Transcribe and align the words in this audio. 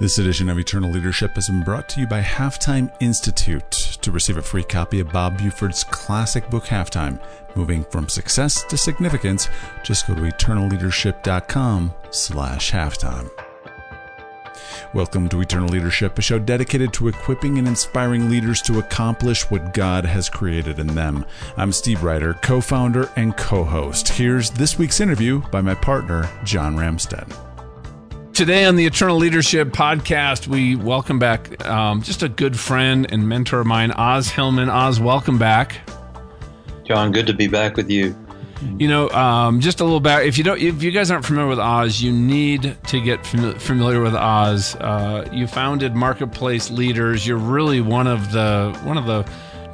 This 0.00 0.18
edition 0.18 0.48
of 0.48 0.58
Eternal 0.58 0.90
Leadership 0.90 1.36
has 1.36 1.48
been 1.48 1.62
brought 1.62 1.88
to 1.90 2.00
you 2.00 2.08
by 2.08 2.20
Halftime 2.20 2.92
Institute. 2.98 3.70
To 4.02 4.10
receive 4.10 4.36
a 4.36 4.42
free 4.42 4.64
copy 4.64 4.98
of 4.98 5.12
Bob 5.12 5.38
Buford's 5.38 5.84
classic 5.84 6.50
book, 6.50 6.64
Halftime, 6.64 7.22
Moving 7.54 7.84
from 7.84 8.08
Success 8.08 8.64
to 8.64 8.76
Significance, 8.76 9.48
just 9.84 10.08
go 10.08 10.16
to 10.16 10.22
eternalleadership.com 10.22 11.94
slash 12.10 12.72
halftime. 12.72 13.30
Welcome 14.92 15.28
to 15.28 15.40
Eternal 15.40 15.68
Leadership, 15.68 16.18
a 16.18 16.22
show 16.22 16.40
dedicated 16.40 16.92
to 16.94 17.06
equipping 17.06 17.58
and 17.58 17.68
inspiring 17.68 18.28
leaders 18.28 18.60
to 18.62 18.80
accomplish 18.80 19.48
what 19.48 19.74
God 19.74 20.04
has 20.04 20.28
created 20.28 20.80
in 20.80 20.88
them. 20.88 21.24
I'm 21.56 21.70
Steve 21.70 22.02
Ryder, 22.02 22.34
co-founder 22.34 23.10
and 23.14 23.36
co-host. 23.36 24.08
Here's 24.08 24.50
this 24.50 24.76
week's 24.76 24.98
interview 24.98 25.38
by 25.52 25.60
my 25.60 25.76
partner, 25.76 26.28
John 26.42 26.74
Ramstead. 26.74 27.32
Today 28.34 28.64
on 28.64 28.74
the 28.74 28.84
Eternal 28.84 29.16
Leadership 29.16 29.68
podcast, 29.68 30.48
we 30.48 30.74
welcome 30.74 31.20
back 31.20 31.64
um, 31.64 32.02
just 32.02 32.24
a 32.24 32.28
good 32.28 32.58
friend 32.58 33.06
and 33.12 33.28
mentor 33.28 33.60
of 33.60 33.66
mine, 33.68 33.92
Os 33.92 34.28
Hillman. 34.28 34.68
Os, 34.68 34.98
welcome 34.98 35.38
back. 35.38 35.88
John, 36.84 37.12
good 37.12 37.28
to 37.28 37.32
be 37.32 37.46
back 37.46 37.76
with 37.76 37.88
you. 37.88 38.12
You 38.76 38.88
know, 38.88 39.08
um, 39.10 39.60
just 39.60 39.78
a 39.78 39.84
little 39.84 40.00
back. 40.00 40.26
If 40.26 40.36
you 40.36 40.42
don't, 40.42 40.60
if 40.60 40.82
you 40.82 40.90
guys 40.90 41.12
aren't 41.12 41.24
familiar 41.24 41.48
with 41.48 41.60
Os, 41.60 42.00
you 42.00 42.10
need 42.10 42.76
to 42.88 43.00
get 43.00 43.24
familiar 43.24 44.00
with 44.00 44.16
Os. 44.16 44.74
Uh, 44.74 45.28
you 45.32 45.46
founded 45.46 45.94
Marketplace 45.94 46.72
Leaders. 46.72 47.24
You're 47.24 47.38
really 47.38 47.80
one 47.80 48.08
of 48.08 48.32
the 48.32 48.76
one 48.82 48.98
of 48.98 49.06
the 49.06 49.24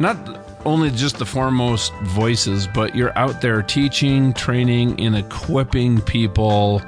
not 0.00 0.46
only 0.66 0.90
just 0.90 1.16
the 1.16 1.24
foremost 1.24 1.94
voices, 2.02 2.68
but 2.74 2.94
you're 2.94 3.16
out 3.16 3.40
there 3.40 3.62
teaching, 3.62 4.34
training, 4.34 5.00
and 5.00 5.16
equipping 5.16 6.02
people 6.02 6.82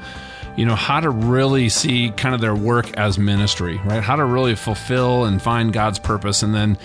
you 0.56 0.66
know, 0.66 0.74
how 0.74 1.00
to 1.00 1.10
really 1.10 1.68
see 1.68 2.10
kind 2.10 2.34
of 2.34 2.40
their 2.40 2.54
work 2.54 2.96
as 2.98 3.18
ministry, 3.18 3.78
right? 3.84 4.02
How 4.02 4.16
to 4.16 4.24
really 4.24 4.54
fulfill 4.54 5.24
and 5.24 5.40
find 5.40 5.72
God's 5.72 5.98
purpose 5.98 6.42
and 6.42 6.54
then, 6.54 6.78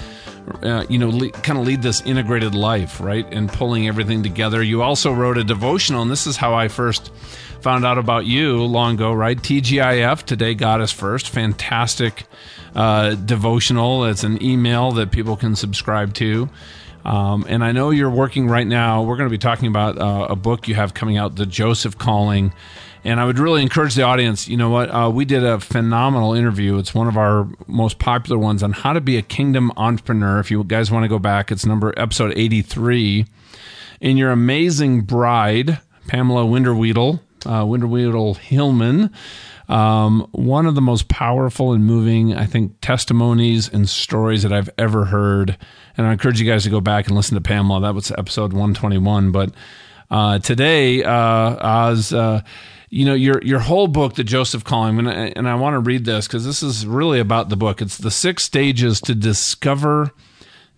uh, 0.63 0.85
you 0.89 0.97
know, 0.97 1.09
le- 1.09 1.31
kind 1.31 1.59
of 1.59 1.65
lead 1.65 1.81
this 1.81 2.01
integrated 2.01 2.55
life, 2.55 3.01
right? 3.01 3.25
And 3.31 3.49
pulling 3.49 3.87
everything 3.87 4.23
together. 4.23 4.63
You 4.63 4.81
also 4.81 5.11
wrote 5.11 5.37
a 5.37 5.43
devotional, 5.43 6.01
and 6.01 6.09
this 6.09 6.27
is 6.27 6.37
how 6.37 6.53
I 6.53 6.69
first 6.69 7.11
found 7.61 7.85
out 7.85 7.97
about 7.97 8.25
you 8.25 8.63
long 8.63 8.95
ago, 8.95 9.11
right? 9.11 9.37
TGIF, 9.37 10.23
Today 10.23 10.53
God 10.53 10.81
is 10.81 10.91
First. 10.91 11.29
Fantastic 11.29 12.25
uh, 12.75 13.15
devotional. 13.15 14.05
It's 14.05 14.23
an 14.23 14.41
email 14.41 14.91
that 14.93 15.11
people 15.11 15.35
can 15.35 15.55
subscribe 15.55 16.13
to. 16.15 16.49
Um, 17.03 17.45
and 17.47 17.63
I 17.63 17.71
know 17.71 17.89
you're 17.89 18.09
working 18.09 18.47
right 18.47 18.67
now. 18.67 19.03
We're 19.03 19.17
going 19.17 19.29
to 19.29 19.33
be 19.33 19.37
talking 19.37 19.67
about 19.67 19.97
uh, 19.97 20.27
a 20.29 20.35
book 20.35 20.67
you 20.67 20.75
have 20.75 20.93
coming 20.93 21.17
out, 21.17 21.35
The 21.35 21.45
Joseph 21.45 21.97
Calling. 21.97 22.53
And 23.07 23.21
I 23.21 23.25
would 23.25 23.39
really 23.39 23.61
encourage 23.61 23.95
the 23.95 24.03
audience. 24.03 24.49
You 24.49 24.57
know 24.57 24.69
what? 24.69 24.89
Uh, 24.89 25.09
we 25.09 25.23
did 25.23 25.41
a 25.41 25.61
phenomenal 25.61 26.33
interview. 26.33 26.77
It's 26.77 26.93
one 26.93 27.07
of 27.07 27.15
our 27.15 27.47
most 27.65 27.99
popular 27.99 28.37
ones 28.37 28.61
on 28.61 28.73
how 28.73 28.91
to 28.91 28.99
be 28.99 29.15
a 29.15 29.21
kingdom 29.21 29.71
entrepreneur. 29.77 30.41
If 30.41 30.51
you 30.51 30.61
guys 30.65 30.91
want 30.91 31.05
to 31.05 31.07
go 31.07 31.17
back, 31.17 31.49
it's 31.49 31.65
number 31.65 31.93
episode 31.95 32.33
eighty 32.35 32.61
three. 32.61 33.25
And 34.01 34.17
your 34.17 34.31
amazing 34.31 35.03
bride, 35.03 35.79
Pamela 36.07 36.43
Winterweedle, 36.43 37.21
uh, 37.45 38.33
Hillman. 38.39 39.09
Um, 39.69 40.27
one 40.33 40.65
of 40.65 40.75
the 40.75 40.81
most 40.81 41.07
powerful 41.07 41.71
and 41.71 41.85
moving, 41.85 42.35
I 42.35 42.45
think, 42.45 42.73
testimonies 42.81 43.69
and 43.69 43.87
stories 43.87 44.43
that 44.43 44.51
I've 44.51 44.69
ever 44.77 45.05
heard. 45.05 45.57
And 45.95 46.05
I 46.05 46.11
encourage 46.11 46.41
you 46.41 46.45
guys 46.45 46.63
to 46.63 46.69
go 46.69 46.81
back 46.81 47.07
and 47.07 47.15
listen 47.15 47.35
to 47.35 47.41
Pamela. 47.41 47.79
That 47.79 47.95
was 47.95 48.11
episode 48.11 48.51
121. 48.51 49.31
But 49.31 49.53
uh, 50.11 50.39
today, 50.39 51.03
uh, 51.03 51.87
as 51.87 52.11
uh, 52.11 52.41
you 52.97 53.05
know 53.05 53.13
your 53.13 53.39
your 53.43 53.59
whole 53.59 53.87
book 53.87 54.15
the 54.15 54.23
joseph 54.23 54.63
calling 54.63 54.97
and 54.97 55.07
I, 55.07 55.31
and 55.35 55.47
I 55.47 55.53
want 55.53 55.75
to 55.75 55.79
read 55.79 56.03
this 56.03 56.25
because 56.25 56.43
this 56.43 56.63
is 56.63 56.87
really 56.87 57.19
about 57.19 57.49
the 57.49 57.55
book. 57.55 57.79
It's 57.79 57.99
the 57.99 58.09
six 58.09 58.43
stages 58.43 58.99
to 59.01 59.13
discover 59.13 60.11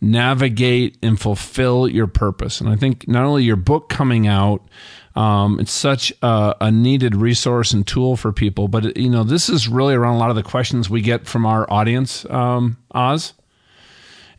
navigate 0.01 0.97
and 1.01 1.19
fulfill 1.19 1.87
your 1.87 2.07
purpose. 2.07 2.59
And 2.59 2.69
i 2.69 2.75
think 2.75 3.07
not 3.07 3.23
only 3.23 3.43
your 3.43 3.55
book 3.55 3.87
coming 3.87 4.27
out 4.27 4.67
um, 5.15 5.59
it's 5.59 5.71
such 5.71 6.13
a, 6.21 6.55
a, 6.61 6.71
needed 6.71 7.15
resource 7.15 7.71
and 7.71 7.87
tool 7.87 8.17
for 8.17 8.33
people 8.33 8.67
but 8.67 8.97
you 8.97 9.09
know 9.09 9.23
this 9.23 9.47
is 9.47 9.69
really 9.69 9.93
around 9.93 10.15
a 10.15 10.19
lot 10.19 10.29
of 10.29 10.35
the 10.35 10.43
questions 10.43 10.89
we 10.89 11.01
get 11.01 11.25
from 11.25 11.45
our 11.45 11.71
audience 11.71 12.25
um, 12.29 12.75
os 12.91 13.33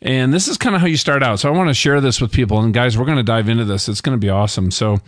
and 0.01 0.33
this 0.33 0.47
is 0.47 0.57
kind 0.57 0.75
of 0.75 0.81
how 0.81 0.87
you 0.87 0.97
start 0.97 1.23
out 1.23 1.39
so 1.39 1.49
i 1.49 1.55
want 1.55 1.69
to 1.69 1.73
share 1.73 2.01
this 2.01 2.19
with 2.19 2.31
people 2.31 2.59
and 2.59 2.73
guys 2.73 2.97
we're 2.97 3.05
going 3.05 3.17
to 3.17 3.23
dive 3.23 3.49
into 3.49 3.65
this 3.65 3.87
it's 3.87 4.01
going 4.01 4.17
to 4.17 4.23
be 4.23 4.29
awesome 4.29 4.71
so 4.71 4.99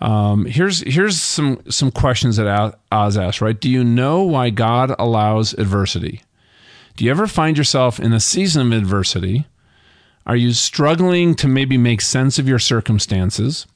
um, 0.00 0.46
here's 0.46 0.80
here's 0.80 1.20
some 1.20 1.60
some 1.68 1.90
questions 1.90 2.36
that 2.36 2.78
Os 2.90 3.16
asked. 3.16 3.40
Right? 3.40 3.58
Do 3.58 3.68
you 3.68 3.84
know 3.84 4.22
why 4.22 4.50
God 4.50 4.94
allows 4.98 5.52
adversity? 5.54 6.22
Do 6.96 7.04
you 7.04 7.10
ever 7.10 7.26
find 7.26 7.56
yourself 7.56 8.00
in 8.00 8.12
a 8.12 8.20
season 8.20 8.72
of 8.72 8.78
adversity? 8.78 9.46
Are 10.26 10.36
you 10.36 10.52
struggling 10.52 11.34
to 11.36 11.48
maybe 11.48 11.78
make 11.78 12.00
sense 12.00 12.38
of 12.38 12.48
your 12.48 12.58
circumstances? 12.58 13.66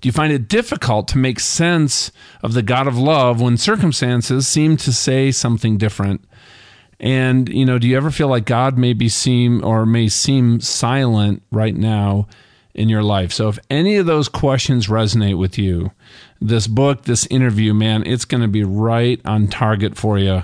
Do 0.00 0.08
you 0.08 0.12
find 0.12 0.32
it 0.32 0.48
difficult 0.48 1.08
to 1.08 1.18
make 1.18 1.40
sense 1.40 2.10
of 2.42 2.52
the 2.52 2.62
God 2.62 2.86
of 2.86 2.98
love 2.98 3.40
when 3.40 3.56
circumstances 3.56 4.46
seem 4.46 4.76
to 4.78 4.92
say 4.92 5.30
something 5.30 5.78
different? 5.78 6.24
And 7.00 7.48
you 7.48 7.64
know, 7.64 7.78
do 7.78 7.88
you 7.88 7.96
ever 7.96 8.10
feel 8.10 8.28
like 8.28 8.44
God 8.44 8.78
maybe 8.78 9.08
seem 9.08 9.64
or 9.64 9.84
may 9.84 10.08
seem 10.08 10.60
silent 10.60 11.42
right 11.50 11.76
now 11.76 12.26
in 12.74 12.88
your 12.88 13.02
life. 13.02 13.32
So 13.32 13.48
if 13.48 13.58
any 13.70 13.96
of 13.96 14.06
those 14.06 14.28
questions 14.28 14.88
resonate 14.88 15.38
with 15.38 15.56
you, 15.58 15.92
this 16.40 16.66
book, 16.66 17.02
this 17.02 17.26
interview, 17.26 17.72
man, 17.72 18.02
it's 18.04 18.24
going 18.24 18.42
to 18.42 18.48
be 18.48 18.64
right 18.64 19.20
on 19.24 19.46
target 19.46 19.96
for 19.96 20.18
you. 20.18 20.42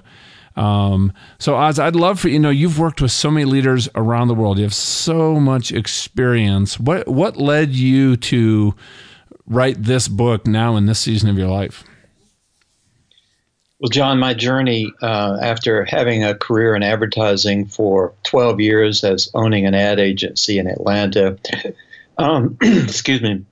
Um, 0.56 1.12
so 1.38 1.56
Os, 1.56 1.78
I'd 1.78 1.96
love 1.96 2.20
for 2.20 2.28
you 2.28 2.38
know 2.38 2.50
you've 2.50 2.78
worked 2.78 3.00
with 3.00 3.12
so 3.12 3.30
many 3.30 3.44
leaders 3.44 3.88
around 3.94 4.28
the 4.28 4.34
world. 4.34 4.58
You 4.58 4.64
have 4.64 4.74
so 4.74 5.38
much 5.38 5.72
experience. 5.72 6.78
What 6.78 7.08
what 7.08 7.36
led 7.36 7.70
you 7.70 8.16
to 8.16 8.74
write 9.46 9.82
this 9.82 10.08
book 10.08 10.46
now 10.46 10.76
in 10.76 10.86
this 10.86 10.98
season 10.98 11.30
of 11.30 11.38
your 11.38 11.48
life? 11.48 11.84
Well, 13.80 13.88
John, 13.88 14.18
my 14.18 14.34
journey 14.34 14.92
uh, 15.00 15.38
after 15.40 15.86
having 15.86 16.22
a 16.22 16.34
career 16.34 16.76
in 16.76 16.82
advertising 16.82 17.66
for 17.66 18.12
12 18.24 18.60
years 18.60 19.02
as 19.02 19.30
owning 19.32 19.64
an 19.64 19.74
ad 19.74 19.98
agency 19.98 20.58
in 20.58 20.66
Atlanta 20.66 21.38
um, 22.18 22.58
excuse 22.62 23.22
me. 23.22 23.44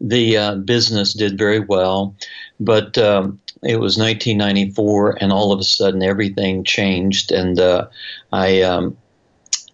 The 0.00 0.36
uh, 0.36 0.54
business 0.54 1.12
did 1.12 1.36
very 1.36 1.58
well, 1.58 2.14
but 2.60 2.96
um, 2.96 3.40
it 3.64 3.80
was 3.80 3.98
1994, 3.98 5.18
and 5.20 5.32
all 5.32 5.50
of 5.50 5.58
a 5.58 5.64
sudden 5.64 6.04
everything 6.04 6.62
changed. 6.62 7.32
And 7.32 7.58
uh, 7.58 7.88
I 8.32 8.62
um, 8.62 8.96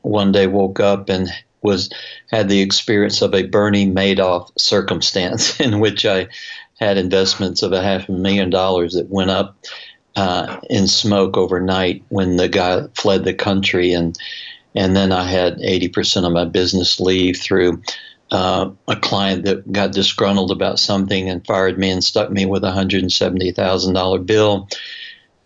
one 0.01 0.33
day 0.33 0.47
woke 0.47 0.81
up 0.81 1.11
and 1.11 1.29
was 1.61 1.91
had 2.31 2.49
the 2.49 2.61
experience 2.61 3.21
of 3.21 3.35
a 3.35 3.43
Bernie 3.43 3.91
Madoff 3.91 4.51
circumstance 4.57 5.61
in 5.61 5.81
which 5.81 6.07
I 6.07 6.29
had 6.79 6.99
investments 6.99 7.63
of 7.63 7.73
a 7.73 7.83
half 7.83 8.09
a 8.09 8.13
million 8.13 8.51
dollars 8.51 8.95
that 8.95 9.09
went 9.09 9.31
up 9.31 9.57
uh, 10.17 10.61
in 10.71 10.87
smoke 10.87 11.37
overnight 11.37 12.05
when 12.09 12.37
the 12.37 12.49
guy 12.49 12.83
fled 12.95 13.25
the 13.25 13.35
country 13.35 13.93
and 13.93 14.19
and 14.77 14.97
then 14.97 15.13
I 15.13 15.23
had 15.23 15.59
80% 15.59 16.27
of 16.27 16.33
my 16.33 16.45
business 16.45 16.99
leave 16.99 17.37
through 17.37 17.81
uh, 18.33 18.71
a 18.89 18.97
client 18.97 19.45
that 19.45 19.71
got 19.71 19.93
disgruntled 19.93 20.51
about 20.51 20.81
something 20.81 21.29
and 21.29 21.47
fired 21.47 21.79
me 21.79 21.91
and 21.91 22.03
stuck 22.03 22.31
me 22.31 22.45
with 22.45 22.65
a 22.65 22.73
$170,000 22.73 24.27
bill. 24.27 24.69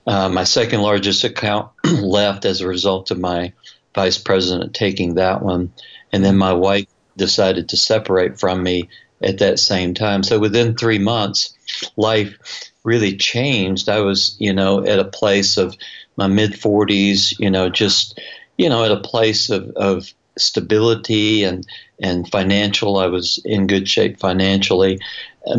Uh, 0.07 0.31
my 0.31 0.45
second 0.45 0.81
largest 0.81 1.25
account 1.25 1.71
left 1.85 2.47
as 2.47 2.63
a 2.63 2.67
result 2.67 3.11
of 3.11 3.19
my 3.19 3.53
vice 3.95 4.17
president 4.17 4.75
taking 4.75 5.17
that 5.17 5.43
one. 5.43 5.73
And 6.11 6.25
then 6.25 6.39
my 6.39 6.55
wife 6.55 6.87
decided 7.19 7.69
to 7.69 7.77
separate 7.77 8.41
from 8.41 8.63
me 8.63 8.89
at 9.23 9.39
that 9.39 9.59
same 9.59 9.95
time. 9.95 10.23
So 10.23 10.39
within 10.39 10.77
three 10.77 10.99
months, 10.99 11.55
life 11.97 12.71
really 12.85 13.17
changed. 13.17 13.89
I 13.89 14.01
was, 14.01 14.37
you 14.39 14.53
know, 14.53 14.85
at 14.85 14.99
a 14.99 15.05
place 15.05 15.57
of 15.57 15.77
my 16.17 16.27
mid 16.27 16.53
40s, 16.53 17.39
you 17.39 17.51
know, 17.51 17.69
just 17.69 18.19
you 18.59 18.69
know, 18.69 18.85
at 18.85 18.91
a 18.91 19.01
place 19.01 19.49
of, 19.51 19.71
of 19.77 20.13
stability 20.37 21.45
and 21.45 21.67
and 22.01 22.31
financial. 22.31 22.99
I 22.99 23.07
was 23.07 23.41
in 23.45 23.67
good 23.67 23.89
shape 23.89 24.19
financially, 24.19 25.01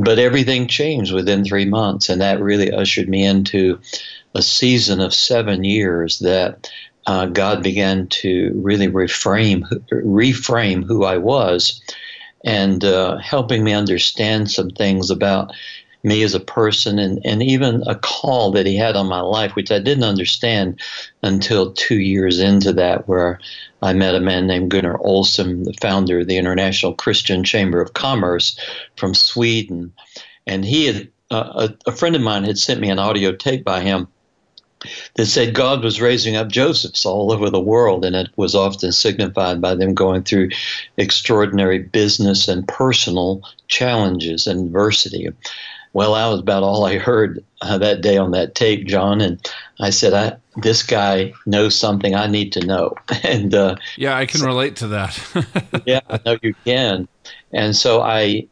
but 0.01 0.19
everything 0.19 0.67
changed 0.67 1.13
within 1.13 1.44
three 1.44 1.65
months, 1.65 2.09
and 2.09 2.21
that 2.21 2.41
really 2.41 2.71
ushered 2.71 3.09
me 3.09 3.25
into 3.25 3.79
a 4.35 4.41
season 4.41 5.01
of 5.01 5.13
seven 5.13 5.63
years 5.63 6.19
that 6.19 6.69
uh, 7.07 7.25
God 7.25 7.63
began 7.63 8.07
to 8.07 8.51
really 8.56 8.88
reframe 8.88 9.63
reframe 9.91 10.83
who 10.85 11.03
I 11.03 11.17
was, 11.17 11.81
and 12.44 12.83
uh, 12.83 13.18
helping 13.18 13.63
me 13.63 13.74
understand 13.74 14.50
some 14.51 14.69
things 14.69 15.09
about 15.09 15.51
me 16.03 16.24
as 16.24 16.33
a 16.33 16.39
person 16.39 16.97
and, 16.97 17.19
and 17.25 17.44
even 17.44 17.83
a 17.86 17.95
call 17.95 18.51
that 18.51 18.65
he 18.65 18.77
had 18.77 18.95
on 18.95 19.07
my 19.07 19.19
life, 19.19 19.56
which 19.56 19.71
I 19.71 19.80
didn't 19.80 20.06
understand 20.06 20.80
until 21.24 21.74
two 21.74 22.00
years 22.00 22.39
into 22.39 22.71
that, 22.74 23.07
where 23.07 23.39
I 23.81 23.94
met 23.94 24.15
a 24.15 24.21
man 24.21 24.47
named 24.47 24.71
Gunnar 24.71 24.97
Olson, 25.01 25.63
the 25.63 25.75
founder 25.81 26.19
of 26.19 26.27
the 26.27 26.38
International 26.38 26.94
Christian 26.94 27.44
Chamber 27.44 27.81
of 27.81 27.94
Commerce 27.94 28.57
from 28.95 29.13
Sweden. 29.13 29.92
And 30.47 30.63
he 30.63 30.85
had, 30.85 31.09
uh, 31.31 31.68
a, 31.85 31.89
a 31.89 31.92
friend 31.92 32.15
of 32.15 32.21
mine 32.21 32.45
had 32.45 32.57
sent 32.57 32.80
me 32.80 32.89
an 32.89 33.00
audio 33.00 33.33
tape 33.33 33.65
by 33.65 33.81
him 33.81 34.07
that 35.15 35.25
said 35.25 35.53
God 35.53 35.83
was 35.83 36.01
raising 36.01 36.35
up 36.35 36.47
Josephs 36.47 37.05
all 37.05 37.31
over 37.31 37.49
the 37.49 37.59
world, 37.59 38.05
and 38.05 38.15
it 38.15 38.29
was 38.35 38.55
often 38.55 38.91
signified 38.91 39.61
by 39.61 39.75
them 39.75 39.93
going 39.93 40.23
through 40.23 40.49
extraordinary 40.97 41.79
business 41.79 42.47
and 42.47 42.67
personal 42.67 43.41
challenges 43.67 44.47
and 44.47 44.67
adversity. 44.67 45.27
Well, 45.93 46.13
that 46.13 46.27
was 46.27 46.39
about 46.39 46.63
all 46.63 46.85
I 46.85 46.97
heard 46.97 47.43
uh, 47.61 47.77
that 47.79 48.01
day 48.01 48.17
on 48.17 48.31
that 48.31 48.55
tape, 48.55 48.85
John. 48.85 49.21
And 49.21 49.39
I 49.79 49.89
said, 49.89 50.13
I, 50.13 50.37
"This 50.61 50.83
guy 50.83 51.33
knows 51.45 51.75
something 51.75 52.13
I 52.13 52.27
need 52.27 52.51
to 52.53 52.65
know." 52.65 52.95
and 53.23 53.53
uh, 53.53 53.75
yeah, 53.97 54.15
I 54.15 54.25
can 54.25 54.39
so, 54.39 54.45
relate 54.45 54.75
to 54.77 54.87
that. 54.87 55.19
yeah, 55.85 56.01
I 56.09 56.19
know 56.25 56.37
you 56.41 56.53
can. 56.63 57.07
And 57.51 57.75
so 57.75 58.01
I 58.01 58.47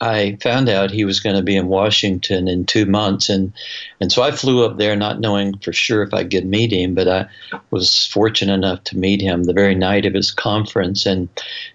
I 0.00 0.38
found 0.40 0.68
out 0.68 0.90
he 0.90 1.04
was 1.04 1.18
going 1.18 1.34
to 1.34 1.42
be 1.42 1.56
in 1.56 1.66
Washington 1.66 2.46
in 2.46 2.66
two 2.66 2.86
months, 2.86 3.28
and 3.28 3.52
and 4.00 4.12
so 4.12 4.22
I 4.22 4.30
flew 4.30 4.64
up 4.64 4.78
there, 4.78 4.94
not 4.94 5.20
knowing 5.20 5.58
for 5.58 5.72
sure 5.72 6.02
if 6.02 6.14
I 6.14 6.24
could 6.24 6.46
meet 6.46 6.72
him, 6.72 6.94
but 6.94 7.08
I 7.08 7.26
was 7.70 8.06
fortunate 8.06 8.54
enough 8.54 8.84
to 8.84 8.98
meet 8.98 9.20
him 9.20 9.44
the 9.44 9.52
very 9.52 9.74
night 9.74 10.06
of 10.06 10.14
his 10.14 10.30
conference, 10.30 11.04
and 11.04 11.28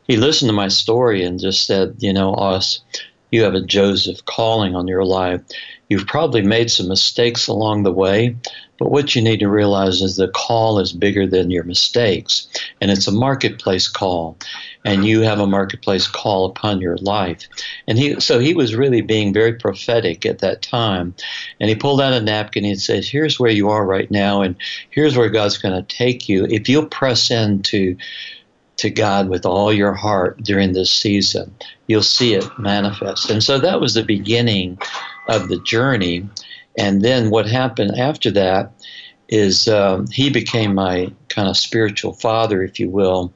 he 0.08 0.16
listened 0.16 0.50
to 0.50 0.54
my 0.54 0.70
story 0.70 1.24
and 1.24 1.40
just 1.40 1.66
said, 1.66 1.96
you 2.00 2.14
know, 2.14 2.34
Os, 2.36 2.82
you 3.32 3.44
have 3.44 3.56
a 3.56 3.62
Joseph 3.62 4.24
calling 4.26 4.76
on 4.76 4.88
your 4.88 5.04
life. 5.04 5.42
You've 5.90 6.08
probably 6.08 6.42
made 6.42 6.72
some 6.72 6.88
mistakes 6.88 7.48
along 7.48 7.84
the 7.84 7.92
way, 7.92 8.36
but 8.80 8.92
what 8.92 9.16
you 9.16 9.22
need 9.22 9.40
to 9.42 9.50
realize 9.50 10.02
is 10.02 10.16
the 10.16 10.28
call 10.30 10.80
is 10.80 10.92
bigger 10.92 11.28
than 11.28 11.52
your 11.52 11.64
mistakes, 11.64 12.48
and 12.82 12.90
it's 12.90 13.08
a 13.08 13.12
marketplace 13.12 13.88
call 13.88 14.38
and 14.86 15.06
you 15.06 15.22
have 15.22 15.40
a 15.40 15.48
marketplace 15.48 16.08
call 16.08 16.46
upon 16.46 16.82
your 16.82 16.98
life. 16.98 17.48
And 17.88 17.98
he, 17.98 18.20
so 18.20 18.40
he 18.40 18.54
was 18.54 18.76
really 18.76 19.02
being 19.02 19.34
very 19.34 19.54
prophetic 19.54 20.26
at 20.26 20.40
that 20.40 20.62
time. 20.62 21.16
And 21.60 21.70
he 21.70 21.76
pulled 21.76 22.02
out 22.02 22.14
a 22.14 22.22
napkin 22.22 22.66
and 22.66 22.80
says, 22.80 23.08
Here's 23.08 23.40
where 23.40 23.52
you 23.52 23.70
are 23.70 23.86
right 23.86 24.10
now, 24.12 24.42
and 24.42 24.56
here's 24.90 25.18
where 25.18 25.30
God's 25.30 25.58
going 25.58 25.76
to 25.76 25.96
take 25.96 26.28
you. 26.28 26.46
If 26.46 26.68
you'll 26.68 26.88
press 26.88 27.32
into 27.32 27.96
to 28.78 28.90
God 28.90 29.30
with 29.30 29.46
all 29.46 29.72
your 29.72 29.94
heart 29.94 30.42
during 30.44 30.74
this 30.74 30.92
season, 30.92 31.54
you'll 31.88 32.04
see 32.04 32.34
it 32.34 32.46
manifest. 32.58 33.30
And 33.30 33.44
so 33.44 33.60
that 33.60 33.80
was 33.80 33.94
the 33.94 34.04
beginning 34.04 34.80
of 35.28 35.48
the 35.50 35.60
journey. 35.60 36.28
And 36.78 37.02
then 37.02 37.30
what 37.30 37.46
happened 37.46 37.98
after 37.98 38.32
that 38.32 38.72
is 39.30 39.68
um, 39.68 40.08
he 40.08 40.30
became 40.30 40.76
my 40.76 41.12
kind 41.30 41.48
of 41.48 41.58
spiritual 41.58 42.14
father, 42.14 42.64
if 42.64 42.80
you 42.80 42.90
will 42.90 43.34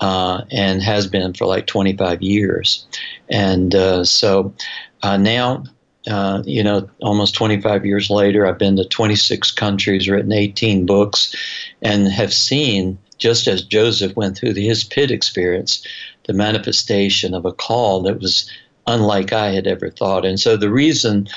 uh, 0.00 0.42
and 0.50 0.82
has 0.82 1.06
been 1.06 1.32
for 1.34 1.46
like 1.46 1.66
25 1.66 2.22
years. 2.22 2.86
And 3.30 3.74
uh, 3.74 4.04
so 4.04 4.54
uh, 5.02 5.16
now, 5.16 5.64
uh, 6.06 6.42
you 6.44 6.62
know, 6.62 6.88
almost 7.00 7.34
25 7.34 7.84
years 7.84 8.10
later, 8.10 8.46
I've 8.46 8.58
been 8.58 8.76
to 8.76 8.84
26 8.84 9.50
countries, 9.52 10.08
written 10.08 10.32
18 10.32 10.86
books, 10.86 11.34
and 11.82 12.08
have 12.08 12.32
seen, 12.32 12.98
just 13.18 13.48
as 13.48 13.62
Joseph 13.62 14.14
went 14.16 14.36
through 14.36 14.54
his 14.54 14.84
pit 14.84 15.10
experience, 15.10 15.84
the 16.26 16.32
manifestation 16.32 17.34
of 17.34 17.44
a 17.44 17.52
call 17.52 18.02
that 18.02 18.20
was 18.20 18.50
unlike 18.86 19.32
I 19.32 19.50
had 19.50 19.66
ever 19.66 19.90
thought. 19.90 20.24
And 20.24 20.38
so 20.38 20.56
the 20.56 20.70
reason, 20.70 21.28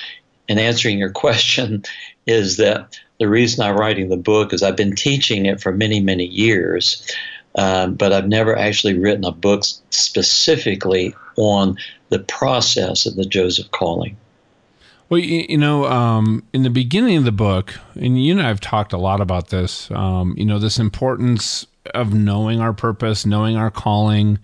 in 0.47 0.59
answering 0.59 0.97
your 0.97 1.11
question, 1.11 1.83
is 2.25 2.57
that 2.57 2.99
the 3.19 3.29
reason 3.29 3.63
I'm 3.63 3.77
writing 3.77 4.09
the 4.09 4.17
book 4.17 4.53
is 4.53 4.63
I've 4.63 4.75
been 4.75 4.95
teaching 4.95 5.45
it 5.45 5.61
for 5.61 5.71
many, 5.71 5.99
many 5.99 6.25
years. 6.25 7.05
Um, 7.55 7.95
but 7.95 8.13
I've 8.13 8.27
never 8.27 8.57
actually 8.57 8.97
written 8.97 9.25
a 9.25 9.31
book 9.31 9.63
specifically 9.89 11.15
on 11.35 11.77
the 12.09 12.19
process 12.19 13.05
of 13.05 13.15
the 13.15 13.25
Joseph 13.25 13.71
calling. 13.71 14.15
Well, 15.09 15.19
you, 15.19 15.45
you 15.49 15.57
know, 15.57 15.85
um, 15.85 16.43
in 16.53 16.61
the 16.61 16.69
beginning 16.69 17.17
of 17.17 17.23
the 17.23 17.31
book, 17.31 17.73
and 17.95 18.23
you 18.23 18.33
and 18.33 18.41
I 18.41 18.47
have 18.47 18.59
talked 18.59 18.93
a 18.93 18.97
lot 18.97 19.19
about 19.19 19.49
this, 19.49 19.89
um, 19.91 20.35
you 20.37 20.45
know, 20.45 20.59
this 20.59 20.77
importance 20.77 21.65
of 21.95 22.13
knowing 22.13 22.61
our 22.61 22.73
purpose, 22.73 23.25
knowing 23.25 23.55
our 23.57 23.71
calling. 23.71 24.37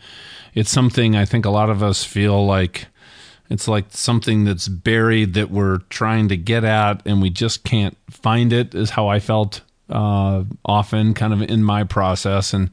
It's 0.56 0.72
something 0.72 1.16
I 1.16 1.25
think 1.25 1.46
a 1.46 1.52
lot 1.52 1.69
of 1.69 1.84
us 1.84 2.04
feel 2.04 2.46
like 2.46 2.88
it's 3.50 3.68
like 3.68 3.86
something 3.89 4.44
that's 4.44 4.68
buried 4.68 5.33
that 5.36 5.51
we're 5.51 5.80
trying 5.89 6.30
to 6.30 6.38
get 6.38 6.63
at 6.63 7.01
and 7.06 7.21
we 7.21 7.30
just 7.30 7.63
can't 7.63 7.97
find 8.09 8.51
it, 8.51 8.74
is 8.74 8.92
how 8.92 9.07
I 9.07 9.19
felt 9.19 9.62
uh, 9.89 10.44
often 10.63 11.13
kind 11.13 11.33
of 11.33 11.42
in 11.44 11.63
my 11.63 11.83
process. 11.83 12.53
And 12.53 12.69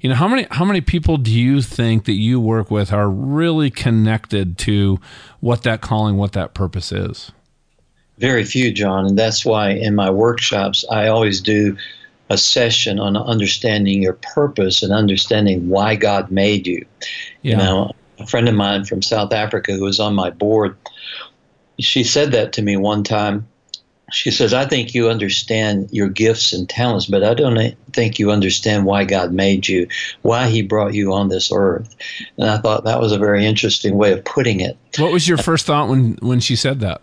you 0.00 0.08
know 0.08 0.16
how 0.16 0.28
many 0.28 0.46
how 0.50 0.64
many 0.64 0.80
people 0.80 1.16
do 1.16 1.30
you 1.30 1.62
think 1.62 2.04
that 2.06 2.14
you 2.14 2.40
work 2.40 2.70
with 2.70 2.92
are 2.92 3.08
really 3.08 3.70
connected 3.70 4.58
to 4.58 5.00
what 5.40 5.62
that 5.62 5.80
calling 5.80 6.16
what 6.16 6.32
that 6.32 6.54
purpose 6.54 6.92
is? 6.92 7.30
Very 8.18 8.44
few 8.44 8.72
john. 8.72 9.06
And 9.06 9.18
that's 9.18 9.44
why 9.44 9.70
in 9.70 9.94
my 9.94 10.10
workshops 10.10 10.84
i 10.90 11.06
always 11.08 11.40
do 11.40 11.76
a 12.30 12.36
session 12.36 12.98
on 12.98 13.16
understanding 13.16 14.02
your 14.02 14.18
purpose 14.34 14.82
and 14.82 14.92
understanding 14.92 15.68
why 15.68 15.94
god 15.94 16.30
made 16.30 16.66
you. 16.66 16.84
Yeah. 17.42 17.52
you 17.52 17.56
know 17.56 17.92
a 18.18 18.26
friend 18.26 18.48
of 18.48 18.54
mine 18.54 18.84
from 18.84 19.02
south 19.02 19.32
africa 19.32 19.72
who 19.72 19.84
was 19.84 20.00
on 20.00 20.14
my 20.14 20.30
board 20.30 20.76
she 21.78 22.04
said 22.04 22.32
that 22.32 22.52
to 22.52 22.62
me 22.62 22.76
one 22.76 23.04
time 23.04 23.46
she 24.12 24.30
says, 24.30 24.54
I 24.54 24.66
think 24.66 24.94
you 24.94 25.08
understand 25.08 25.88
your 25.90 26.08
gifts 26.08 26.52
and 26.52 26.68
talents, 26.68 27.06
but 27.06 27.24
I 27.24 27.34
don't 27.34 27.74
think 27.92 28.18
you 28.18 28.30
understand 28.30 28.84
why 28.84 29.04
God 29.04 29.32
made 29.32 29.66
you, 29.66 29.88
why 30.22 30.48
He 30.48 30.62
brought 30.62 30.94
you 30.94 31.12
on 31.12 31.28
this 31.28 31.50
earth. 31.52 31.94
And 32.38 32.48
I 32.48 32.58
thought 32.58 32.84
that 32.84 33.00
was 33.00 33.12
a 33.12 33.18
very 33.18 33.44
interesting 33.44 33.96
way 33.96 34.12
of 34.12 34.24
putting 34.24 34.60
it. 34.60 34.76
What 34.98 35.12
was 35.12 35.26
your 35.26 35.38
first 35.38 35.66
thought 35.66 35.88
when, 35.88 36.14
when 36.22 36.38
she 36.38 36.54
said 36.54 36.80
that? 36.80 37.02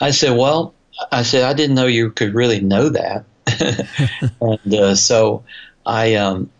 I 0.00 0.12
said, 0.12 0.36
Well, 0.36 0.74
I 1.12 1.22
said, 1.22 1.42
I 1.44 1.52
didn't 1.52 1.76
know 1.76 1.86
you 1.86 2.10
could 2.10 2.34
really 2.34 2.60
know 2.60 2.88
that. 2.88 3.24
and 4.40 4.74
uh, 4.74 4.94
so 4.94 5.44
I, 5.84 6.14
um, 6.14 6.50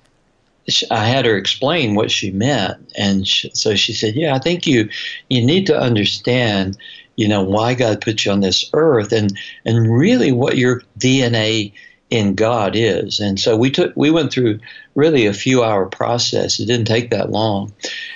I 0.90 1.06
had 1.06 1.26
her 1.26 1.36
explain 1.36 1.94
what 1.94 2.10
she 2.10 2.30
meant, 2.30 2.92
and 2.96 3.26
she, 3.26 3.50
so 3.54 3.74
she 3.74 3.92
said, 3.92 4.14
"Yeah, 4.14 4.34
I 4.34 4.38
think 4.38 4.66
you 4.66 4.88
you 5.28 5.44
need 5.44 5.66
to 5.66 5.78
understand 5.78 6.78
you 7.16 7.28
know 7.28 7.42
why 7.42 7.74
God 7.74 8.00
put 8.00 8.24
you 8.24 8.32
on 8.32 8.40
this 8.40 8.68
earth 8.72 9.12
and 9.12 9.36
and 9.64 9.92
really 9.92 10.32
what 10.32 10.56
your 10.56 10.82
DNA 10.98 11.72
in 12.10 12.34
God 12.34 12.76
is. 12.76 13.18
And 13.18 13.40
so 13.40 13.56
we 13.56 13.70
took 13.70 13.92
we 13.96 14.10
went 14.10 14.32
through 14.32 14.60
really 14.94 15.26
a 15.26 15.32
few 15.34 15.64
hour 15.64 15.86
process. 15.86 16.60
It 16.60 16.66
didn't 16.66 16.86
take 16.86 17.10
that 17.10 17.30
long, 17.30 17.72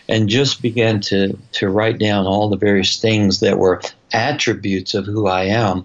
and 0.09 0.29
just 0.29 0.63
began 0.63 1.01
to 1.03 1.37
to 1.53 1.69
write 1.69 1.99
down 1.99 2.27
all 2.27 2.49
the 2.49 2.57
various 2.57 3.01
things 3.01 3.41
that 3.41 3.59
were 3.59 3.81
attributes 4.13 4.95
of 4.95 5.07
who 5.07 5.27
I 5.27 5.45
am 5.45 5.85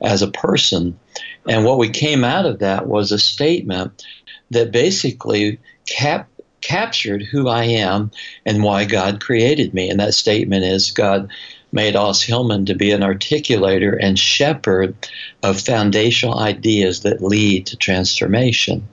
as 0.00 0.22
a 0.22 0.30
person. 0.30 0.98
And 1.46 1.64
what 1.64 1.78
we 1.78 1.88
came 1.88 2.24
out 2.24 2.46
of 2.46 2.60
that 2.60 2.86
was 2.86 3.12
a 3.12 3.18
statement 3.18 4.04
that 4.50 4.72
basically 4.72 5.58
cap 5.90 6.28
captured 6.62 7.22
who 7.22 7.48
I 7.48 7.64
am 7.64 8.10
and 8.46 8.62
why 8.62 8.84
God 8.84 9.20
created 9.20 9.74
me. 9.74 9.88
And 9.90 10.00
that 10.00 10.14
statement 10.14 10.64
is 10.64 10.90
God 10.90 11.30
made 11.72 11.96
Os 11.96 12.22
Hillman 12.22 12.66
to 12.66 12.74
be 12.74 12.90
an 12.90 13.00
articulator 13.00 13.96
and 14.00 14.18
shepherd 14.18 14.94
of 15.42 15.60
foundational 15.60 16.38
ideas 16.38 17.00
that 17.00 17.22
lead 17.22 17.66
to 17.66 17.76
transformation. 17.76 18.86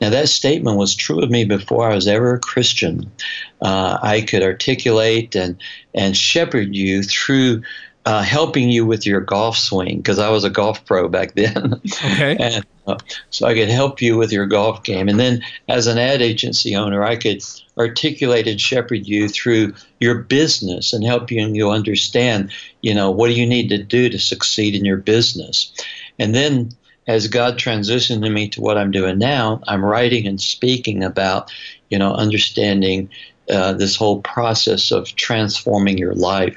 Now, 0.00 0.10
that 0.10 0.28
statement 0.28 0.78
was 0.78 0.94
true 0.94 1.22
of 1.22 1.30
me 1.30 1.44
before 1.44 1.90
I 1.90 1.94
was 1.94 2.08
ever 2.08 2.34
a 2.34 2.40
Christian. 2.40 3.10
Uh, 3.60 3.98
I 4.02 4.22
could 4.22 4.42
articulate 4.42 5.34
and, 5.36 5.56
and 5.94 6.16
shepherd 6.16 6.74
you 6.74 7.02
through 7.02 7.62
uh, 8.04 8.22
helping 8.22 8.68
you 8.68 8.84
with 8.84 9.06
your 9.06 9.20
golf 9.20 9.56
swing 9.56 9.98
because 9.98 10.18
I 10.18 10.28
was 10.28 10.44
a 10.44 10.50
golf 10.50 10.84
pro 10.84 11.08
back 11.08 11.34
then. 11.34 11.74
Okay. 11.86 12.36
and, 12.40 12.66
uh, 12.86 12.98
so 13.30 13.46
I 13.46 13.54
could 13.54 13.68
help 13.68 14.02
you 14.02 14.16
with 14.16 14.32
your 14.32 14.46
golf 14.46 14.82
game. 14.82 15.08
And 15.08 15.20
then 15.20 15.40
as 15.68 15.86
an 15.86 15.98
ad 15.98 16.20
agency 16.20 16.74
owner, 16.74 17.04
I 17.04 17.14
could 17.14 17.42
articulate 17.78 18.48
and 18.48 18.60
shepherd 18.60 19.06
you 19.06 19.28
through 19.28 19.74
your 20.00 20.16
business 20.16 20.92
and 20.92 21.04
help 21.04 21.30
you 21.30 21.40
and 21.40 21.56
you 21.56 21.70
understand, 21.70 22.50
you 22.80 22.92
know, 22.92 23.10
what 23.10 23.28
do 23.28 23.34
you 23.34 23.46
need 23.46 23.68
to 23.68 23.82
do 23.82 24.08
to 24.08 24.18
succeed 24.18 24.74
in 24.74 24.84
your 24.84 24.96
business. 24.96 25.72
And 26.18 26.34
then 26.34 26.70
as 27.06 27.28
God 27.28 27.56
transitioned 27.56 28.30
me 28.32 28.48
to 28.48 28.60
what 28.60 28.78
I'm 28.78 28.90
doing 28.90 29.18
now, 29.18 29.60
I'm 29.68 29.84
writing 29.84 30.26
and 30.26 30.40
speaking 30.40 31.04
about, 31.04 31.52
you 31.88 31.98
know, 31.98 32.14
understanding 32.14 33.10
uh, 33.52 33.72
this 33.72 33.96
whole 33.96 34.20
process 34.22 34.90
of 34.90 35.14
transforming 35.14 35.98
your 35.98 36.14
life 36.14 36.56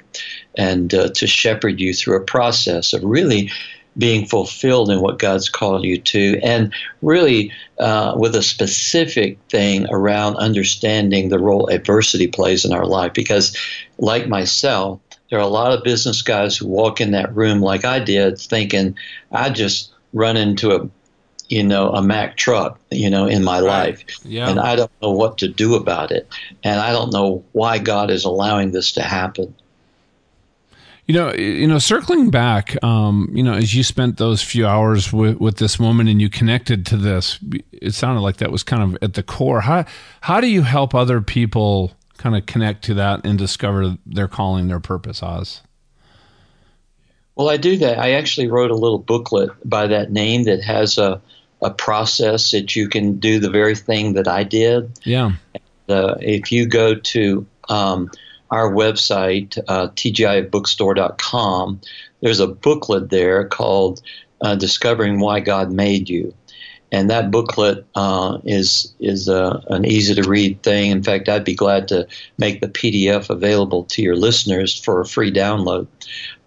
and 0.57 0.93
uh, 0.93 1.09
to 1.09 1.27
shepherd 1.27 1.79
you 1.79 1.93
through 1.93 2.17
a 2.17 2.23
process 2.23 2.93
of 2.93 3.03
really 3.03 3.51
being 3.97 4.25
fulfilled 4.25 4.89
in 4.89 5.01
what 5.01 5.19
God's 5.19 5.49
called 5.49 5.85
you 5.85 5.97
to, 5.97 6.39
and 6.43 6.73
really 7.01 7.51
uh, 7.79 8.13
with 8.17 8.35
a 8.35 8.43
specific 8.43 9.37
thing 9.49 9.87
around 9.89 10.35
understanding 10.35 11.29
the 11.29 11.39
role 11.39 11.69
adversity 11.69 12.27
plays 12.27 12.65
in 12.65 12.73
our 12.73 12.85
life. 12.85 13.13
Because, 13.13 13.55
like 13.97 14.27
myself, 14.27 14.99
there 15.29 15.39
are 15.39 15.43
a 15.43 15.47
lot 15.47 15.71
of 15.71 15.83
business 15.83 16.21
guys 16.21 16.57
who 16.57 16.67
walk 16.67 16.99
in 16.99 17.11
that 17.11 17.33
room 17.35 17.61
like 17.61 17.85
I 17.85 17.99
did, 17.99 18.37
thinking, 18.37 18.97
I 19.31 19.49
just 19.49 19.91
run 20.13 20.37
into 20.37 20.71
a 20.71 20.89
you 21.49 21.63
know, 21.63 21.89
a 21.89 22.01
Mack 22.01 22.37
truck, 22.37 22.79
you 22.91 23.09
know, 23.09 23.25
in 23.27 23.43
my 23.43 23.59
life. 23.59 24.03
Yeah. 24.23 24.49
And 24.49 24.59
I 24.59 24.75
don't 24.75 24.91
know 25.01 25.11
what 25.11 25.37
to 25.39 25.47
do 25.47 25.75
about 25.75 26.11
it. 26.11 26.27
And 26.63 26.79
I 26.79 26.91
don't 26.91 27.11
know 27.11 27.43
why 27.51 27.77
God 27.77 28.09
is 28.09 28.25
allowing 28.25 28.71
this 28.71 28.91
to 28.93 29.01
happen. 29.01 29.53
You 31.07 31.13
know, 31.13 31.33
you 31.33 31.67
know, 31.67 31.77
circling 31.77 32.31
back, 32.31 32.83
um, 32.83 33.29
you 33.31 33.43
know, 33.43 33.53
as 33.53 33.75
you 33.75 33.83
spent 33.83 34.17
those 34.17 34.41
few 34.41 34.65
hours 34.65 35.13
with, 35.13 35.39
with 35.39 35.57
this 35.57 35.79
woman 35.79 36.07
and 36.07 36.19
you 36.19 36.31
connected 36.31 36.83
to 36.87 36.97
this, 36.97 37.37
it 37.71 37.93
sounded 37.93 38.21
like 38.21 38.37
that 38.37 38.51
was 38.51 38.63
kind 38.63 38.81
of 38.81 38.97
at 39.03 39.13
the 39.13 39.21
core. 39.21 39.61
How 39.61 39.85
how 40.21 40.41
do 40.41 40.47
you 40.47 40.63
help 40.63 40.95
other 40.95 41.21
people 41.21 41.91
kind 42.17 42.35
of 42.35 42.47
connect 42.47 42.83
to 42.85 42.95
that 42.95 43.23
and 43.23 43.37
discover 43.37 43.97
their 44.03 44.27
calling, 44.27 44.67
their 44.67 44.79
purpose, 44.79 45.21
Os? 45.21 45.61
Well, 47.35 47.49
I 47.49 47.57
do 47.57 47.77
that. 47.77 47.99
I 47.99 48.13
actually 48.13 48.47
wrote 48.47 48.71
a 48.71 48.75
little 48.75 48.97
booklet 48.97 49.51
by 49.63 49.87
that 49.87 50.11
name 50.11 50.43
that 50.43 50.63
has 50.63 50.97
a 50.97 51.21
a 51.65 51.71
process 51.71 52.51
that 52.51 52.75
you 52.75 52.87
can 52.87 53.19
do 53.19 53.39
the 53.39 53.49
very 53.49 53.75
thing 53.75 54.13
that 54.13 54.27
I 54.27 54.43
did. 54.43 54.99
Yeah. 55.03 55.31
Uh, 55.89 56.15
if 56.19 56.51
you 56.51 56.67
go 56.67 56.95
to 56.95 57.45
um, 57.69 58.11
our 58.51 58.71
website, 58.71 59.57
uh, 59.67 59.87
tgifbookstore.com, 59.89 61.81
there's 62.21 62.39
a 62.39 62.47
booklet 62.47 63.09
there 63.09 63.47
called 63.47 64.01
uh, 64.41 64.55
Discovering 64.55 65.19
Why 65.19 65.39
God 65.39 65.71
Made 65.71 66.07
You. 66.07 66.35
And 66.91 67.09
that 67.09 67.31
booklet 67.31 67.85
uh, 67.95 68.37
is 68.45 68.93
is 68.99 69.27
an 69.27 69.85
easy 69.85 70.15
to 70.15 70.29
read 70.29 70.61
thing. 70.61 70.91
In 70.91 71.03
fact, 71.03 71.27
I'd 71.27 71.43
be 71.43 71.55
glad 71.55 71.87
to 71.89 72.07
make 72.37 72.61
the 72.61 72.69
PDF 72.69 73.29
available 73.29 73.85
to 73.85 74.03
your 74.03 74.15
listeners 74.15 74.79
for 74.79 75.01
a 75.01 75.05
free 75.05 75.31
download. 75.31 75.87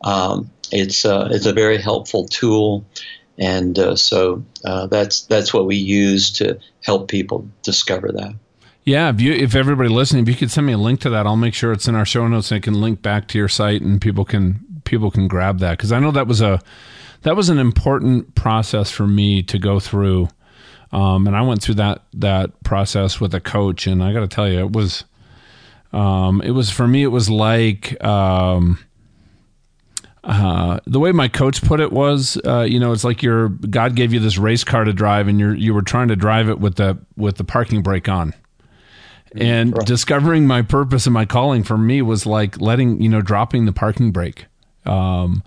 Um, 0.01 0.51
it's 0.71 1.05
uh, 1.05 1.29
it's 1.31 1.47
a 1.47 1.53
very 1.53 1.79
helpful 1.79 2.27
tool, 2.27 2.85
and 3.39 3.79
uh, 3.79 3.97
so 3.97 4.45
uh, 4.65 4.87
that's 4.89 5.23
that's 5.23 5.55
what 5.55 5.67
we 5.67 5.77
use 5.77 6.31
to 6.33 6.59
help 6.85 7.09
people 7.09 7.49
discover 7.63 8.11
that. 8.13 8.35
Yeah, 8.85 9.11
if 9.11 9.21
you 9.21 9.33
if 9.33 9.55
everybody 9.55 9.89
listening, 9.89 10.25
if 10.25 10.29
you 10.29 10.35
could 10.35 10.51
send 10.51 10.67
me 10.67 10.73
a 10.73 10.79
link 10.79 11.01
to 11.01 11.11
that, 11.11 11.27
I'll 11.27 11.37
make 11.37 11.55
sure 11.55 11.73
it's 11.73 11.89
in 11.89 11.95
our 11.95 12.07
show 12.07 12.27
notes 12.27 12.51
and 12.51 12.57
I 12.57 12.61
can 12.61 12.81
link 12.81 13.01
back 13.01 13.29
to 13.29 13.39
your 13.39 13.49
site 13.49 13.83
and 13.83 14.01
people 14.01 14.25
can 14.25 14.65
people 14.85 15.11
can 15.11 15.29
grab 15.29 15.61
that 15.61 15.77
because 15.77 15.93
I 15.93 16.01
know 16.01 16.11
that 16.11 16.27
was 16.27 16.41
a 16.41 16.61
that 17.23 17.37
was 17.37 17.49
an 17.49 17.59
important 17.59 18.35
process 18.35 18.91
for 18.91 19.07
me 19.07 19.43
to 19.45 19.59
go 19.59 19.79
through, 19.81 20.29
um, 20.93 21.27
and 21.27 21.37
I 21.37 21.43
went 21.43 21.63
through 21.63 21.77
that 21.77 22.03
that 22.15 22.63
process 22.65 23.21
with 23.21 23.35
a 23.35 23.41
coach, 23.41 23.87
and 23.87 24.03
I 24.03 24.13
got 24.13 24.21
to 24.21 24.29
tell 24.29 24.49
you, 24.49 24.61
it 24.61 24.73
was 24.73 25.05
um, 25.93 26.41
it 26.43 26.51
was 26.51 26.71
for 26.71 26.89
me, 26.89 27.05
it 27.05 27.09
was 27.09 27.31
like. 27.31 28.03
Um, 28.05 28.81
uh, 30.29 30.79
the 30.87 31.01
way 31.01 31.11
my 31.11 31.27
coach 31.27 31.63
put 31.63 31.81
it 31.81 31.91
was, 31.91 32.39
uh, 32.45 32.61
you 32.61 32.79
know, 32.79 32.93
it's 32.93 33.03
like 33.03 33.23
your 33.23 33.49
God 33.49 33.97
gave 33.97 34.13
you 34.13 34.21
this 34.21 34.37
race 34.37 34.63
car 34.63 34.85
to 34.85 34.93
drive, 34.93 35.27
and 35.27 35.41
you're 35.41 35.55
you 35.55 35.73
were 35.73 35.81
trying 35.81 36.09
to 36.09 36.17
drive 36.17 36.51
it 36.51 36.61
with 36.61 36.77
the 36.77 36.99
with 37.17 37.39
the 37.39 37.45
parking 37.45 37.83
brake 37.83 38.11
on. 38.11 38.35
And 39.35 39.75
right. 39.75 39.87
discovering 39.87 40.47
my 40.47 40.61
purpose 40.61 41.07
and 41.07 41.15
my 41.15 41.25
calling 41.25 41.63
for 41.63 41.79
me 41.79 42.03
was 42.03 42.27
like 42.27 42.61
letting 42.61 43.01
you 43.01 43.09
know 43.09 43.23
dropping 43.23 43.65
the 43.65 43.73
parking 43.73 44.13
brake. 44.13 44.45
Um, 44.85 45.43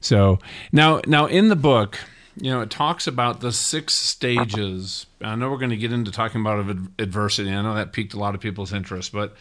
so 0.00 0.38
now 0.72 1.02
now 1.06 1.26
in 1.26 1.48
the 1.48 1.56
book 1.56 1.98
you 2.36 2.50
know 2.50 2.62
it 2.62 2.70
talks 2.70 3.06
about 3.06 3.40
the 3.40 3.52
six 3.52 3.92
stages. 3.92 5.04
I 5.20 5.34
know 5.34 5.50
we're 5.50 5.58
going 5.58 5.70
to 5.70 5.76
get 5.76 5.92
into 5.92 6.10
talking 6.10 6.40
about 6.40 6.74
adversity. 6.98 7.50
I 7.50 7.60
know 7.60 7.74
that 7.74 7.92
piqued 7.92 8.14
a 8.14 8.18
lot 8.18 8.34
of 8.34 8.40
people's 8.40 8.72
interest 8.72 9.12
but 9.12 9.34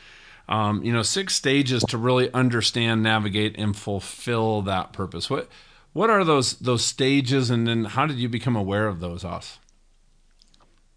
um, 0.51 0.83
you 0.83 0.93
know 0.93 1.01
six 1.01 1.33
stages 1.33 1.83
to 1.83 1.97
really 1.97 2.31
understand 2.33 3.01
navigate 3.01 3.55
and 3.57 3.75
fulfill 3.75 4.61
that 4.61 4.93
purpose 4.93 5.29
what 5.29 5.49
what 5.93 6.09
are 6.09 6.23
those 6.23 6.53
those 6.57 6.85
stages 6.85 7.49
and 7.49 7.67
then 7.67 7.85
how 7.85 8.05
did 8.05 8.17
you 8.17 8.29
become 8.29 8.55
aware 8.55 8.87
of 8.87 8.99
those 8.99 9.23
Os? 9.25 9.57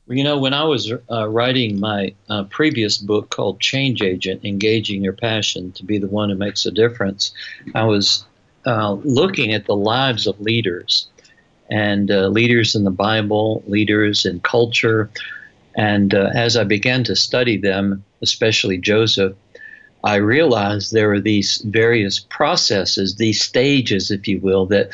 You 0.07 0.23
know, 0.23 0.39
when 0.39 0.53
I 0.53 0.65
was 0.65 0.93
uh, 1.11 1.29
writing 1.31 1.81
my 1.81 2.15
uh, 2.29 2.45
previous 2.45 2.99
book 2.99 3.31
called 3.31 3.59
Change 3.59 4.03
Agent 4.03 4.45
Engaging 4.45 5.03
Your 5.03 5.15
Passion 5.15 5.73
to 5.73 5.85
Be 5.85 5.97
the 5.97 6.09
One 6.09 6.29
Who 6.29 6.37
Makes 6.37 6.67
a 6.67 6.71
Difference, 6.71 7.33
I 7.75 7.85
was 7.85 8.27
uh, 8.67 8.93
looking 9.03 9.55
at 9.55 9.65
the 9.65 9.75
lives 9.75 10.27
of 10.27 10.39
leaders 10.39 11.09
and 11.71 12.11
uh, 12.11 12.29
leaders 12.29 12.75
in 12.75 12.85
the 12.85 12.91
Bible, 12.91 13.65
leaders 13.67 14.27
in 14.27 14.41
culture. 14.41 15.11
And 15.75 16.13
uh, 16.13 16.31
as 16.35 16.59
I 16.59 16.65
began 16.65 17.03
to 17.05 17.17
study 17.17 17.57
them, 17.57 18.05
especially 18.21 18.77
Joseph, 18.77 19.35
I 20.05 20.17
realized 20.17 20.93
there 20.93 21.09
were 21.09 21.21
these 21.21 21.59
various 21.65 22.21
processes, 22.21 23.17
these 23.17 23.43
stages, 23.43 24.11
if 24.11 24.29
you 24.29 24.39
will, 24.41 24.67
that 24.67 24.91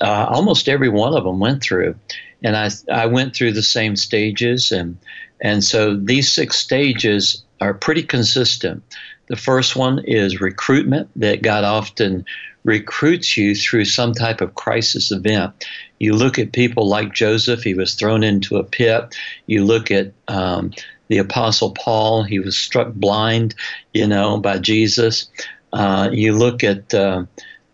uh, 0.00 0.26
almost 0.28 0.68
every 0.68 0.88
one 0.88 1.14
of 1.16 1.24
them 1.24 1.40
went 1.40 1.62
through 1.62 1.94
and 2.42 2.56
I 2.56 2.70
I 2.90 3.06
went 3.06 3.34
through 3.34 3.52
the 3.52 3.62
same 3.62 3.96
stages 3.96 4.72
and 4.72 4.98
and 5.40 5.64
so 5.64 5.96
these 5.96 6.30
six 6.30 6.56
stages 6.56 7.42
are 7.60 7.74
pretty 7.74 8.02
consistent. 8.02 8.82
The 9.28 9.36
first 9.36 9.76
one 9.76 10.00
is 10.04 10.40
recruitment 10.40 11.08
that 11.16 11.42
God 11.42 11.64
often 11.64 12.24
recruits 12.64 13.36
you 13.36 13.54
through 13.54 13.84
some 13.84 14.12
type 14.12 14.40
of 14.40 14.54
crisis 14.54 15.10
event. 15.10 15.52
You 15.98 16.14
look 16.14 16.38
at 16.38 16.52
people 16.52 16.88
like 16.88 17.12
Joseph, 17.12 17.62
he 17.62 17.74
was 17.74 17.94
thrown 17.94 18.22
into 18.22 18.56
a 18.56 18.64
pit. 18.64 19.14
You 19.46 19.64
look 19.64 19.90
at 19.90 20.12
um, 20.28 20.72
the 21.08 21.18
Apostle 21.18 21.72
Paul, 21.72 22.22
he 22.22 22.38
was 22.38 22.56
struck 22.56 22.92
blind, 22.94 23.54
you 23.92 24.06
know, 24.06 24.38
by 24.38 24.58
Jesus. 24.58 25.28
Uh, 25.72 26.08
you 26.12 26.36
look 26.36 26.62
at 26.62 26.92
uh, 26.94 27.24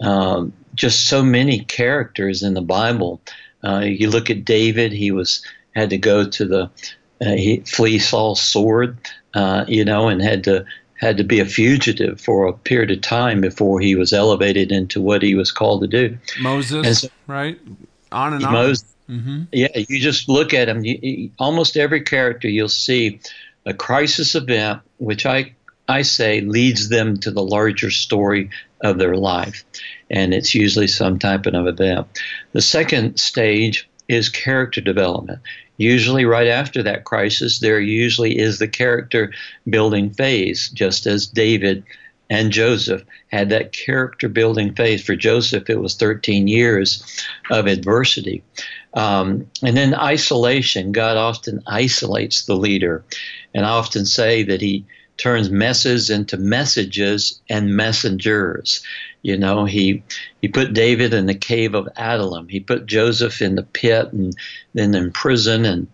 uh, 0.01 0.47
just 0.75 1.07
so 1.07 1.23
many 1.23 1.61
characters 1.61 2.43
in 2.43 2.55
the 2.55 2.63
Bible 2.63 3.21
uh, 3.65 3.81
you 3.81 4.11
look 4.11 4.31
at 4.31 4.45
David; 4.45 4.93
he 4.93 5.11
was 5.11 5.45
had 5.75 5.91
to 5.91 5.99
go 5.99 6.29
to 6.29 6.45
the 6.45 6.71
uh, 7.21 7.33
he, 7.33 7.61
flee 7.61 7.99
Saul's 7.99 8.41
sword, 8.41 8.99
uh, 9.35 9.65
you 9.67 9.85
know, 9.85 10.09
and 10.09 10.23
had 10.23 10.45
to 10.45 10.65
had 10.99 11.17
to 11.17 11.25
be 11.25 11.41
a 11.41 11.47
fugitive 11.47 12.21
for 12.21 12.47
a 12.47 12.53
period 12.53 12.91
of 12.91 13.01
time 13.01 13.41
before 13.41 13.81
he 13.81 13.95
was 13.95 14.13
elevated 14.13 14.71
into 14.71 15.01
what 15.01 15.23
he 15.23 15.35
was 15.35 15.51
called 15.51 15.81
to 15.81 15.87
do. 15.87 16.19
Moses, 16.41 17.03
so, 17.03 17.09
right? 17.27 17.59
On 18.13 18.35
and 18.35 18.45
on. 18.45 18.53
Moses, 18.53 18.95
mm-hmm. 19.09 19.45
Yeah, 19.53 19.69
you 19.75 20.01
just 20.01 20.29
look 20.29 20.53
at 20.53 20.69
him. 20.69 20.85
You, 20.85 20.99
you, 21.01 21.31
almost 21.39 21.77
every 21.77 22.03
character 22.03 22.49
you'll 22.49 22.69
see 22.69 23.21
a 23.65 23.73
crisis 23.73 24.35
event, 24.35 24.81
which 24.99 25.25
I 25.25 25.55
I 25.89 26.03
say 26.03 26.43
leads 26.43 26.91
them 26.91 27.17
to 27.21 27.31
the 27.31 27.43
larger 27.43 27.91
story 27.91 28.51
of 28.83 28.99
their 28.99 29.17
life. 29.17 29.65
And 30.11 30.35
it's 30.35 30.55
usually 30.55 30.87
some 30.87 31.19
type 31.19 31.47
of 31.47 31.67
event. 31.67 32.07
The 32.53 32.61
second 32.61 33.19
stage 33.19 33.88
is 34.09 34.29
character 34.29 34.81
development. 34.81 35.41
Usually, 35.77 36.25
right 36.25 36.49
after 36.49 36.83
that 36.83 37.05
crisis, 37.05 37.61
there 37.61 37.81
usually 37.81 38.39
is 38.39 38.59
the 38.59 38.67
character 38.69 39.33
building 39.69 40.11
phase, 40.11 40.71
just 40.71 41.07
as 41.07 41.27
David 41.27 41.85
and 42.31 42.51
Joseph 42.51 43.05
had 43.29 43.51
that 43.51 43.73
character 43.73 44.29
building 44.29 44.75
phase. 44.75 45.03
For 45.03 45.17
Joseph, 45.17 45.71
it 45.71 45.81
was 45.81 45.95
13 45.95 46.49
years 46.49 47.23
of 47.51 47.67
adversity. 47.67 48.43
Um, 48.95 49.47
and 49.63 49.77
then 49.77 49.95
isolation. 49.95 50.93
God 50.93 51.17
often 51.17 51.63
isolates 51.67 52.45
the 52.45 52.57
leader. 52.57 53.05
And 53.55 53.65
I 53.65 53.71
often 53.71 54.05
say 54.05 54.43
that 54.43 54.61
he 54.61 54.85
turns 55.19 55.51
messes 55.51 56.09
into 56.09 56.37
messages 56.37 57.41
and 57.51 57.77
messengers. 57.77 58.83
You 59.23 59.37
know, 59.37 59.65
he 59.65 60.03
he 60.41 60.49
put 60.49 60.73
David 60.73 61.13
in 61.13 61.27
the 61.27 61.35
cave 61.35 61.75
of 61.75 61.89
Adullam. 61.97 62.49
He 62.49 62.61
put 62.61 62.87
Joseph 62.87 63.43
in 63.43 63.57
the 63.57 63.65
pit 63.65 64.13
and 64.13 64.35
then 64.75 64.95
in 64.95 65.13
prison 65.13 65.65
and 65.65 65.87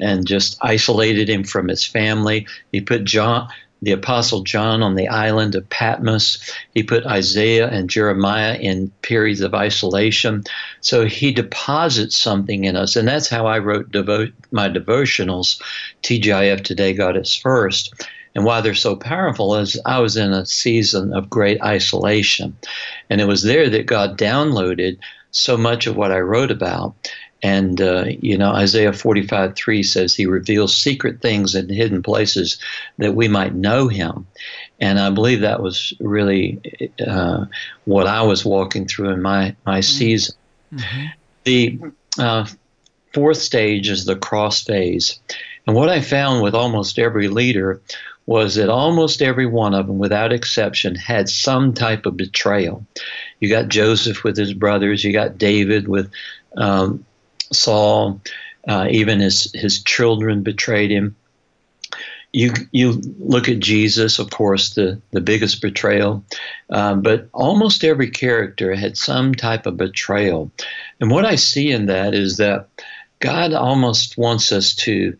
and 0.00 0.26
just 0.26 0.58
isolated 0.60 1.30
him 1.30 1.44
from 1.44 1.68
his 1.68 1.84
family. 1.84 2.46
He 2.72 2.80
put 2.80 3.04
John 3.04 3.48
the 3.82 3.92
apostle 3.92 4.42
John 4.42 4.80
on 4.80 4.94
the 4.94 5.08
island 5.08 5.56
of 5.56 5.68
Patmos. 5.68 6.38
He 6.72 6.84
put 6.84 7.04
Isaiah 7.04 7.68
and 7.68 7.90
Jeremiah 7.90 8.54
in 8.54 8.92
periods 9.02 9.40
of 9.40 9.54
isolation. 9.54 10.44
So 10.80 11.04
he 11.04 11.32
deposits 11.32 12.16
something 12.16 12.62
in 12.62 12.76
us. 12.76 12.94
And 12.94 13.08
that's 13.08 13.28
how 13.28 13.46
I 13.46 13.58
wrote 13.58 13.90
devo- 13.90 14.32
my 14.52 14.68
devotionals, 14.68 15.60
TGIF 16.04 16.62
Today 16.62 16.92
God 16.92 17.16
is 17.16 17.34
First 17.34 18.06
and 18.34 18.44
why 18.44 18.60
they're 18.60 18.74
so 18.74 18.96
powerful 18.96 19.56
is 19.56 19.80
I 19.84 19.98
was 19.98 20.16
in 20.16 20.32
a 20.32 20.46
season 20.46 21.12
of 21.12 21.30
great 21.30 21.62
isolation. 21.62 22.56
And 23.10 23.20
it 23.20 23.26
was 23.26 23.42
there 23.42 23.68
that 23.68 23.86
God 23.86 24.18
downloaded 24.18 24.98
so 25.30 25.56
much 25.56 25.86
of 25.86 25.96
what 25.96 26.12
I 26.12 26.20
wrote 26.20 26.50
about. 26.50 26.94
And, 27.42 27.80
uh, 27.80 28.04
you 28.20 28.38
know, 28.38 28.52
Isaiah 28.52 28.92
45 28.92 29.56
3 29.56 29.82
says, 29.82 30.14
He 30.14 30.26
reveals 30.26 30.76
secret 30.76 31.20
things 31.20 31.54
in 31.54 31.68
hidden 31.68 32.02
places 32.02 32.58
that 32.98 33.16
we 33.16 33.26
might 33.26 33.54
know 33.54 33.88
Him. 33.88 34.26
And 34.80 35.00
I 35.00 35.10
believe 35.10 35.40
that 35.40 35.60
was 35.60 35.92
really 35.98 36.60
uh, 37.04 37.46
what 37.84 38.06
I 38.06 38.22
was 38.22 38.44
walking 38.44 38.86
through 38.86 39.10
in 39.10 39.22
my, 39.22 39.56
my 39.66 39.80
mm-hmm. 39.80 39.82
season. 39.82 40.36
Mm-hmm. 40.72 41.06
The 41.44 41.78
uh, 42.18 42.46
fourth 43.12 43.38
stage 43.38 43.88
is 43.88 44.04
the 44.04 44.16
cross 44.16 44.62
phase. 44.62 45.18
And 45.66 45.76
what 45.76 45.88
I 45.88 46.00
found 46.00 46.42
with 46.42 46.54
almost 46.54 46.98
every 46.98 47.28
leader 47.28 47.80
was 48.32 48.54
that 48.54 48.70
almost 48.70 49.20
every 49.20 49.46
one 49.46 49.74
of 49.74 49.86
them, 49.86 49.98
without 49.98 50.32
exception, 50.32 50.94
had 50.94 51.28
some 51.28 51.74
type 51.74 52.06
of 52.06 52.16
betrayal. 52.16 52.84
You 53.40 53.48
got 53.50 53.68
Joseph 53.68 54.24
with 54.24 54.36
his 54.36 54.54
brothers, 54.54 55.04
you 55.04 55.12
got 55.12 55.38
David 55.38 55.86
with 55.86 56.10
um, 56.56 57.04
Saul, 57.52 58.20
uh, 58.66 58.86
even 58.90 59.20
his, 59.20 59.52
his 59.52 59.82
children 59.82 60.42
betrayed 60.42 60.90
him. 60.90 61.14
you 62.32 62.52
you 62.70 63.00
look 63.18 63.48
at 63.48 63.60
Jesus, 63.60 64.18
of 64.18 64.30
course, 64.30 64.74
the 64.74 65.00
the 65.10 65.20
biggest 65.20 65.60
betrayal, 65.60 66.24
um, 66.70 67.02
but 67.02 67.28
almost 67.32 67.84
every 67.84 68.10
character 68.10 68.74
had 68.74 68.96
some 68.96 69.34
type 69.34 69.66
of 69.66 69.76
betrayal, 69.76 70.50
and 71.00 71.10
what 71.10 71.26
I 71.26 71.36
see 71.36 71.70
in 71.70 71.86
that 71.86 72.14
is 72.14 72.38
that 72.38 72.68
God 73.20 73.52
almost 73.52 74.16
wants 74.16 74.50
us 74.50 74.74
to 74.76 75.16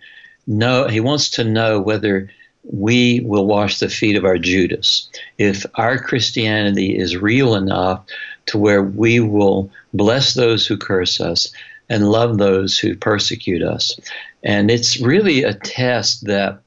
know. 0.46 0.88
He 0.88 1.00
wants 1.00 1.30
to 1.30 1.44
know 1.44 1.80
whether 1.80 2.30
we 2.64 3.20
will 3.20 3.46
wash 3.46 3.78
the 3.78 3.88
feet 3.88 4.16
of 4.16 4.24
our 4.24 4.38
Judas. 4.38 5.08
If 5.38 5.66
our 5.74 5.98
Christianity 5.98 6.96
is 6.96 7.16
real 7.16 7.54
enough 7.54 8.04
to 8.46 8.58
where 8.58 8.82
we 8.82 9.20
will 9.20 9.70
bless 9.92 10.34
those 10.34 10.66
who 10.66 10.76
curse 10.76 11.20
us 11.20 11.52
and 11.88 12.10
love 12.10 12.38
those 12.38 12.78
who 12.78 12.96
persecute 12.96 13.62
us. 13.62 13.98
And 14.42 14.70
it's 14.70 15.00
really 15.00 15.42
a 15.42 15.54
test 15.54 16.26
that 16.26 16.60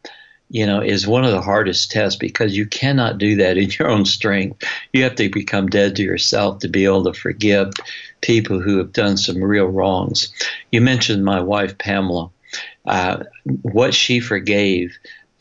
you 0.49 0.65
know, 0.65 0.79
is 0.79 1.07
one 1.07 1.25
of 1.25 1.31
the 1.31 1.41
hardest 1.41 1.91
tests 1.91 2.17
because 2.17 2.55
you 2.55 2.65
cannot 2.67 3.17
do 3.17 3.35
that 3.35 3.57
in 3.57 3.71
your 3.79 3.89
own 3.89 4.05
strength. 4.05 4.63
You 4.93 5.03
have 5.03 5.15
to 5.15 5.29
become 5.29 5.67
dead 5.67 5.95
to 5.95 6.03
yourself 6.03 6.59
to 6.59 6.67
be 6.67 6.85
able 6.85 7.03
to 7.05 7.13
forgive 7.13 7.71
people 8.21 8.61
who 8.61 8.77
have 8.77 8.93
done 8.93 9.17
some 9.17 9.43
real 9.43 9.65
wrongs. 9.65 10.31
You 10.71 10.81
mentioned 10.81 11.25
my 11.25 11.39
wife, 11.39 11.77
Pamela. 11.77 12.29
Uh, 12.85 13.23
what 13.63 13.93
she 13.93 14.19
forgave 14.19 14.95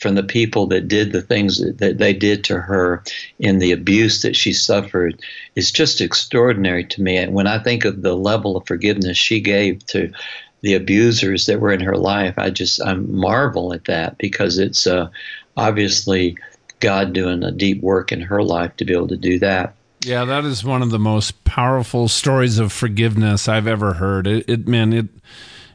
from 0.04 0.16
the 0.16 0.22
people 0.22 0.66
that 0.66 0.86
did 0.86 1.12
the 1.12 1.22
things 1.22 1.64
that, 1.78 1.96
they 1.96 2.12
did 2.12 2.44
to 2.44 2.60
her 2.60 3.02
in 3.38 3.58
the 3.58 3.72
abuse 3.72 4.20
that 4.20 4.36
she 4.36 4.52
suffered 4.52 5.18
is 5.54 5.72
just 5.72 6.02
extraordinary 6.02 6.84
to 6.84 7.00
me. 7.00 7.16
And 7.16 7.32
when 7.32 7.46
I 7.46 7.58
think 7.58 7.86
of 7.86 8.02
the 8.02 8.14
level 8.14 8.54
of 8.54 8.66
forgiveness 8.66 9.16
she 9.16 9.40
gave 9.40 9.86
to 9.86 10.12
the 10.60 10.74
abusers 10.74 11.46
that 11.46 11.58
were 11.58 11.72
in 11.72 11.80
her 11.80 11.96
life, 11.96 12.34
I 12.36 12.50
just 12.50 12.82
I 12.82 12.92
marvel 12.92 13.72
at 13.72 13.86
that 13.86 14.18
because 14.18 14.58
it's 14.58 14.86
uh, 14.86 15.08
obviously 15.56 16.36
God 16.80 17.14
doing 17.14 17.42
a 17.42 17.50
deep 17.50 17.80
work 17.80 18.12
in 18.12 18.20
her 18.20 18.42
life 18.42 18.76
to 18.76 18.84
be 18.84 18.92
able 18.92 19.08
to 19.08 19.16
do 19.16 19.38
that. 19.38 19.74
Yeah, 20.04 20.26
that 20.26 20.44
is 20.44 20.62
one 20.62 20.82
of 20.82 20.90
the 20.90 20.98
most 20.98 21.44
powerful 21.44 22.08
stories 22.08 22.58
of 22.58 22.74
forgiveness 22.74 23.48
I've 23.48 23.66
ever 23.66 23.94
heard. 23.94 24.26
It, 24.26 24.44
it 24.50 24.68
man, 24.68 24.92
it 24.92 25.06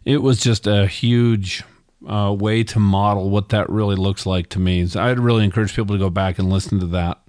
it 0.06 0.22
was 0.22 0.40
just 0.40 0.68
a 0.68 0.86
huge 0.86 1.64
uh, 2.08 2.36
way 2.38 2.64
to 2.64 2.80
model 2.80 3.30
what 3.30 3.50
that 3.50 3.70
really 3.70 3.96
looks 3.96 4.26
like 4.26 4.50
to 4.50 4.60
me. 4.60 4.86
So 4.86 5.02
I'd 5.02 5.20
really 5.20 5.44
encourage 5.44 5.76
people 5.76 5.96
to 5.96 6.00
go 6.00 6.10
back 6.10 6.40
and 6.40 6.50
listen 6.50 6.80
to 6.80 6.88
that. 6.88 7.20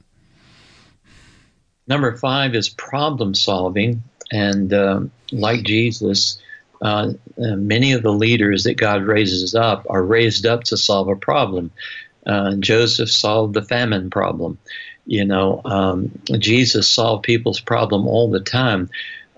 Number 1.87 2.17
five 2.17 2.55
is 2.55 2.69
problem 2.69 3.35
solving, 3.35 4.03
and 4.31 4.73
uh, 4.73 5.01
like 5.33 5.65
Jesus, 5.65 6.39
uh, 6.83 7.13
many 7.37 7.93
of 7.93 8.03
the 8.03 8.13
leaders 8.13 8.63
that 8.65 8.75
God 8.75 9.03
raises 9.03 9.55
up 9.55 9.87
are 9.91 10.03
raised 10.03 10.47
up 10.47 10.65
to 10.65 10.77
solve 10.77 11.09
a 11.09 11.17
problem. 11.17 11.73
Uh, 12.27 12.55
Joseph 12.57 13.11
solved 13.11 13.55
the 13.55 13.63
famine 13.63 14.09
problem. 14.09 14.59
You 15.07 15.25
know, 15.25 15.63
um, 15.65 16.13
Jesus 16.39 16.89
solved 16.89 17.25
people's 17.25 17.61
problem 17.61 18.07
all 18.07 18.31
the 18.31 18.41
time. 18.41 18.89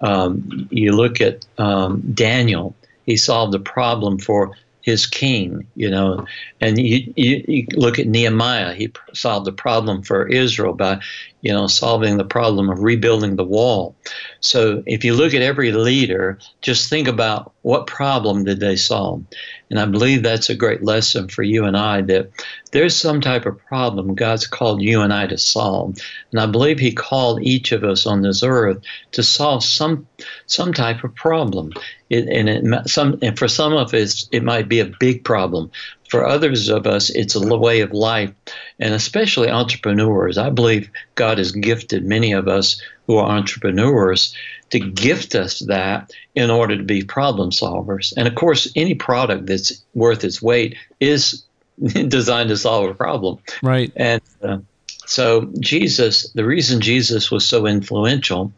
Um, 0.03 0.69
you 0.71 0.93
look 0.93 1.21
at 1.21 1.47
um, 1.57 2.03
Daniel; 2.13 2.75
he 3.07 3.17
solved 3.17 3.53
the 3.53 3.61
problem 3.61 4.19
for 4.19 4.53
his 4.83 5.07
king, 5.07 5.67
you 5.75 5.91
know. 5.91 6.27
And 6.61 6.79
you, 6.79 7.13
you, 7.17 7.45
you, 7.49 7.67
look 7.73 7.99
at 7.99 8.07
Nehemiah, 8.07 8.75
he 8.75 8.93
solved 9.15 9.47
the 9.47 9.53
problem 9.53 10.03
for 10.03 10.27
Israel 10.27 10.75
by, 10.75 11.01
you 11.43 11.53
know, 11.53 11.67
solving 11.67 12.17
the 12.17 12.25
problem 12.25 12.71
of 12.71 12.83
rebuilding 12.83 13.35
the 13.37 13.45
wall. 13.45 13.97
So 14.41 14.83
if 14.87 15.05
you 15.05 15.15
look 15.15 15.35
at 15.35 15.43
every 15.43 15.73
leader, 15.73 16.39
just 16.61 16.89
think 16.89 17.09
about 17.09 17.53
what 17.63 17.89
problem 17.89 18.45
did 18.45 18.61
they 18.61 18.77
solve? 18.77 19.25
And 19.69 19.81
I 19.81 19.87
believe 19.87 20.23
that's 20.23 20.51
a 20.51 20.55
great 20.55 20.85
lesson 20.85 21.29
for 21.29 21.43
you 21.43 21.65
and 21.65 21.77
I 21.77 22.03
that 22.03 22.31
there's 22.71 22.95
some 22.95 23.21
type 23.21 23.45
of 23.45 23.59
problem 23.67 24.15
God's 24.15 24.47
called 24.47 24.83
you 24.83 25.01
and 25.01 25.13
I 25.13 25.27
to 25.27 25.39
solve. 25.39 25.99
And 26.31 26.41
I 26.41 26.47
believe 26.47 26.79
He 26.79 26.93
called 26.93 27.43
each 27.43 27.73
of 27.73 27.83
us 27.83 28.07
on 28.07 28.23
this 28.23 28.43
earth 28.43 28.81
to 29.13 29.23
solve 29.23 29.65
some 29.65 30.07
some 30.47 30.73
type 30.73 31.03
of 31.03 31.15
problem. 31.15 31.73
It, 32.09 32.29
and 32.29 32.49
it, 32.49 32.89
some 32.89 33.19
and 33.21 33.37
for 33.37 33.49
some 33.49 33.73
of 33.73 33.93
us 33.95 34.29
it 34.31 34.45
might 34.45 34.69
be 34.69 34.79
a 34.79 34.93
big 35.01 35.25
problem. 35.25 35.71
For 36.13 36.27
others 36.27 36.69
of 36.69 36.87
us, 36.87 37.09
it's 37.09 37.37
a 37.37 37.57
way 37.57 37.81
of 37.81 37.95
life, 37.95 38.33
and 38.79 38.93
especially 38.93 39.49
entrepreneurs. 39.49 40.37
I 40.37 40.51
believe 40.51 40.91
God 41.15 41.39
has 41.39 41.53
gifted 41.53 42.05
many 42.05 42.33
of 42.33 42.49
us 42.49 42.83
who 43.07 43.17
are 43.17 43.31
entrepreneurs 43.31 44.37
to 44.69 44.79
gift 44.79 45.35
us 45.35 45.61
that 45.61 46.13
in 46.35 46.51
order 46.51 46.77
to 46.77 46.83
be 46.83 47.03
problem 47.03 47.51
solvers. 47.51 48.13
And 48.15 48.29
of 48.29 48.35
course, 48.35 48.71
any 48.77 48.95
product 48.95 49.47
that's 49.47 49.83
worth 49.95 50.23
its 50.23 50.43
weight 50.43 50.77
is 51.01 51.45
designed 51.83 52.51
to 52.51 52.59
solve 52.59 52.91
a 52.91 52.95
problem. 52.95 53.39
Right. 53.63 53.91
And 53.97 54.21
uh, 54.43 54.59
so, 55.07 55.51
Jesus, 55.61 56.31
the 56.33 56.45
reason 56.45 56.83
Jesus 56.83 57.31
was 57.31 57.49
so 57.49 57.67
influential 57.67 58.53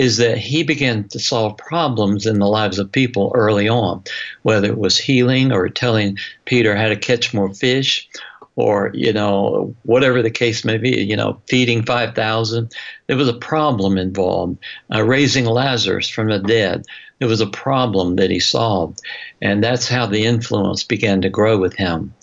is 0.00 0.16
that 0.16 0.38
he 0.38 0.62
began 0.62 1.06
to 1.08 1.18
solve 1.18 1.58
problems 1.58 2.24
in 2.24 2.38
the 2.38 2.48
lives 2.48 2.78
of 2.78 2.90
people 2.90 3.30
early 3.34 3.68
on, 3.68 4.02
whether 4.44 4.66
it 4.66 4.78
was 4.78 4.96
healing 4.96 5.52
or 5.52 5.68
telling 5.68 6.16
Peter 6.46 6.74
how 6.74 6.88
to 6.88 6.96
catch 6.96 7.34
more 7.34 7.52
fish 7.52 8.08
or 8.56 8.90
you 8.94 9.12
know 9.12 9.74
whatever 9.82 10.22
the 10.22 10.30
case 10.30 10.64
may 10.64 10.78
be 10.78 11.02
you 11.04 11.14
know 11.14 11.40
feeding 11.46 11.84
5000 11.84 12.72
there 13.06 13.16
was 13.16 13.28
a 13.28 13.34
problem 13.34 13.98
involved 13.98 14.58
uh, 14.92 15.02
raising 15.02 15.44
lazarus 15.44 16.08
from 16.08 16.28
the 16.28 16.38
dead. 16.38 16.84
There 17.18 17.28
was 17.28 17.42
a 17.42 17.46
problem 17.46 18.16
that 18.16 18.30
he 18.30 18.40
solved 18.40 19.00
and 19.42 19.62
that's 19.62 19.86
how 19.86 20.06
the 20.06 20.24
influence 20.24 20.82
began 20.82 21.20
to 21.20 21.28
grow 21.28 21.58
with 21.58 21.74
him. 21.74 22.14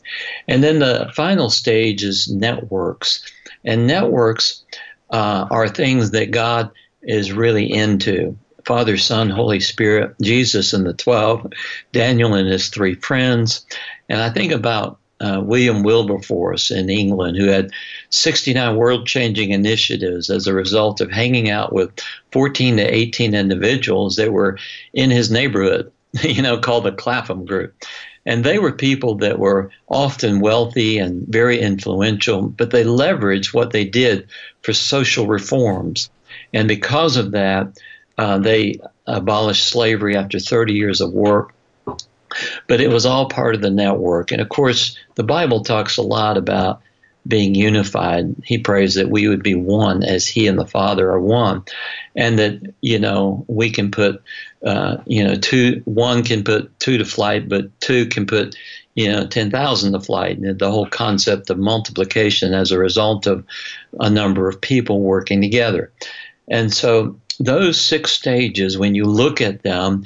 And 0.48 0.64
then 0.64 0.80
the 0.80 1.12
final 1.14 1.52
stage 1.52 2.04
is 2.04 2.28
networks. 2.28 3.22
And 3.64 3.86
networks 3.86 4.64
uh, 5.12 5.46
are 5.52 5.70
things 5.70 6.12
that 6.12 6.32
god 6.32 6.72
is 7.08 7.34
really 7.34 7.72
into. 7.72 8.38
Father, 8.66 8.98
Son, 8.98 9.30
Holy 9.30 9.62
Spirit, 9.62 10.14
Jesus 10.22 10.74
and 10.74 10.86
the 10.86 10.94
12, 10.94 11.48
Daniel 11.94 12.34
and 12.34 12.50
his 12.50 12.68
three 12.68 12.96
friends. 12.96 13.66
And 14.10 14.22
I 14.22 14.30
think 14.30 14.52
about 14.52 15.00
uh, 15.20 15.42
William 15.44 15.84
Wilberforce 15.84 16.70
in 16.70 16.90
England, 16.90 17.38
who 17.38 17.48
had 17.48 17.72
69 18.10 18.76
world 18.76 19.08
changing 19.08 19.52
initiatives 19.52 20.30
as 20.30 20.48
a 20.48 20.54
result 20.54 21.02
of 21.02 21.12
hanging 21.12 21.50
out 21.50 21.74
with 21.74 21.92
14 22.32 22.78
to 22.78 22.84
18 22.84 23.34
individuals 23.34 24.18
that 24.18 24.32
were 24.32 24.58
in 24.94 25.10
his 25.10 25.32
neighborhood, 25.32 25.92
you 26.22 26.42
know, 26.42 26.60
called 26.60 26.84
the 26.84 26.92
Clapham 26.92 27.46
Group. 27.46 27.74
And 28.26 28.44
they 28.44 28.60
were 28.60 28.74
people 28.74 29.16
that 29.16 29.40
were 29.40 29.72
often 29.88 30.42
wealthy 30.42 30.98
and 30.98 31.26
very 31.28 31.62
influential, 31.62 32.42
but 32.42 32.72
they 32.72 32.84
leveraged 32.84 33.54
what 33.54 33.72
they 33.72 33.86
did 33.86 34.28
for 34.62 34.74
social 34.74 35.28
reforms. 35.28 36.10
And 36.54 36.68
because 36.68 37.18
of 37.18 37.32
that, 37.32 37.80
uh, 38.18 38.40
they 38.40 38.80
abolished 39.06 39.68
slavery 39.68 40.16
after 40.16 40.40
30 40.40 40.74
years 40.74 41.02
of 41.02 41.12
work. 41.12 41.54
But 42.68 42.82
it 42.82 42.90
was 42.90 43.06
all 43.06 43.30
part 43.30 43.56
of 43.56 43.62
the 43.62 43.70
network. 43.70 44.32
And 44.32 44.42
of 44.42 44.50
course, 44.50 44.98
the 45.16 45.24
Bible 45.24 45.64
talks 45.64 45.98
a 45.98 46.02
lot 46.02 46.38
about 46.38 46.82
being 47.28 47.56
unified. 47.56 48.36
He 48.44 48.58
prays 48.58 48.96
that 48.96 49.10
we 49.10 49.28
would 49.28 49.44
be 49.44 49.56
one 49.56 50.04
as 50.04 50.28
He 50.28 50.48
and 50.48 50.58
the 50.58 50.66
Father 50.66 51.12
are 51.12 51.20
one. 51.20 51.64
And 52.16 52.40
that, 52.40 52.74
you 52.82 53.00
know, 53.00 53.46
we 53.48 53.70
can 53.70 53.92
put, 53.92 54.22
uh, 54.66 54.98
you 55.06 55.24
know, 55.24 55.36
two, 55.36 55.82
one 55.86 56.24
can 56.24 56.44
put 56.44 56.80
two 56.80 56.98
to 56.98 57.06
flight, 57.06 57.50
but 57.50 57.78
two 57.80 58.08
can 58.08 58.26
put, 58.26 58.56
you 58.96 59.12
know, 59.12 59.28
10,000 59.28 59.94
to 59.94 60.00
flight. 60.00 60.38
And 60.38 60.58
the 60.58 60.72
whole 60.72 60.88
concept 60.88 61.50
of 61.50 61.58
multiplication 61.58 62.54
as 62.54 62.72
a 62.72 62.80
result 62.80 63.28
of 63.28 63.46
a 64.00 64.10
number 64.10 64.48
of 64.48 64.62
people 64.62 65.02
working 65.02 65.42
together. 65.42 65.92
And 66.48 66.74
so 66.74 67.20
those 67.40 67.80
six 67.80 68.12
stages, 68.12 68.78
when 68.78 68.96
you 68.96 69.06
look 69.06 69.42
at 69.42 69.64
them, 69.64 70.04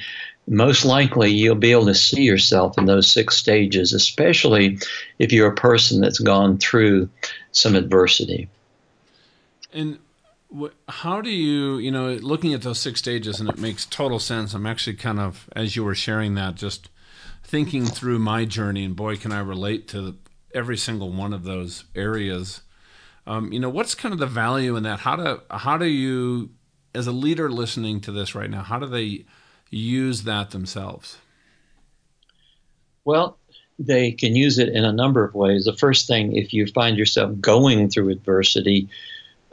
most 0.47 0.86
likely 0.86 1.32
you'll 1.32 1.56
be 1.56 1.71
able 1.71 1.86
to 1.86 1.95
see 1.95 2.23
yourself 2.23 2.77
in 2.77 2.86
those 2.86 3.10
six 3.10 3.38
stages, 3.38 3.93
especially 3.93 4.80
if 5.19 5.32
you're 5.32 5.51
a 5.51 5.56
person 5.56 6.01
that's 6.01 6.19
gone 6.19 6.58
through 6.58 7.10
some 7.51 7.75
adversity. 7.75 8.49
And 9.71 9.99
how 10.89 11.21
do 11.21 11.30
you, 11.30 11.77
you 11.77 11.91
know, 11.91 12.13
looking 12.15 12.54
at 12.54 12.63
those 12.63 12.80
six 12.80 12.99
stages, 12.99 13.39
and 13.39 13.47
it 13.47 13.58
makes 13.58 13.86
total 13.86 14.19
sense. 14.19 14.54
I'm 14.54 14.65
actually 14.65 14.97
kind 14.97 15.19
of, 15.19 15.49
as 15.56 15.75
you 15.75 15.84
were 15.84 15.95
sharing 15.95 16.36
that, 16.36 16.56
just 16.56 16.89
thinking 17.43 17.86
through 17.86 18.19
my 18.19 18.43
journey, 18.45 18.84
and 18.84 18.95
boy, 18.95 19.15
can 19.15 19.32
I 19.32 19.39
relate 19.39 19.88
to 19.89 20.17
every 20.54 20.77
single 20.77 21.12
one 21.12 21.34
of 21.34 21.43
those 21.43 21.86
areas 21.95 22.62
um, 23.27 23.51
you 23.53 23.60
know, 23.60 23.69
what's 23.69 23.95
kind 23.95 24.13
of 24.13 24.19
the 24.19 24.25
value 24.25 24.75
in 24.75 24.84
that? 24.84 24.99
How 24.99 25.15
do 25.15 25.41
how 25.49 25.77
do 25.77 25.86
you, 25.86 26.51
as 26.95 27.07
a 27.07 27.12
leader 27.12 27.49
listening 27.49 28.01
to 28.01 28.12
this 28.12 28.36
right 28.36 28.49
now, 28.49 28.63
how 28.63 28.79
do 28.79 28.88
they 28.88 29.25
use 29.69 30.23
that 30.23 30.51
themselves? 30.51 31.17
Well, 33.05 33.38
they 33.79 34.12
can 34.12 34.36
use 34.36 34.60
it 34.60 34.69
in 34.69 34.86
a 34.86 34.91
number 34.91 35.23
of 35.23 35.34
ways. 35.34 35.65
The 35.65 35.73
first 35.73 36.07
thing, 36.07 36.36
if 36.36 36.53
you 36.53 36.67
find 36.67 36.97
yourself 36.97 37.39
going 37.39 37.89
through 37.89 38.10
adversity, 38.10 38.89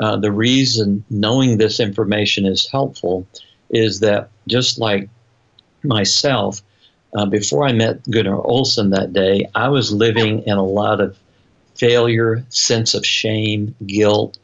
uh, 0.00 0.16
the 0.16 0.33
reason 0.33 1.04
knowing 1.09 1.57
this 1.57 1.81
information 1.81 2.46
is 2.46 2.68
helpful 2.70 3.26
is 3.70 4.00
that 4.00 4.31
just 4.46 4.78
like 4.78 5.09
myself, 5.83 6.62
uh, 7.16 7.26
before 7.26 7.66
I 7.66 7.72
met 7.72 8.09
Gunnar 8.11 8.40
Olson 8.40 8.90
that 8.90 9.12
day, 9.12 9.48
I 9.54 9.68
was 9.68 9.92
living 9.92 10.42
in 10.46 10.57
a 10.57 10.64
lot 10.64 11.00
of 11.00 11.16
failure, 11.78 12.44
sense 12.48 12.94
of 12.94 13.06
shame, 13.06 13.74
guilt, 13.86 14.38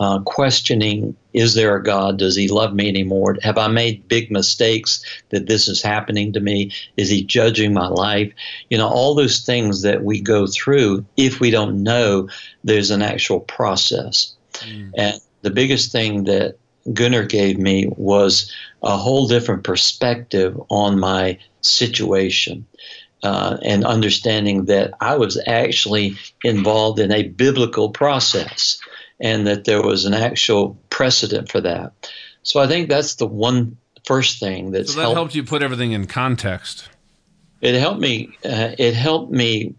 uh, 0.00 0.18
questioning 0.20 1.16
is 1.32 1.54
there 1.54 1.76
a 1.76 1.82
God? 1.82 2.18
Does 2.18 2.36
he 2.36 2.48
love 2.48 2.74
me 2.74 2.88
anymore? 2.88 3.36
Have 3.42 3.58
I 3.58 3.68
made 3.68 4.06
big 4.08 4.30
mistakes 4.30 5.04
that 5.30 5.46
this 5.46 5.66
is 5.66 5.82
happening 5.82 6.32
to 6.32 6.40
me? 6.40 6.70
Is 6.96 7.08
he 7.08 7.24
judging 7.24 7.74
my 7.74 7.88
life? 7.88 8.32
You 8.70 8.78
know, 8.78 8.88
all 8.88 9.14
those 9.14 9.40
things 9.40 9.82
that 9.82 10.04
we 10.04 10.20
go 10.20 10.46
through 10.46 11.04
if 11.16 11.40
we 11.40 11.50
don't 11.50 11.82
know 11.82 12.28
there's 12.62 12.90
an 12.90 13.02
actual 13.02 13.40
process. 13.40 14.32
Mm. 14.60 14.90
And 14.96 15.20
the 15.42 15.50
biggest 15.50 15.90
thing 15.90 16.24
that 16.24 16.56
Gunnar 16.92 17.24
gave 17.24 17.58
me 17.58 17.88
was 17.96 18.52
a 18.82 18.96
whole 18.96 19.26
different 19.26 19.64
perspective 19.64 20.60
on 20.68 20.98
my 20.98 21.38
situation. 21.62 22.66
Uh, 23.24 23.56
and 23.62 23.86
understanding 23.86 24.66
that 24.66 24.92
I 25.00 25.16
was 25.16 25.42
actually 25.46 26.18
involved 26.42 26.98
in 26.98 27.10
a 27.10 27.22
biblical 27.22 27.88
process 27.88 28.78
and 29.18 29.46
that 29.46 29.64
there 29.64 29.80
was 29.80 30.04
an 30.04 30.12
actual 30.12 30.78
precedent 30.90 31.50
for 31.50 31.62
that. 31.62 32.10
So 32.42 32.60
I 32.60 32.66
think 32.66 32.90
that's 32.90 33.14
the 33.14 33.26
one 33.26 33.78
first 34.04 34.40
thing 34.40 34.72
that's 34.72 34.92
so 34.92 34.96
that 34.96 35.02
helped, 35.04 35.16
helped 35.16 35.34
you 35.34 35.42
put 35.42 35.62
everything 35.62 35.92
in 35.92 36.06
context. 36.06 36.86
It 37.62 37.74
helped 37.80 38.00
me. 38.00 38.36
Uh, 38.44 38.72
it 38.78 38.92
helped 38.92 39.32
me 39.32 39.74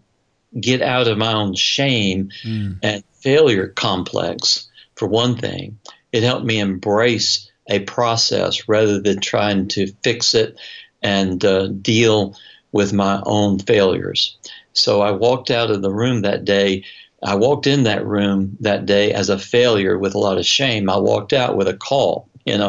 get 0.60 0.82
out 0.82 1.06
of 1.06 1.16
my 1.16 1.32
own 1.32 1.54
shame 1.54 2.30
mm. 2.44 2.80
and 2.82 3.04
failure 3.20 3.68
complex. 3.68 4.68
For 4.96 5.06
one 5.06 5.36
thing, 5.36 5.78
it 6.10 6.24
helped 6.24 6.44
me 6.44 6.58
embrace 6.58 7.48
a 7.68 7.78
process 7.80 8.68
rather 8.68 9.00
than 9.00 9.20
trying 9.20 9.68
to 9.68 9.92
fix 10.02 10.34
it 10.34 10.58
and 11.00 11.44
uh, 11.44 11.68
deal 11.68 12.34
with 12.72 12.92
my 12.92 13.22
own 13.24 13.58
failures. 13.58 14.36
So 14.72 15.00
I 15.00 15.10
walked 15.10 15.50
out 15.50 15.70
of 15.70 15.82
the 15.82 15.92
room 15.92 16.22
that 16.22 16.44
day 16.44 16.84
I 17.22 17.34
walked 17.34 17.66
in 17.66 17.84
that 17.84 18.06
room 18.06 18.56
that 18.60 18.86
day 18.86 19.12
as 19.12 19.28
a 19.28 19.38
failure 19.38 19.98
with 19.98 20.14
a 20.14 20.18
lot 20.18 20.38
of 20.38 20.46
shame. 20.46 20.90
I 20.90 20.98
walked 20.98 21.32
out 21.32 21.56
with 21.56 21.68
a 21.68 21.76
call, 21.76 22.28
you 22.44 22.58
know, 22.58 22.68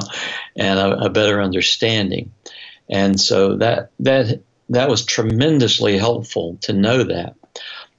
and 0.56 0.80
a, 0.80 1.06
a 1.06 1.10
better 1.10 1.42
understanding. 1.42 2.32
And 2.90 3.20
so 3.20 3.58
that 3.58 3.92
that 4.00 4.42
that 4.70 4.90
was 4.90 5.06
tremendously 5.06 5.98
helpful 5.98 6.58
to 6.62 6.74
know 6.74 7.04
that. 7.04 7.36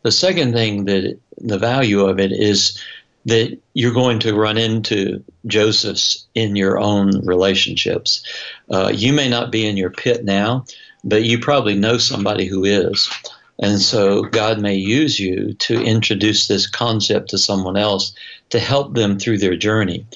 The 0.02 0.12
second 0.12 0.52
thing 0.52 0.86
that 0.86 1.18
the 1.38 1.58
value 1.58 2.06
of 2.06 2.18
it 2.18 2.32
is 2.32 2.82
that 3.26 3.58
you're 3.74 3.92
going 3.92 4.18
to 4.20 4.34
run 4.34 4.56
into 4.56 5.22
Joseph's 5.46 6.26
in 6.34 6.56
your 6.56 6.78
own 6.78 7.24
relationships. 7.26 8.24
Uh, 8.70 8.90
you 8.94 9.12
may 9.12 9.28
not 9.28 9.52
be 9.52 9.66
in 9.66 9.76
your 9.76 9.90
pit 9.90 10.24
now, 10.24 10.64
but 11.04 11.24
you 11.24 11.38
probably 11.38 11.74
know 11.74 11.98
somebody 11.98 12.46
who 12.46 12.64
is. 12.64 13.10
And 13.60 13.80
so 13.80 14.22
God 14.22 14.60
may 14.60 14.74
use 14.74 15.18
you 15.18 15.54
to 15.54 15.82
introduce 15.82 16.46
this 16.46 16.68
concept 16.68 17.30
to 17.30 17.38
someone 17.38 17.76
else 17.76 18.14
to 18.50 18.60
help 18.60 18.94
them 18.94 19.18
through 19.18 19.38
their 19.38 19.56
journey. 19.56 20.06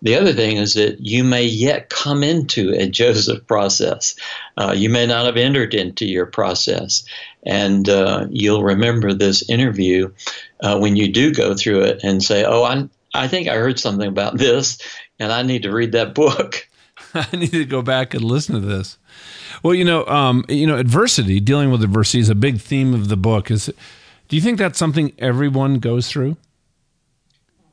The 0.00 0.14
other 0.14 0.32
thing 0.32 0.56
is 0.56 0.74
that 0.74 1.00
you 1.00 1.24
may 1.24 1.44
yet 1.44 1.90
come 1.90 2.22
into 2.22 2.72
a 2.72 2.88
Joseph 2.88 3.46
process. 3.46 4.14
Uh, 4.56 4.74
you 4.76 4.88
may 4.90 5.06
not 5.06 5.26
have 5.26 5.36
entered 5.36 5.74
into 5.74 6.06
your 6.06 6.26
process. 6.26 7.04
And 7.44 7.88
uh, 7.88 8.26
you'll 8.30 8.62
remember 8.62 9.12
this 9.12 9.48
interview 9.48 10.12
uh, 10.60 10.78
when 10.78 10.96
you 10.96 11.12
do 11.12 11.32
go 11.32 11.54
through 11.54 11.82
it 11.82 12.00
and 12.04 12.22
say, 12.22 12.44
Oh, 12.44 12.62
I, 12.62 12.88
I 13.14 13.28
think 13.28 13.48
I 13.48 13.56
heard 13.56 13.78
something 13.78 14.08
about 14.08 14.36
this, 14.36 14.78
and 15.18 15.32
I 15.32 15.42
need 15.42 15.62
to 15.62 15.72
read 15.72 15.92
that 15.92 16.14
book. 16.14 16.67
I 17.32 17.36
need 17.36 17.52
to 17.52 17.64
go 17.64 17.82
back 17.82 18.14
and 18.14 18.22
listen 18.24 18.54
to 18.54 18.60
this. 18.60 18.98
Well, 19.62 19.74
you 19.74 19.84
know, 19.84 20.06
um, 20.06 20.44
you 20.48 20.66
know, 20.66 20.76
adversity, 20.76 21.40
dealing 21.40 21.70
with 21.70 21.82
adversity 21.82 22.20
is 22.20 22.28
a 22.28 22.34
big 22.34 22.60
theme 22.60 22.94
of 22.94 23.08
the 23.08 23.16
book. 23.16 23.50
Is 23.50 23.72
do 24.28 24.36
you 24.36 24.42
think 24.42 24.58
that's 24.58 24.78
something 24.78 25.12
everyone 25.18 25.78
goes 25.78 26.08
through? 26.08 26.36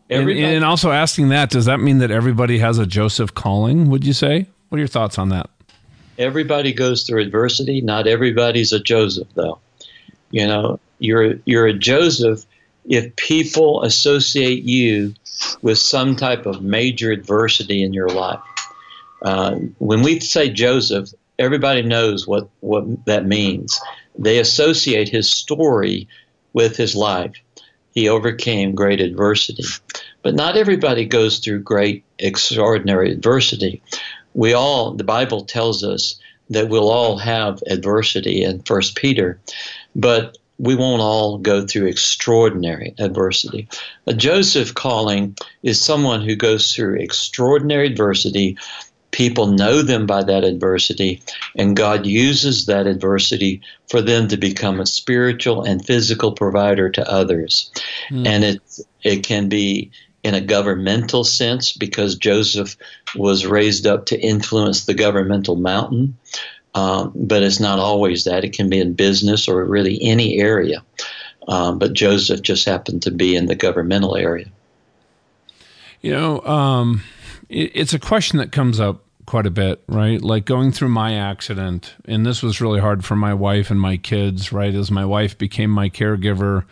And, 0.10 0.30
and, 0.30 0.64
also 0.64 0.92
asking 0.92 1.30
that, 1.30 1.50
does 1.50 1.66
that 1.66 1.80
mean 1.80 1.98
that 1.98 2.12
everybody 2.12 2.60
has 2.60 2.78
a 2.78 2.86
Joseph 2.86 3.34
calling? 3.34 3.90
Would 3.90 4.06
you 4.06 4.14
say? 4.14 4.46
What 4.70 4.76
are 4.76 4.80
your 4.80 4.88
thoughts 4.88 5.18
on 5.18 5.30
that? 5.30 5.50
Everybody 6.20 6.74
goes 6.74 7.04
through 7.04 7.24
adversity. 7.24 7.82
Not 7.82 8.06
everybody's 8.06 8.72
a 8.72 8.80
Joseph, 8.80 9.28
though. 9.34 9.60
You 10.30 10.46
know, 10.46 10.80
you're 11.00 11.40
you're 11.46 11.66
a 11.66 11.74
Joseph 11.74 12.46
if 12.86 13.16
people 13.16 13.82
associate 13.84 14.64
you 14.64 15.14
with 15.62 15.78
some 15.78 16.16
type 16.16 16.46
of 16.46 16.62
major 16.62 17.12
adversity 17.12 17.84
in 17.84 17.94
your 17.94 18.10
life. 18.10 18.40
Uh, 19.22 19.56
when 19.80 20.02
we 20.02 20.20
say 20.20 20.50
Joseph, 20.50 21.10
everybody 21.40 21.82
knows 21.82 22.28
what, 22.28 22.50
what 22.60 23.06
that 23.06 23.26
means. 23.26 23.80
They 24.18 24.40
associate 24.40 25.10
his 25.10 25.30
story 25.30 26.08
with 26.54 26.78
his 26.78 26.96
life. 26.96 27.34
He 27.94 28.10
overcame 28.10 28.76
great 28.76 29.02
adversity. 29.02 29.64
But 30.22 30.36
not 30.36 30.58
everybody 30.58 31.06
goes 31.06 31.40
through 31.40 31.60
great, 31.60 32.04
extraordinary 32.20 33.12
adversity. 33.12 33.82
We 34.34 34.54
all, 34.54 34.92
the 34.92 35.04
Bible 35.04 35.46
tells 35.46 35.84
us 35.84 36.20
that 36.50 36.70
we'll 36.70 36.90
all 36.90 37.18
have 37.18 37.62
adversity 37.68 38.44
in 38.44 38.62
First 38.64 38.96
Peter, 38.96 39.40
but 39.96 40.38
we 40.58 40.76
won't 40.76 41.02
all 41.02 41.38
go 41.38 41.66
through 41.66 41.88
extraordinary 41.88 42.94
adversity. 43.00 43.68
A 44.08 44.14
Joseph 44.14 44.74
calling 44.74 45.36
is 45.64 45.82
someone 45.82 46.22
who 46.22 46.36
goes 46.36 46.74
through 46.74 47.00
extraordinary 47.00 47.88
adversity 47.88 48.58
people 49.16 49.48
know 49.48 49.82
them 49.82 50.06
by 50.06 50.22
that 50.22 50.44
adversity, 50.44 51.22
and 51.56 51.78
God 51.78 52.06
uses 52.06 52.66
that 52.66 52.86
adversity 52.86 53.62
for 53.90 54.02
them 54.02 54.28
to 54.28 54.36
become 54.36 54.82
a 54.82 54.86
spiritual 54.86 55.64
and 55.64 55.86
physical 55.86 56.34
provider 56.34 56.90
to 56.90 57.10
others. 57.10 57.72
Mm. 58.10 58.28
And 58.28 58.44
it 58.44 58.62
it 59.04 59.24
can 59.24 59.48
be 59.48 59.90
in 60.24 60.34
a 60.34 60.42
governmental 60.42 61.24
sense 61.24 61.72
because 61.72 62.16
Joseph 62.16 62.76
was 63.16 63.46
raised 63.46 63.88
up 63.88 64.06
to 64.08 64.20
influence 64.20 64.86
the 64.86 64.94
governmental 64.94 65.56
mountain. 65.56 66.18
Um, 66.74 67.14
but 67.16 67.42
it's 67.42 67.62
not 67.62 67.80
always 67.80 68.26
that. 68.26 68.44
It 68.44 68.52
can 68.52 68.70
be 68.70 68.82
in 68.82 68.96
business 68.96 69.48
or 69.48 69.64
really 69.64 69.98
any 70.02 70.40
area. 70.40 70.84
Um, 71.48 71.80
but 71.80 71.94
Joseph 71.94 72.42
just 72.42 72.66
happened 72.66 73.04
to 73.04 73.12
be 73.12 73.38
in 73.38 73.46
the 73.46 73.56
governmental 73.56 74.18
area. 74.18 74.48
You 76.02 76.12
know, 76.12 76.42
um, 76.42 77.04
it, 77.48 77.72
it's 77.74 77.94
a 77.94 78.00
question 78.00 78.40
that 78.40 78.52
comes 78.52 78.82
up 78.82 79.05
quite 79.26 79.46
a 79.46 79.52
bit, 79.52 79.84
right? 79.88 80.22
Like 80.22 80.46
going 80.46 80.72
through 80.72 80.90
my 80.90 81.16
accident, 81.16 81.96
and 82.06 82.26
this 82.26 82.44
was 82.44 82.62
really 82.62 82.80
hard 82.80 83.04
for 83.04 83.16
my 83.16 83.34
wife 83.34 83.72
and 83.72 83.80
my 83.80 83.98
kids, 83.98 84.52
right? 84.52 84.74
As 84.74 84.92
my 84.92 85.06
wife 85.06 85.38
became 85.38 85.70
my 85.70 85.90
caregiver. 85.90 86.66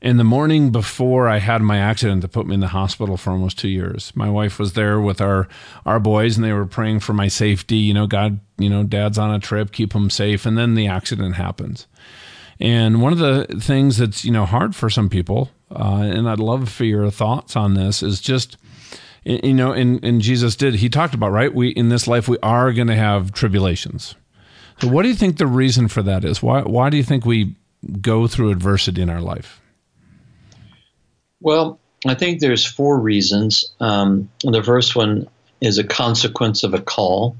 In 0.00 0.16
the 0.16 0.24
morning 0.24 0.70
before 0.70 1.28
I 1.28 1.38
had 1.38 1.60
my 1.60 1.78
accident 1.78 2.22
that 2.22 2.28
put 2.28 2.46
me 2.46 2.54
in 2.54 2.60
the 2.60 2.68
hospital 2.68 3.16
for 3.16 3.30
almost 3.30 3.58
two 3.58 3.68
years, 3.68 4.12
my 4.14 4.30
wife 4.30 4.58
was 4.58 4.74
there 4.74 5.00
with 5.00 5.20
our 5.20 5.48
our 5.84 5.98
boys, 5.98 6.36
and 6.36 6.44
they 6.44 6.52
were 6.52 6.66
praying 6.66 7.00
for 7.00 7.12
my 7.12 7.28
safety. 7.28 7.76
You 7.76 7.94
know, 7.94 8.06
God, 8.06 8.38
you 8.58 8.70
know, 8.70 8.84
Dad's 8.84 9.18
on 9.18 9.34
a 9.34 9.40
trip, 9.40 9.72
keep 9.72 9.94
him 9.94 10.08
safe, 10.10 10.46
and 10.46 10.56
then 10.56 10.74
the 10.74 10.86
accident 10.86 11.34
happens. 11.34 11.86
And 12.60 13.02
one 13.02 13.12
of 13.12 13.18
the 13.18 13.46
things 13.60 13.98
that's 13.98 14.24
you 14.24 14.30
know 14.30 14.46
hard 14.46 14.76
for 14.76 14.88
some 14.90 15.08
people, 15.08 15.50
uh, 15.70 16.02
and 16.02 16.28
I'd 16.28 16.38
love 16.38 16.68
for 16.68 16.84
your 16.84 17.10
thoughts 17.10 17.56
on 17.56 17.74
this, 17.74 18.02
is 18.02 18.20
just 18.20 18.56
you 19.24 19.54
know, 19.54 19.72
and, 19.72 20.02
and 20.04 20.20
Jesus 20.20 20.56
did, 20.56 20.76
he 20.76 20.88
talked 20.88 21.14
about, 21.14 21.30
right? 21.30 21.52
We, 21.52 21.68
in 21.70 21.88
this 21.88 22.06
life, 22.06 22.28
we 22.28 22.38
are 22.42 22.72
going 22.72 22.88
to 22.88 22.96
have 22.96 23.32
tribulations. 23.32 24.14
So 24.80 24.88
what 24.88 25.02
do 25.02 25.08
you 25.08 25.14
think 25.14 25.38
the 25.38 25.46
reason 25.46 25.88
for 25.88 26.02
that 26.02 26.24
is? 26.24 26.42
Why, 26.42 26.62
why 26.62 26.90
do 26.90 26.96
you 26.96 27.02
think 27.02 27.26
we 27.26 27.54
go 28.00 28.26
through 28.26 28.50
adversity 28.50 29.02
in 29.02 29.10
our 29.10 29.20
life? 29.20 29.60
Well, 31.40 31.80
I 32.06 32.14
think 32.14 32.40
there's 32.40 32.64
four 32.64 33.00
reasons. 33.00 33.72
Um, 33.80 34.30
the 34.42 34.62
first 34.62 34.94
one 34.94 35.28
is 35.60 35.78
a 35.78 35.84
consequence 35.84 36.62
of 36.62 36.74
a 36.74 36.80
call 36.80 37.36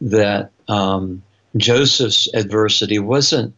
that 0.00 0.50
um, 0.68 1.22
Joseph's 1.56 2.28
adversity 2.34 2.98
wasn't 2.98 3.54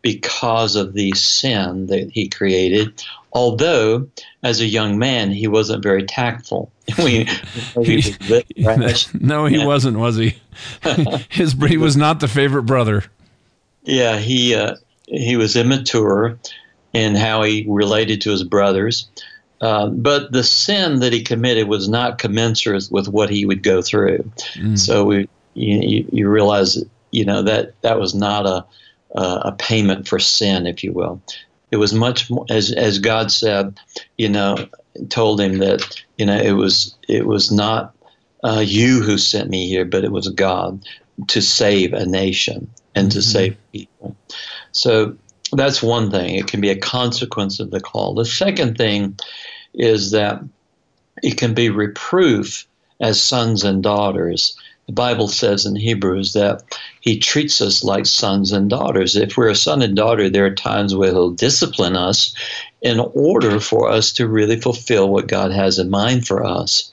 because 0.00 0.76
of 0.76 0.94
the 0.94 1.12
sin 1.12 1.86
that 1.86 2.10
he 2.10 2.28
created, 2.28 3.02
although 3.32 4.08
as 4.42 4.60
a 4.60 4.66
young 4.66 4.98
man 4.98 5.30
he 5.30 5.48
wasn't 5.48 5.82
very 5.82 6.04
tactful. 6.04 6.72
we, 6.98 7.28
no, 9.20 9.46
he 9.46 9.64
wasn't, 9.64 9.98
was 9.98 10.16
he? 10.16 10.36
His 11.28 11.52
he 11.52 11.76
was 11.76 11.96
not 11.96 12.20
the 12.20 12.28
favorite 12.28 12.64
brother. 12.64 13.04
Yeah, 13.82 14.18
he 14.18 14.54
uh, 14.54 14.76
he 15.06 15.36
was 15.36 15.56
immature 15.56 16.38
in 16.92 17.14
how 17.14 17.42
he 17.42 17.64
related 17.68 18.20
to 18.22 18.30
his 18.30 18.42
brothers. 18.42 19.08
Uh, 19.60 19.88
but 19.88 20.32
the 20.32 20.44
sin 20.44 21.00
that 21.00 21.12
he 21.12 21.22
committed 21.22 21.68
was 21.68 21.88
not 21.88 22.18
commensurate 22.18 22.88
with 22.90 23.08
what 23.08 23.28
he 23.28 23.44
would 23.44 23.62
go 23.62 23.82
through. 23.82 24.18
Mm. 24.54 24.78
So 24.78 25.04
we, 25.04 25.28
you, 25.54 26.06
you 26.12 26.28
realize, 26.28 26.82
you 27.10 27.24
know, 27.24 27.42
that 27.42 27.80
that 27.82 27.98
was 27.98 28.14
not 28.14 28.46
a 28.46 28.64
a 29.14 29.52
payment 29.52 30.06
for 30.06 30.18
sin, 30.18 30.66
if 30.66 30.84
you 30.84 30.92
will. 30.92 31.20
It 31.70 31.76
was 31.76 31.92
much 31.92 32.30
more, 32.30 32.46
as 32.48 32.72
as 32.72 32.98
God 32.98 33.30
said, 33.30 33.78
you 34.16 34.28
know, 34.28 34.68
told 35.10 35.40
him 35.40 35.58
that 35.58 36.02
you 36.16 36.26
know 36.26 36.38
it 36.38 36.52
was 36.52 36.94
it 37.08 37.26
was 37.26 37.50
not 37.52 37.94
uh, 38.44 38.64
you 38.66 39.02
who 39.02 39.18
sent 39.18 39.50
me 39.50 39.68
here, 39.68 39.84
but 39.84 40.04
it 40.04 40.12
was 40.12 40.28
God 40.28 40.84
to 41.28 41.42
save 41.42 41.92
a 41.92 42.06
nation 42.06 42.70
and 42.94 43.10
to 43.12 43.18
mm-hmm. 43.18 43.30
save 43.30 43.56
people. 43.72 44.16
So 44.72 45.16
that's 45.52 45.82
one 45.82 46.10
thing. 46.10 46.34
It 46.34 46.46
can 46.46 46.60
be 46.60 46.70
a 46.70 46.78
consequence 46.78 47.60
of 47.60 47.70
the 47.70 47.80
call. 47.80 48.14
The 48.14 48.24
second 48.24 48.76
thing 48.76 49.18
is 49.74 50.10
that 50.12 50.42
it 51.22 51.36
can 51.36 51.54
be 51.54 51.70
reproof 51.70 52.66
as 53.00 53.20
sons 53.20 53.64
and 53.64 53.82
daughters. 53.82 54.56
The 54.88 54.94
Bible 54.94 55.28
says 55.28 55.66
in 55.66 55.76
Hebrews 55.76 56.32
that 56.32 56.62
He 57.02 57.18
treats 57.18 57.60
us 57.60 57.84
like 57.84 58.06
sons 58.06 58.52
and 58.52 58.70
daughters. 58.70 59.14
If 59.14 59.36
we're 59.36 59.50
a 59.50 59.54
son 59.54 59.82
and 59.82 59.94
daughter, 59.94 60.30
there 60.30 60.46
are 60.46 60.54
times 60.54 60.94
where 60.96 61.10
He'll 61.10 61.30
discipline 61.30 61.94
us 61.94 62.34
in 62.80 62.98
order 63.12 63.60
for 63.60 63.90
us 63.90 64.12
to 64.14 64.26
really 64.26 64.58
fulfill 64.58 65.10
what 65.10 65.28
God 65.28 65.52
has 65.52 65.78
in 65.78 65.90
mind 65.90 66.26
for 66.26 66.42
us. 66.42 66.90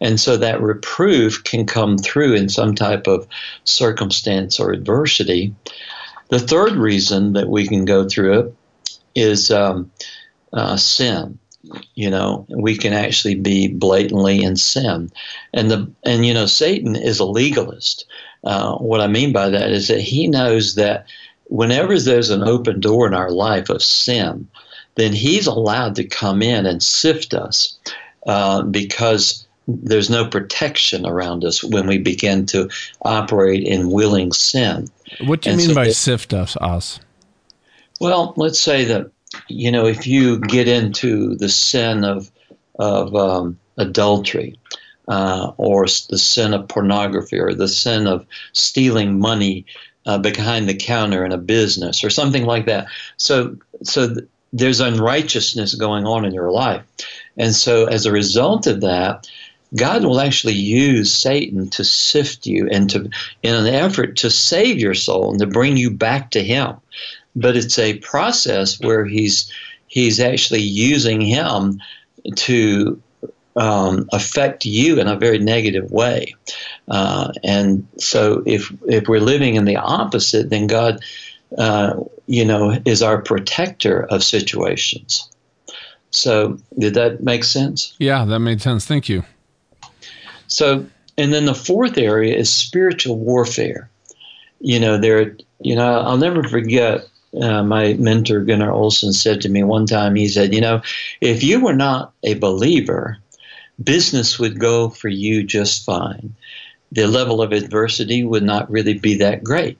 And 0.00 0.20
so 0.20 0.36
that 0.36 0.62
reproof 0.62 1.42
can 1.42 1.66
come 1.66 1.98
through 1.98 2.34
in 2.34 2.48
some 2.48 2.76
type 2.76 3.08
of 3.08 3.26
circumstance 3.64 4.60
or 4.60 4.70
adversity. 4.70 5.52
The 6.28 6.38
third 6.38 6.74
reason 6.74 7.32
that 7.32 7.48
we 7.48 7.66
can 7.66 7.84
go 7.84 8.08
through 8.08 8.38
it 8.38 8.54
is 9.16 9.50
um, 9.50 9.90
uh, 10.52 10.76
sin 10.76 11.40
you 11.94 12.10
know 12.10 12.46
we 12.50 12.76
can 12.76 12.92
actually 12.92 13.34
be 13.34 13.68
blatantly 13.68 14.42
in 14.42 14.56
sin. 14.56 15.10
And 15.52 15.70
the 15.70 15.90
and 16.04 16.26
you 16.26 16.34
know 16.34 16.46
satan 16.46 16.96
is 16.96 17.20
a 17.20 17.24
legalist. 17.24 18.04
Uh, 18.44 18.76
what 18.78 19.00
i 19.00 19.06
mean 19.06 19.32
by 19.32 19.48
that 19.48 19.70
is 19.70 19.88
that 19.88 20.00
he 20.00 20.26
knows 20.26 20.74
that 20.74 21.06
whenever 21.44 21.98
there's 21.98 22.30
an 22.30 22.42
open 22.42 22.80
door 22.80 23.06
in 23.06 23.14
our 23.14 23.30
life 23.30 23.68
of 23.68 23.82
sin 23.82 24.48
then 24.96 25.12
he's 25.12 25.46
allowed 25.46 25.94
to 25.94 26.04
come 26.04 26.42
in 26.42 26.66
and 26.66 26.82
sift 26.82 27.34
us 27.34 27.78
uh, 28.26 28.62
because 28.62 29.46
there's 29.68 30.10
no 30.10 30.26
protection 30.26 31.06
around 31.06 31.44
us 31.44 31.62
when 31.62 31.86
we 31.86 31.98
begin 31.98 32.44
to 32.46 32.68
operate 33.02 33.62
in 33.62 33.90
willing 33.90 34.32
sin. 34.32 34.88
What 35.24 35.42
do 35.42 35.50
you 35.50 35.52
and 35.52 35.58
mean 35.58 35.68
so 35.68 35.74
by 35.74 35.88
sift 35.90 36.34
us 36.34 36.56
us 36.56 36.98
well 38.00 38.34
let's 38.36 38.58
say 38.58 38.84
that 38.84 39.10
you 39.48 39.70
know, 39.70 39.86
if 39.86 40.06
you 40.06 40.38
get 40.38 40.68
into 40.68 41.36
the 41.36 41.48
sin 41.48 42.04
of 42.04 42.30
of 42.78 43.14
um, 43.14 43.58
adultery, 43.76 44.58
uh, 45.08 45.52
or 45.56 45.84
the 45.84 46.18
sin 46.18 46.54
of 46.54 46.68
pornography, 46.68 47.38
or 47.38 47.54
the 47.54 47.68
sin 47.68 48.06
of 48.06 48.26
stealing 48.52 49.18
money 49.18 49.64
uh, 50.06 50.18
behind 50.18 50.68
the 50.68 50.74
counter 50.74 51.24
in 51.24 51.32
a 51.32 51.38
business, 51.38 52.02
or 52.02 52.10
something 52.10 52.44
like 52.44 52.66
that. 52.66 52.86
So, 53.16 53.56
so 53.82 54.14
th- 54.14 54.26
there's 54.52 54.80
unrighteousness 54.80 55.74
going 55.74 56.06
on 56.06 56.24
in 56.24 56.34
your 56.34 56.50
life, 56.50 56.82
and 57.36 57.54
so 57.54 57.86
as 57.86 58.06
a 58.06 58.12
result 58.12 58.66
of 58.66 58.80
that. 58.80 59.28
God 59.74 60.04
will 60.04 60.20
actually 60.20 60.52
use 60.52 61.10
Satan 61.10 61.70
to 61.70 61.82
sift 61.82 62.44
you 62.46 62.68
and 62.70 62.90
to 62.90 63.08
in 63.42 63.54
an 63.54 63.66
effort 63.66 64.16
to 64.18 64.28
save 64.28 64.78
your 64.78 64.92
soul 64.92 65.30
and 65.30 65.40
to 65.40 65.46
bring 65.46 65.78
you 65.78 65.90
back 65.90 66.30
to 66.32 66.42
him 66.42 66.76
but 67.34 67.56
it's 67.56 67.78
a 67.78 67.98
process 67.98 68.80
where 68.80 69.04
he's 69.04 69.50
he's 69.86 70.20
actually 70.20 70.62
using 70.62 71.20
him 71.20 71.80
to 72.36 73.00
um, 73.56 74.08
affect 74.12 74.64
you 74.64 74.98
in 74.98 75.06
a 75.06 75.16
very 75.16 75.38
negative 75.38 75.90
way. 75.90 76.34
Uh, 76.88 77.32
and 77.44 77.86
so 77.98 78.42
if 78.46 78.72
if 78.86 79.08
we're 79.08 79.20
living 79.20 79.54
in 79.56 79.64
the 79.64 79.76
opposite, 79.76 80.50
then 80.50 80.66
God, 80.66 81.00
uh, 81.58 81.94
you 82.26 82.44
know, 82.44 82.78
is 82.84 83.02
our 83.02 83.20
protector 83.20 84.04
of 84.04 84.22
situations. 84.22 85.28
So 86.10 86.58
did 86.78 86.94
that 86.94 87.22
make 87.22 87.44
sense? 87.44 87.94
Yeah, 87.98 88.24
that 88.24 88.40
made 88.40 88.60
sense. 88.60 88.84
Thank 88.84 89.08
you. 89.08 89.24
So, 90.46 90.86
and 91.16 91.32
then 91.32 91.46
the 91.46 91.54
fourth 91.54 91.96
area 91.96 92.36
is 92.36 92.54
spiritual 92.54 93.18
warfare. 93.18 93.90
You 94.60 94.80
know, 94.80 94.98
there. 94.98 95.36
You 95.60 95.76
know, 95.76 96.00
I'll 96.00 96.18
never 96.18 96.42
forget 96.42 97.06
uh, 97.40 97.62
my 97.62 97.94
mentor 97.94 98.40
Gunnar 98.40 98.70
Olson 98.70 99.12
said 99.12 99.40
to 99.42 99.48
me 99.48 99.62
one 99.62 99.86
time, 99.86 100.14
he 100.14 100.28
said, 100.28 100.54
You 100.54 100.60
know, 100.60 100.82
if 101.20 101.42
you 101.42 101.60
were 101.60 101.74
not 101.74 102.12
a 102.22 102.34
believer, 102.34 103.18
business 103.82 104.38
would 104.38 104.58
go 104.58 104.88
for 104.88 105.08
you 105.08 105.42
just 105.42 105.84
fine. 105.84 106.34
The 106.90 107.06
level 107.06 107.40
of 107.40 107.52
adversity 107.52 108.22
would 108.22 108.42
not 108.42 108.70
really 108.70 108.94
be 108.94 109.14
that 109.16 109.42
great 109.42 109.78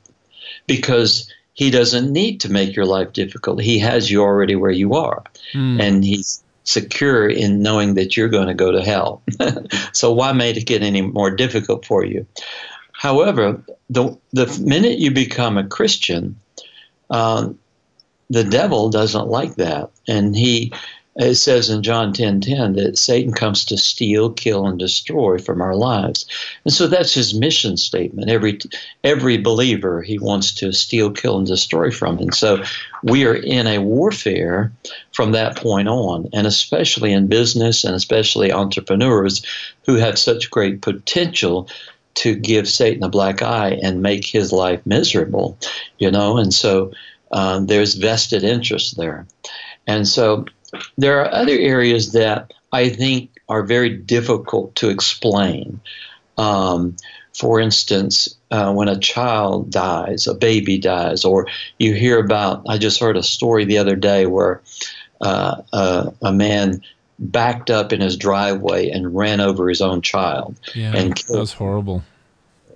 because 0.67 1.31
he 1.55 1.71
doesn't 1.71 2.11
need 2.11 2.41
to 2.41 2.53
make 2.53 2.75
your 2.75 2.87
life 2.87 3.13
difficult. 3.13 3.61
He 3.61 3.79
has 3.81 4.11
you 4.11 4.23
already 4.23 4.57
where 4.57 4.71
you 4.71 4.95
are. 4.95 5.23
Mm. 5.53 5.81
And 5.81 6.05
he's 6.05 6.43
secure 6.65 7.29
in 7.29 7.63
knowing 7.63 7.95
that 7.95 8.17
you're 8.17 8.29
going 8.29 8.49
to 8.49 8.55
go 8.55 8.73
to 8.73 8.83
hell. 8.83 9.23
so 9.93 10.13
why 10.13 10.33
make 10.33 10.57
it 10.57 10.65
get 10.65 10.83
any 10.83 11.03
more 11.03 11.31
difficult 11.31 11.85
for 11.85 12.05
you? 12.05 12.27
However, 12.93 13.63
the, 13.91 14.17
the 14.33 14.47
minute 14.65 14.99
you 14.99 15.11
become 15.11 15.59
a 15.59 15.67
Christian, 15.67 16.37
um, 17.13 17.59
the 18.31 18.45
devil 18.45 18.89
doesn't 18.89 19.29
like 19.29 19.57
that, 19.57 19.91
and 20.09 20.35
he 20.35 20.73
it 21.17 21.35
says 21.35 21.69
in 21.69 21.83
John 21.83 22.15
10:10 22.15 22.41
10, 22.41 22.41
10, 22.41 22.73
that 22.73 22.97
Satan 22.97 23.35
comes 23.35 23.67
to 23.67 23.77
steal, 23.77 24.31
kill, 24.31 24.67
and 24.67 24.79
destroy 24.79 25.37
from 25.37 25.61
our 25.61 25.77
lives, 25.77 26.25
and 26.65 26.73
so 26.73 26.87
that's 26.87 27.13
his 27.13 27.35
mission 27.35 27.77
statement. 27.77 28.31
Every 28.31 28.59
every 29.05 29.37
believer 29.37 30.01
he 30.01 30.19
wants 30.19 30.55
to 30.55 30.73
steal, 30.73 31.11
kill, 31.11 31.37
and 31.37 31.47
destroy 31.47 31.91
from, 31.91 32.19
and 32.19 32.35
so 32.35 32.65
we 33.03 33.27
are 33.27 33.35
in 33.35 33.67
a 33.67 33.83
warfare 33.83 34.73
from 35.13 35.33
that 35.33 35.57
point 35.57 35.89
on, 35.89 36.31
and 36.33 36.47
especially 36.47 37.13
in 37.13 37.27
business 37.27 37.85
and 37.85 37.95
especially 37.95 38.51
entrepreneurs 38.51 39.43
who 39.85 39.97
have 39.97 40.19
such 40.19 40.51
great 40.51 40.81
potential 40.81 41.69
to 42.15 42.35
give 42.35 42.69
Satan 42.69 43.03
a 43.03 43.09
black 43.09 43.43
eye 43.43 43.79
and 43.83 44.03
make 44.03 44.27
his 44.27 44.53
life 44.53 44.81
miserable, 44.85 45.59
you 45.99 46.11
know, 46.11 46.37
and 46.37 46.53
so 46.53 46.93
uh, 47.33 47.61
there's 47.61 47.95
vested 47.95 48.45
interest 48.45 48.97
there. 48.97 49.27
And 49.87 50.07
so 50.07 50.45
there 50.97 51.21
are 51.21 51.33
other 51.33 51.59
areas 51.59 52.13
that 52.13 52.53
I 52.73 52.89
think 52.89 53.31
are 53.49 53.63
very 53.63 53.91
difficult 53.91 54.75
to 54.77 54.89
explain. 54.89 55.81
Um, 56.39 56.97
for 57.35 57.61
instance, 57.61 58.35
uh, 58.51 58.73
when 58.73 58.89
a 58.89 58.99
child 58.99 59.71
dies, 59.71 60.27
a 60.27 60.35
baby 60.35 60.79
dies, 60.79 61.25
or 61.25 61.47
you 61.79 61.95
hear 61.95 62.19
about, 62.19 62.63
I 62.69 62.79
just 62.79 63.01
heard 63.01 63.17
a 63.17 63.23
story 63.23 63.65
the 63.65 63.79
other 63.79 63.97
day 63.97 64.27
where 64.27 64.61
uh, 65.21 65.63
uh, 65.73 66.11
a 66.23 66.33
man 66.33 66.83
backed 67.23 67.71
up 67.71 67.93
in 67.93 68.01
his 68.01 68.17
driveway 68.17 68.91
and 68.91 69.15
ran 69.15 69.41
over 69.41 69.69
his 69.69 69.81
own 69.81 70.03
child. 70.03 70.59
Yeah, 70.75 70.93
and 70.95 71.15
killed. 71.15 71.37
that 71.37 71.41
was 71.41 71.53
horrible. 71.53 72.03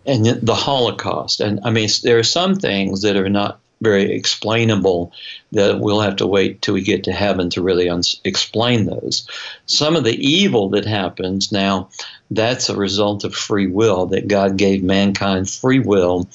And 0.06 0.24
the 0.24 0.54
Holocaust. 0.54 1.40
And 1.40 1.58
I 1.64 1.70
mean, 1.70 1.88
there 2.04 2.18
are 2.18 2.22
some 2.22 2.54
things 2.54 3.02
that 3.02 3.16
are 3.16 3.28
not 3.28 3.58
very 3.82 4.12
explainable 4.12 5.12
that 5.52 5.80
we'll 5.80 6.00
have 6.00 6.16
to 6.16 6.26
wait 6.26 6.62
till 6.62 6.74
we 6.74 6.80
get 6.80 7.04
to 7.04 7.12
heaven 7.12 7.50
to 7.50 7.62
really 7.62 7.88
un- 7.88 8.02
explain 8.24 8.86
those. 8.86 9.28
Some 9.66 9.96
of 9.96 10.04
the 10.04 10.16
evil 10.16 10.70
that 10.70 10.86
happens 10.86 11.52
now, 11.52 11.90
that's 12.30 12.68
a 12.68 12.76
result 12.76 13.24
of 13.24 13.34
free 13.34 13.66
will, 13.66 14.06
that 14.06 14.28
God 14.28 14.56
gave 14.56 14.82
mankind 14.82 15.50
free 15.50 15.80
will. 15.80 16.28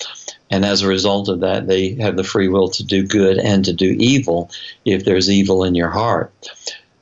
And 0.51 0.65
as 0.65 0.81
a 0.81 0.87
result 0.87 1.29
of 1.29 1.39
that, 1.39 1.67
they 1.67 1.95
have 1.95 2.17
the 2.17 2.23
free 2.23 2.47
will 2.47 2.69
to 2.69 2.83
do 2.83 3.07
good 3.07 3.37
and 3.37 3.65
to 3.65 3.73
do 3.73 3.95
evil 3.97 4.51
if 4.85 5.05
there's 5.05 5.29
evil 5.29 5.63
in 5.63 5.75
your 5.75 5.89
heart. 5.89 6.31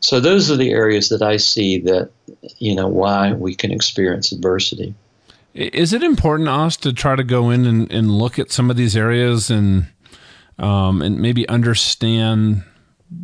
So 0.01 0.19
those 0.19 0.49
are 0.49 0.55
the 0.55 0.71
areas 0.71 1.09
that 1.09 1.21
I 1.21 1.37
see 1.37 1.79
that, 1.81 2.09
you 2.57 2.73
know, 2.75 2.87
why 2.87 3.33
we 3.33 3.55
can 3.55 3.71
experience 3.71 4.31
adversity. 4.31 4.95
Is 5.53 5.93
it 5.93 6.03
important 6.03 6.47
us 6.47 6.77
to 6.77 6.93
try 6.93 7.15
to 7.15 7.23
go 7.23 7.49
in 7.49 7.65
and, 7.65 7.91
and 7.91 8.11
look 8.11 8.39
at 8.39 8.51
some 8.51 8.69
of 8.69 8.77
these 8.77 8.95
areas 8.95 9.49
and 9.49 9.87
um, 10.57 11.01
and 11.01 11.19
maybe 11.19 11.47
understand, 11.47 12.63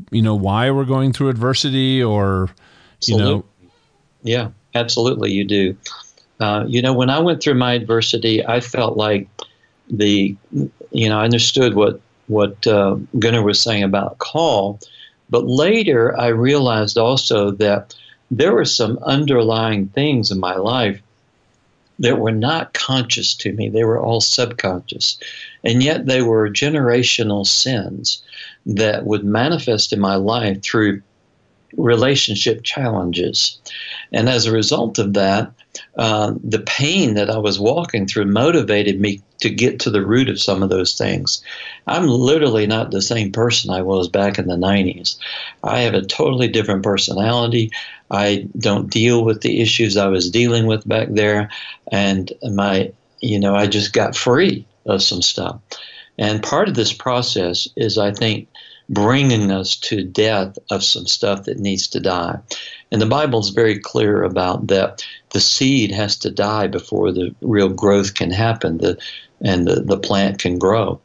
you 0.10 0.22
know, 0.22 0.36
why 0.36 0.72
we're 0.72 0.86
going 0.86 1.12
through 1.12 1.30
adversity 1.30 2.02
or, 2.02 2.50
you 3.06 3.16
absolutely. 3.16 3.26
know. 3.26 3.46
Yeah, 4.24 4.50
absolutely, 4.74 5.32
you 5.32 5.44
do. 5.46 5.78
Uh, 6.40 6.66
you 6.68 6.82
know, 6.82 6.94
when 6.94 7.10
I 7.10 7.20
went 7.20 7.44
through 7.44 7.56
my 7.56 7.74
adversity, 7.74 8.46
I 8.46 8.60
felt 8.62 8.98
like 8.98 9.28
the, 9.90 10.36
you 10.92 11.10
know, 11.10 11.20
I 11.20 11.26
understood 11.26 11.76
what 11.76 12.02
what 12.28 12.66
uh, 12.66 12.98
Gunnar 13.20 13.44
was 13.44 13.62
saying 13.62 13.84
about 13.84 14.18
call, 14.18 14.80
but 15.30 15.46
later 15.46 16.18
I 16.18 16.28
realized 16.28 16.98
also 16.98 17.52
that 17.52 17.96
there 18.32 18.54
were 18.54 18.66
some 18.66 18.98
underlying 19.04 19.88
things 19.90 20.32
in 20.32 20.40
my 20.40 20.56
life 20.56 21.02
that 22.00 22.20
were 22.20 22.32
not 22.32 22.74
conscious 22.74 23.34
to 23.36 23.54
me. 23.54 23.70
They 23.70 23.84
were 23.84 24.00
all 24.00 24.20
subconscious. 24.20 25.18
And 25.64 25.82
yet 25.82 26.06
they 26.06 26.22
were 26.22 26.50
generational 26.50 27.46
sins 27.46 28.22
that 28.66 29.06
would 29.06 29.24
manifest 29.24 29.94
in 29.94 30.00
my 30.00 30.16
life 30.16 30.62
through 30.62 31.02
relationship 31.78 32.64
challenges. 32.64 33.58
And 34.12 34.28
as 34.28 34.46
a 34.46 34.52
result 34.52 35.00
of 35.00 35.14
that, 35.14 35.52
uh, 35.98 36.34
the 36.44 36.60
pain 36.60 37.16
that 37.16 37.30
I 37.30 37.38
was 37.38 37.60
walking 37.60 38.08
through 38.08 38.26
motivated 38.26 39.00
me 39.00 39.22
to 39.42 39.50
get 39.50 39.80
to 39.82 39.90
the 39.90 40.06
root 40.06 40.30
of 40.30 40.42
some 40.42 40.64
of 40.64 40.70
those 40.70 40.98
things. 40.98 41.44
I'm 41.88 42.08
literally 42.08 42.68
not 42.68 42.92
the 42.92 43.02
same 43.02 43.32
person 43.32 43.70
I 43.70 43.82
was 43.82 44.08
back 44.08 44.40
in 44.40 44.48
the 44.48 44.56
90s. 44.56 45.18
I 45.64 45.82
have 45.82 45.94
a 45.94 46.06
totally 46.06 46.48
different 46.48 46.84
personality. 46.84 47.72
I 48.10 48.48
don't 48.58 48.90
deal 48.90 49.24
with 49.24 49.42
the 49.42 49.62
issues 49.62 49.98
I 49.98 50.08
was 50.08 50.30
dealing 50.30 50.68
with 50.68 50.88
back 50.88 51.10
there. 51.12 51.50
And 51.92 52.32
my, 52.44 52.92
you 53.20 53.40
know, 53.40 53.56
I 53.56 53.68
just 53.68 53.94
got 53.94 54.16
free 54.16 54.66
of 54.86 55.02
some 55.02 55.22
stuff. 55.22 55.60
And 56.18 56.42
part 56.42 56.70
of 56.70 56.76
this 56.76 56.94
process 56.94 57.68
is, 57.76 57.98
I 57.98 58.12
think, 58.12 58.48
bringing 58.90 59.52
us 59.52 59.76
to 59.76 60.04
death 60.04 60.58
of 60.70 60.84
some 60.84 61.08
stuff 61.08 61.44
that 61.44 61.60
needs 61.60 61.88
to 61.90 62.00
die. 62.00 62.40
And 62.92 63.02
the 63.02 63.08
Bible 63.08 63.40
is 63.40 63.50
very 63.50 63.80
clear 63.80 64.24
about 64.24 64.68
that. 64.68 65.06
The 65.36 65.42
seed 65.42 65.92
has 65.92 66.16
to 66.20 66.32
die 66.32 66.68
before 66.68 67.12
the 67.12 67.36
real 67.42 67.68
growth 67.68 68.14
can 68.14 68.32
happen, 68.32 68.78
the, 68.78 68.98
and 69.42 69.68
the, 69.68 69.82
the 69.82 69.98
plant 69.98 70.40
can 70.40 70.58
grow. 70.58 71.02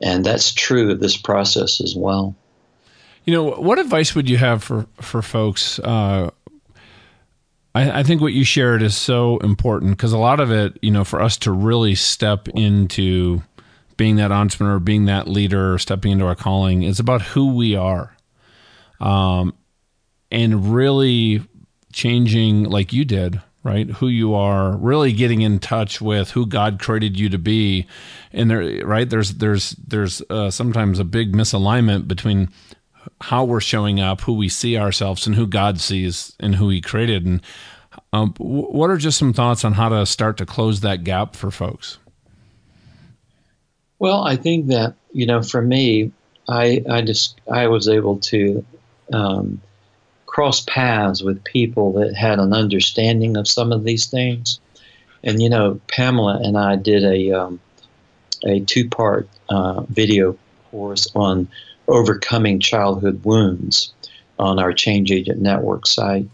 And 0.00 0.24
that's 0.24 0.54
true 0.54 0.90
of 0.90 1.00
this 1.00 1.18
process 1.18 1.82
as 1.82 1.94
well. 1.94 2.34
You 3.26 3.34
know, 3.34 3.50
what 3.50 3.78
advice 3.78 4.14
would 4.14 4.30
you 4.30 4.38
have 4.38 4.64
for 4.64 4.86
for 5.02 5.20
folks? 5.20 5.78
Uh, 5.78 6.30
I, 7.74 8.00
I 8.00 8.02
think 8.04 8.22
what 8.22 8.32
you 8.32 8.42
shared 8.42 8.80
is 8.80 8.96
so 8.96 9.36
important 9.40 9.90
because 9.90 10.14
a 10.14 10.18
lot 10.18 10.40
of 10.40 10.50
it, 10.50 10.78
you 10.80 10.90
know, 10.90 11.04
for 11.04 11.20
us 11.20 11.36
to 11.40 11.52
really 11.52 11.94
step 11.94 12.48
into 12.48 13.42
being 13.98 14.16
that 14.16 14.32
entrepreneur, 14.32 14.78
being 14.78 15.04
that 15.04 15.28
leader, 15.28 15.76
stepping 15.76 16.12
into 16.12 16.24
our 16.24 16.34
calling, 16.34 16.84
is 16.84 17.00
about 17.00 17.20
who 17.20 17.54
we 17.54 17.76
are, 17.76 18.16
um, 18.98 19.52
and 20.30 20.74
really 20.74 21.42
changing 21.92 22.64
like 22.64 22.94
you 22.94 23.04
did 23.04 23.42
right 23.64 23.90
who 23.90 24.06
you 24.06 24.34
are 24.34 24.76
really 24.76 25.12
getting 25.12 25.42
in 25.42 25.58
touch 25.58 26.00
with 26.00 26.30
who 26.30 26.46
god 26.46 26.78
created 26.78 27.18
you 27.18 27.28
to 27.28 27.38
be 27.38 27.86
and 28.32 28.48
there 28.48 28.86
right 28.86 29.10
there's 29.10 29.34
there's 29.34 29.70
there's 29.70 30.22
uh, 30.30 30.50
sometimes 30.50 31.00
a 31.00 31.04
big 31.04 31.32
misalignment 31.32 32.06
between 32.06 32.48
how 33.20 33.44
we're 33.44 33.60
showing 33.60 34.00
up, 34.00 34.22
who 34.22 34.34
we 34.34 34.48
see 34.48 34.76
ourselves, 34.76 35.26
and 35.26 35.36
who 35.36 35.46
God 35.46 35.80
sees 35.80 36.34
and 36.40 36.54
who 36.54 36.68
He 36.68 36.80
created. 36.80 37.24
And 37.24 37.42
um, 38.12 38.34
what 38.38 38.90
are 38.90 38.96
just 38.96 39.18
some 39.18 39.32
thoughts 39.32 39.64
on 39.64 39.72
how 39.72 39.88
to 39.88 40.06
start 40.06 40.36
to 40.38 40.46
close 40.46 40.80
that 40.80 41.04
gap 41.04 41.36
for 41.36 41.50
folks? 41.50 41.98
Well, 43.98 44.24
I 44.24 44.36
think 44.36 44.66
that 44.68 44.94
you 45.12 45.26
know, 45.26 45.42
for 45.42 45.62
me, 45.62 46.12
I 46.48 46.82
I 46.90 47.02
just 47.02 47.40
I 47.50 47.68
was 47.68 47.88
able 47.88 48.18
to 48.18 48.64
um, 49.12 49.60
cross 50.34 50.64
paths 50.66 51.22
with 51.22 51.44
people 51.44 51.92
that 51.92 52.12
had 52.12 52.40
an 52.40 52.52
understanding 52.52 53.36
of 53.36 53.46
some 53.46 53.70
of 53.70 53.84
these 53.84 54.06
things, 54.06 54.58
and 55.22 55.40
you 55.40 55.48
know, 55.48 55.80
Pamela 55.86 56.40
and 56.42 56.58
I 56.58 56.74
did 56.74 57.04
a 57.04 57.30
um, 57.30 57.60
a 58.44 58.58
two 58.58 58.88
part 58.88 59.28
uh, 59.48 59.82
video 59.82 60.36
course 60.70 61.06
on 61.14 61.46
overcoming 61.86 62.58
childhood 62.58 63.24
wounds 63.24 63.92
on 64.36 64.58
our 64.58 64.72
Change 64.72 65.12
Agent 65.12 65.40
Network 65.40 65.86
site. 65.86 66.28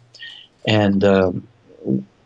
And, 0.66 1.04
um, 1.04 1.46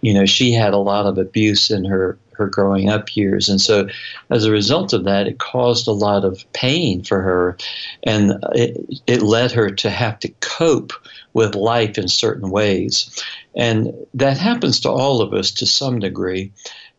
you 0.01 0.15
know, 0.15 0.27
she 0.27 0.53
had 0.53 0.75
a 0.75 0.79
lot 0.79 1.07
of 1.07 1.19
abuse 1.19 1.71
in 1.71 1.85
her, 1.87 2.17
her 2.37 2.47
growing 2.47 2.89
up 2.89 3.17
years. 3.17 3.49
And 3.49 3.61
so 3.61 3.89
as 4.31 4.45
a 4.45 4.51
result 4.51 4.93
of 4.93 5.05
that, 5.05 5.27
it 5.27 5.39
caused 5.39 5.89
a 5.89 5.93
lot 5.93 6.25
of 6.25 6.45
pain 6.53 7.03
for 7.03 7.21
her. 7.21 7.57
And 8.03 8.35
it, 8.53 9.03
it 9.07 9.23
led 9.23 9.53
her 9.53 9.71
to 9.71 9.91
have 9.91 10.19
to 10.21 10.29
cope 10.41 10.93
with 11.33 11.55
life 11.55 11.99
in 11.99 12.09
certain 12.09 12.51
ways. 12.51 13.23
And 13.55 13.93
that 14.15 14.39
happens 14.39 14.81
to 14.81 14.91
all 14.91 15.23
of 15.23 15.33
us 15.33 15.51
to 15.53 15.67
some 15.67 15.99
degree. 15.99 16.53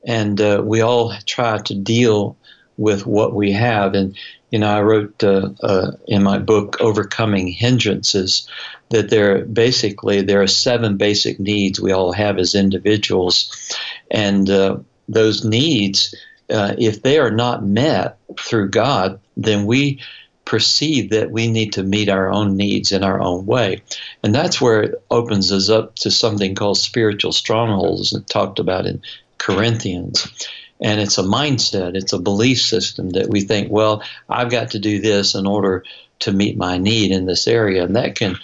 And 0.06 0.40
uh, 0.40 0.62
we 0.64 0.82
all 0.82 1.14
try 1.26 1.58
to 1.58 1.76
deal 1.76 2.38
with 2.78 3.06
what 3.06 3.34
we 3.34 3.52
have. 3.52 3.94
And 3.94 4.18
you 4.52 4.60
know, 4.60 4.70
I 4.70 4.82
wrote 4.82 5.24
uh, 5.24 5.50
uh, 5.62 5.92
in 6.08 6.24
my 6.24 6.40
book 6.40 6.78
"Overcoming 6.80 7.48
Hindrances" 7.48 8.48
that 8.90 9.10
there 9.10 9.44
basically 9.44 10.22
there 10.22 10.42
are 10.42 10.48
seven 10.48 10.98
basic 10.98 11.40
needs 11.40 11.82
we 11.82 11.92
all 11.92 12.14
have 12.14 12.38
as 12.38 12.56
individuals, 12.56 13.76
and 14.10 14.50
uh, 14.50 14.78
those 15.08 15.44
needs, 15.44 16.14
uh, 16.50 16.76
if 16.78 17.02
they 17.02 17.20
are 17.20 17.32
not 17.32 17.66
met 17.66 18.18
through 18.40 18.70
God, 18.70 19.20
then 19.38 19.66
we 19.66 20.02
perceive 20.46 21.10
that 21.10 21.32
we 21.32 21.48
need 21.48 21.74
to 21.74 21.84
meet 21.84 22.08
our 22.08 22.32
own 22.32 22.56
needs 22.56 22.92
in 22.92 23.04
our 23.04 23.20
own 23.20 23.46
way. 23.46 23.82
And 24.24 24.34
that's 24.34 24.62
where 24.62 24.84
it 24.84 25.04
opens 25.10 25.52
us 25.52 25.70
up 25.70 25.96
to 25.96 26.12
something 26.12 26.54
called 26.54 26.78
spiritual 26.78 27.32
strongholds 27.32 28.14
and 28.14 28.28
talked 28.28 28.60
about 28.60 28.86
in 28.86 29.02
Corinthians. 29.40 30.50
And 30.80 31.00
it's 31.00 31.18
a 31.18 31.24
mindset, 31.24 31.96
it's 31.96 32.14
a 32.14 32.20
belief 32.20 32.62
system 32.62 33.12
that 33.12 33.30
we 33.30 33.42
think, 33.42 33.72
well, 33.72 34.04
I've 34.30 34.52
got 34.52 34.72
to 34.72 34.80
do 34.80 35.00
this 35.00 35.34
in 35.34 35.48
order 35.48 35.84
to 36.20 36.32
meet 36.32 36.58
my 36.58 36.78
need 36.78 37.12
in 37.12 37.26
this 37.26 37.48
area. 37.48 37.84
And 37.84 37.96
that 37.96 38.16
can 38.16 38.38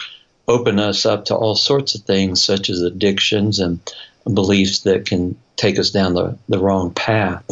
open 0.47 0.79
us 0.79 1.05
up 1.05 1.25
to 1.25 1.35
all 1.35 1.55
sorts 1.55 1.93
of 1.93 2.01
things, 2.01 2.41
such 2.41 2.69
as 2.69 2.81
addictions 2.81 3.59
and 3.59 3.79
beliefs 4.25 4.79
that 4.81 5.05
can 5.05 5.37
take 5.61 5.77
us 5.77 5.91
down 5.91 6.15
the, 6.15 6.35
the 6.49 6.57
wrong 6.57 6.91
path. 6.91 7.45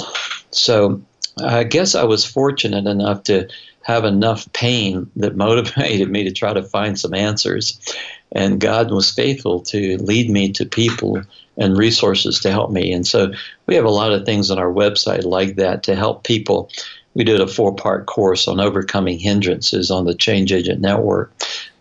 So 0.52 1.00
I 1.44 1.64
guess 1.64 1.94
I 1.94 2.04
was 2.04 2.26
fortunate 2.26 2.88
enough 2.88 3.24
to 3.24 3.48
have 3.84 4.04
enough 4.04 4.52
pain 4.54 5.10
that 5.16 5.36
motivated 5.48 6.10
me 6.10 6.24
to 6.24 6.32
try 6.32 6.54
to 6.54 6.64
find 6.64 7.00
some 7.00 7.14
answers. 7.14 7.80
And 8.32 8.60
God 8.60 8.92
was 8.92 9.12
faithful 9.12 9.62
to 9.62 9.98
lead 9.98 10.30
me 10.30 10.52
to 10.54 10.66
people 10.66 11.22
and 11.58 11.78
resources 11.78 12.40
to 12.40 12.52
help 12.52 12.72
me. 12.72 12.92
And 12.92 13.06
so 13.06 13.32
we 13.68 13.76
have 13.76 13.86
a 13.86 13.90
lot 13.90 14.12
of 14.12 14.26
things 14.26 14.50
on 14.50 14.58
our 14.58 14.72
website 14.72 15.24
like 15.24 15.56
that 15.56 15.84
to 15.84 15.96
help 15.96 16.24
people. 16.24 16.70
We 17.14 17.24
did 17.24 17.42
a 17.42 17.48
four 17.48 17.76
part 17.76 18.06
course 18.06 18.48
on 18.48 18.60
overcoming 18.60 19.20
hindrances 19.20 19.92
on 19.92 20.06
the 20.06 20.16
Change 20.16 20.54
Agent 20.54 20.80
Network. 20.80 21.32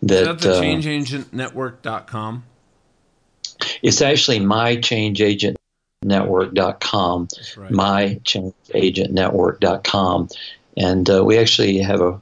That, 0.03 0.21
Is 0.21 0.27
that 0.27 0.39
the 0.39 0.57
uh, 0.57 0.61
changeagentnetwork.com? 0.61 2.43
It's 3.81 4.01
actually 4.01 4.39
mychangeagentnetwork.com, 4.39 5.58
right. 7.57 7.71
mychangeagentnetwork.com. 7.71 10.29
And 10.77 11.09
uh, 11.09 11.25
we 11.25 11.37
actually 11.37 11.79
have 11.79 11.99
a, 12.01 12.19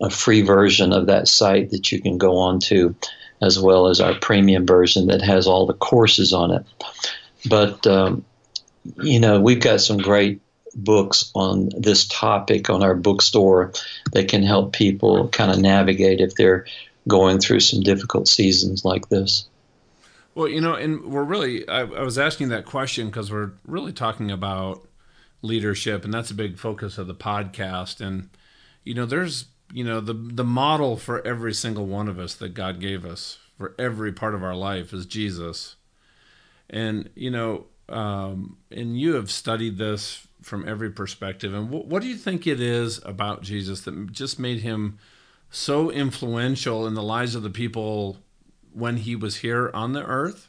a 0.00 0.10
free 0.10 0.42
version 0.42 0.92
of 0.92 1.06
that 1.06 1.26
site 1.28 1.70
that 1.70 1.90
you 1.92 2.00
can 2.00 2.18
go 2.18 2.38
on 2.38 2.58
to 2.60 2.94
as 3.40 3.60
well 3.60 3.86
as 3.88 4.00
our 4.00 4.14
premium 4.14 4.66
version 4.66 5.06
that 5.08 5.20
has 5.22 5.46
all 5.46 5.66
the 5.66 5.74
courses 5.74 6.32
on 6.32 6.52
it. 6.52 6.64
But, 7.48 7.86
um, 7.86 8.24
you 9.02 9.20
know, 9.20 9.40
we've 9.40 9.60
got 9.60 9.80
some 9.80 9.98
great 9.98 10.40
books 10.74 11.30
on 11.34 11.70
this 11.76 12.06
topic 12.06 12.70
on 12.70 12.82
our 12.82 12.94
bookstore 12.94 13.72
that 14.12 14.28
can 14.28 14.42
help 14.42 14.72
people 14.72 15.28
kind 15.28 15.50
of 15.50 15.58
navigate 15.58 16.20
if 16.20 16.34
they're 16.34 16.66
going 17.06 17.38
through 17.38 17.60
some 17.60 17.82
difficult 17.82 18.28
seasons 18.28 18.84
like 18.84 19.08
this. 19.08 19.46
Well, 20.38 20.46
you 20.46 20.60
know, 20.60 20.74
and 20.74 21.06
we're 21.06 21.24
really, 21.24 21.68
I, 21.68 21.80
I 21.80 22.02
was 22.02 22.16
asking 22.16 22.50
that 22.50 22.64
question 22.64 23.08
because 23.08 23.32
we're 23.32 23.50
really 23.66 23.92
talking 23.92 24.30
about 24.30 24.86
leadership, 25.42 26.04
and 26.04 26.14
that's 26.14 26.30
a 26.30 26.34
big 26.34 26.60
focus 26.60 26.96
of 26.96 27.08
the 27.08 27.14
podcast. 27.16 28.00
And, 28.00 28.30
you 28.84 28.94
know, 28.94 29.04
there's 29.04 29.46
you 29.72 29.82
know 29.82 29.98
the 30.00 30.14
the 30.14 30.44
model 30.44 30.96
for 30.96 31.26
every 31.26 31.52
single 31.52 31.86
one 31.86 32.06
of 32.06 32.20
us 32.20 32.36
that 32.36 32.54
God 32.54 32.78
gave 32.78 33.04
us 33.04 33.40
for 33.58 33.74
every 33.80 34.12
part 34.12 34.36
of 34.36 34.44
our 34.44 34.54
life 34.54 34.92
is 34.92 35.06
Jesus. 35.06 35.74
And 36.70 37.10
you 37.16 37.32
know, 37.32 37.66
um, 37.88 38.58
and 38.70 38.96
you 38.96 39.14
have 39.14 39.32
studied 39.32 39.76
this 39.76 40.28
from 40.40 40.68
every 40.68 40.92
perspective. 40.92 41.52
And 41.52 41.68
what, 41.68 41.86
what 41.86 42.00
do 42.00 42.06
you 42.06 42.16
think 42.16 42.46
it 42.46 42.60
is 42.60 43.00
about 43.04 43.42
Jesus 43.42 43.80
that 43.80 44.12
just 44.12 44.38
made 44.38 44.60
him 44.60 45.00
so 45.50 45.90
influential 45.90 46.86
in 46.86 46.94
the 46.94 47.02
lives 47.02 47.34
of 47.34 47.42
the 47.42 47.50
people 47.50 48.18
when 48.72 48.98
he 48.98 49.16
was 49.16 49.38
here 49.38 49.70
on 49.74 49.92
the 49.92 50.04
earth? 50.04 50.48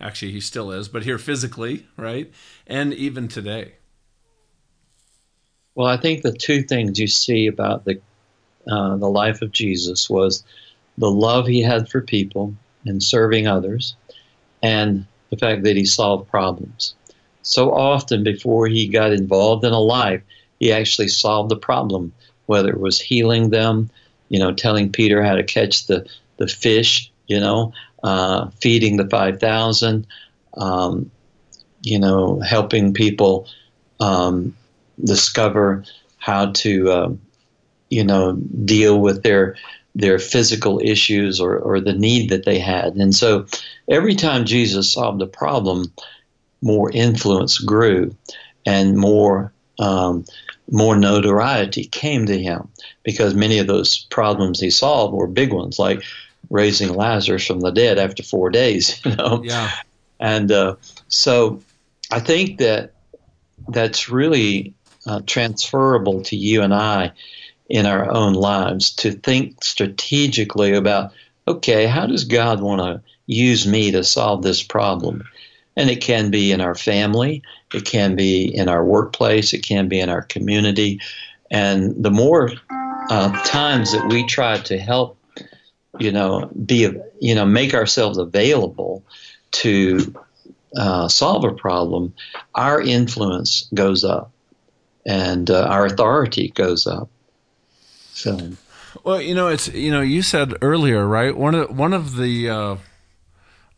Actually, 0.00 0.32
he 0.32 0.40
still 0.40 0.72
is, 0.72 0.88
but 0.88 1.04
here 1.04 1.18
physically, 1.18 1.86
right? 1.96 2.32
And 2.66 2.92
even 2.92 3.28
today. 3.28 3.74
Well, 5.74 5.86
I 5.86 5.96
think 5.96 6.22
the 6.22 6.32
two 6.32 6.62
things 6.62 6.98
you 6.98 7.06
see 7.06 7.46
about 7.46 7.84
the 7.84 8.00
uh, 8.70 8.96
the 8.96 9.08
life 9.08 9.42
of 9.42 9.50
Jesus 9.50 10.08
was 10.08 10.44
the 10.98 11.10
love 11.10 11.46
he 11.46 11.62
had 11.62 11.88
for 11.88 12.00
people 12.00 12.54
and 12.84 13.02
serving 13.02 13.46
others, 13.46 13.96
and 14.62 15.06
the 15.30 15.36
fact 15.36 15.64
that 15.64 15.76
he 15.76 15.84
solved 15.84 16.30
problems. 16.30 16.94
So 17.42 17.72
often, 17.72 18.22
before 18.22 18.68
he 18.68 18.86
got 18.86 19.12
involved 19.12 19.64
in 19.64 19.72
a 19.72 19.80
life, 19.80 20.22
he 20.60 20.72
actually 20.72 21.08
solved 21.08 21.50
the 21.50 21.56
problem, 21.56 22.12
whether 22.46 22.70
it 22.70 22.80
was 22.80 23.00
healing 23.00 23.50
them, 23.50 23.90
you 24.28 24.38
know, 24.38 24.52
telling 24.52 24.92
Peter 24.92 25.22
how 25.22 25.34
to 25.34 25.42
catch 25.42 25.86
the, 25.86 26.06
the 26.36 26.46
fish, 26.46 27.11
you 27.32 27.40
know, 27.40 27.72
uh, 28.04 28.48
feeding 28.60 28.96
the 28.96 29.08
5,000, 29.08 30.06
um, 30.54 31.10
you 31.82 31.98
know, 31.98 32.40
helping 32.40 32.92
people 32.92 33.48
um, 34.00 34.54
discover 35.04 35.84
how 36.18 36.52
to 36.52 36.90
uh, 36.90 37.12
you 37.92 38.02
know, 38.02 38.32
deal 38.64 39.00
with 39.00 39.22
their 39.22 39.54
their 39.94 40.18
physical 40.18 40.80
issues 40.82 41.38
or, 41.38 41.58
or 41.58 41.78
the 41.78 41.92
need 41.92 42.30
that 42.30 42.46
they 42.46 42.58
had. 42.58 42.94
And 42.94 43.14
so 43.14 43.44
every 43.90 44.14
time 44.14 44.46
Jesus 44.46 44.90
solved 44.90 45.20
a 45.20 45.26
problem, 45.26 45.92
more 46.62 46.90
influence 46.92 47.58
grew 47.58 48.16
and 48.64 48.96
more 48.96 49.52
um, 49.78 50.24
more 50.70 50.96
notoriety 50.96 51.84
came 51.84 52.24
to 52.24 52.42
him 52.42 52.66
because 53.02 53.34
many 53.34 53.58
of 53.58 53.66
those 53.66 54.06
problems 54.10 54.58
he 54.58 54.70
solved 54.70 55.12
were 55.12 55.26
big 55.26 55.52
ones, 55.52 55.78
like 55.78 56.02
raising 56.52 56.94
Lazarus 56.94 57.46
from 57.46 57.60
the 57.60 57.70
dead 57.70 57.98
after 57.98 58.22
four 58.22 58.50
days. 58.50 59.00
You 59.04 59.16
know, 59.16 59.42
yeah. 59.42 59.70
And 60.20 60.52
uh, 60.52 60.76
so 61.08 61.60
I 62.12 62.20
think 62.20 62.58
that 62.58 62.92
that's 63.68 64.08
really 64.08 64.74
uh, 65.06 65.22
transferable 65.26 66.22
to 66.24 66.36
you 66.36 66.62
and 66.62 66.72
I 66.72 67.12
in 67.68 67.86
our 67.86 68.08
own 68.10 68.34
lives 68.34 68.90
to 68.96 69.12
think 69.12 69.64
strategically 69.64 70.74
about 70.74 71.12
okay, 71.48 71.86
how 71.86 72.06
does 72.06 72.24
God 72.24 72.60
want 72.60 72.80
to 72.80 73.02
use 73.26 73.66
me 73.66 73.90
to 73.90 74.04
solve 74.04 74.42
this 74.42 74.62
problem? 74.62 75.24
And 75.76 75.90
it 75.90 76.00
can 76.00 76.30
be 76.30 76.52
in 76.52 76.60
our 76.60 76.76
family, 76.76 77.42
it 77.74 77.84
can 77.84 78.14
be 78.14 78.44
in 78.44 78.68
our 78.68 78.84
workplace, 78.84 79.52
it 79.52 79.64
can 79.64 79.88
be 79.88 79.98
in 79.98 80.08
our 80.08 80.22
community. 80.22 81.00
And 81.50 82.00
the 82.00 82.12
more 82.12 82.52
uh, 83.10 83.42
times 83.44 83.92
that 83.92 84.08
we 84.08 84.24
try 84.26 84.58
to 84.58 84.78
help, 84.78 85.18
you 85.98 86.12
know, 86.12 86.50
be, 86.64 86.90
you 87.20 87.34
know, 87.34 87.44
make 87.44 87.74
ourselves 87.74 88.18
available 88.18 89.04
to 89.52 90.14
uh, 90.76 91.08
solve 91.08 91.44
a 91.44 91.52
problem, 91.52 92.14
our 92.54 92.80
influence 92.80 93.68
goes 93.74 94.04
up 94.04 94.32
and 95.04 95.50
uh, 95.50 95.64
our 95.64 95.86
authority 95.86 96.48
goes 96.54 96.86
up. 96.86 97.08
So, 98.12 98.52
well, 99.04 99.20
you 99.20 99.34
know, 99.34 99.48
it's 99.48 99.68
you 99.68 99.90
know, 99.90 100.00
you 100.00 100.22
said 100.22 100.54
earlier, 100.62 101.06
right? 101.06 101.36
One 101.36 101.54
of 101.54 101.76
one 101.76 101.92
of 101.92 102.16
the 102.16 102.48
uh, 102.48 102.76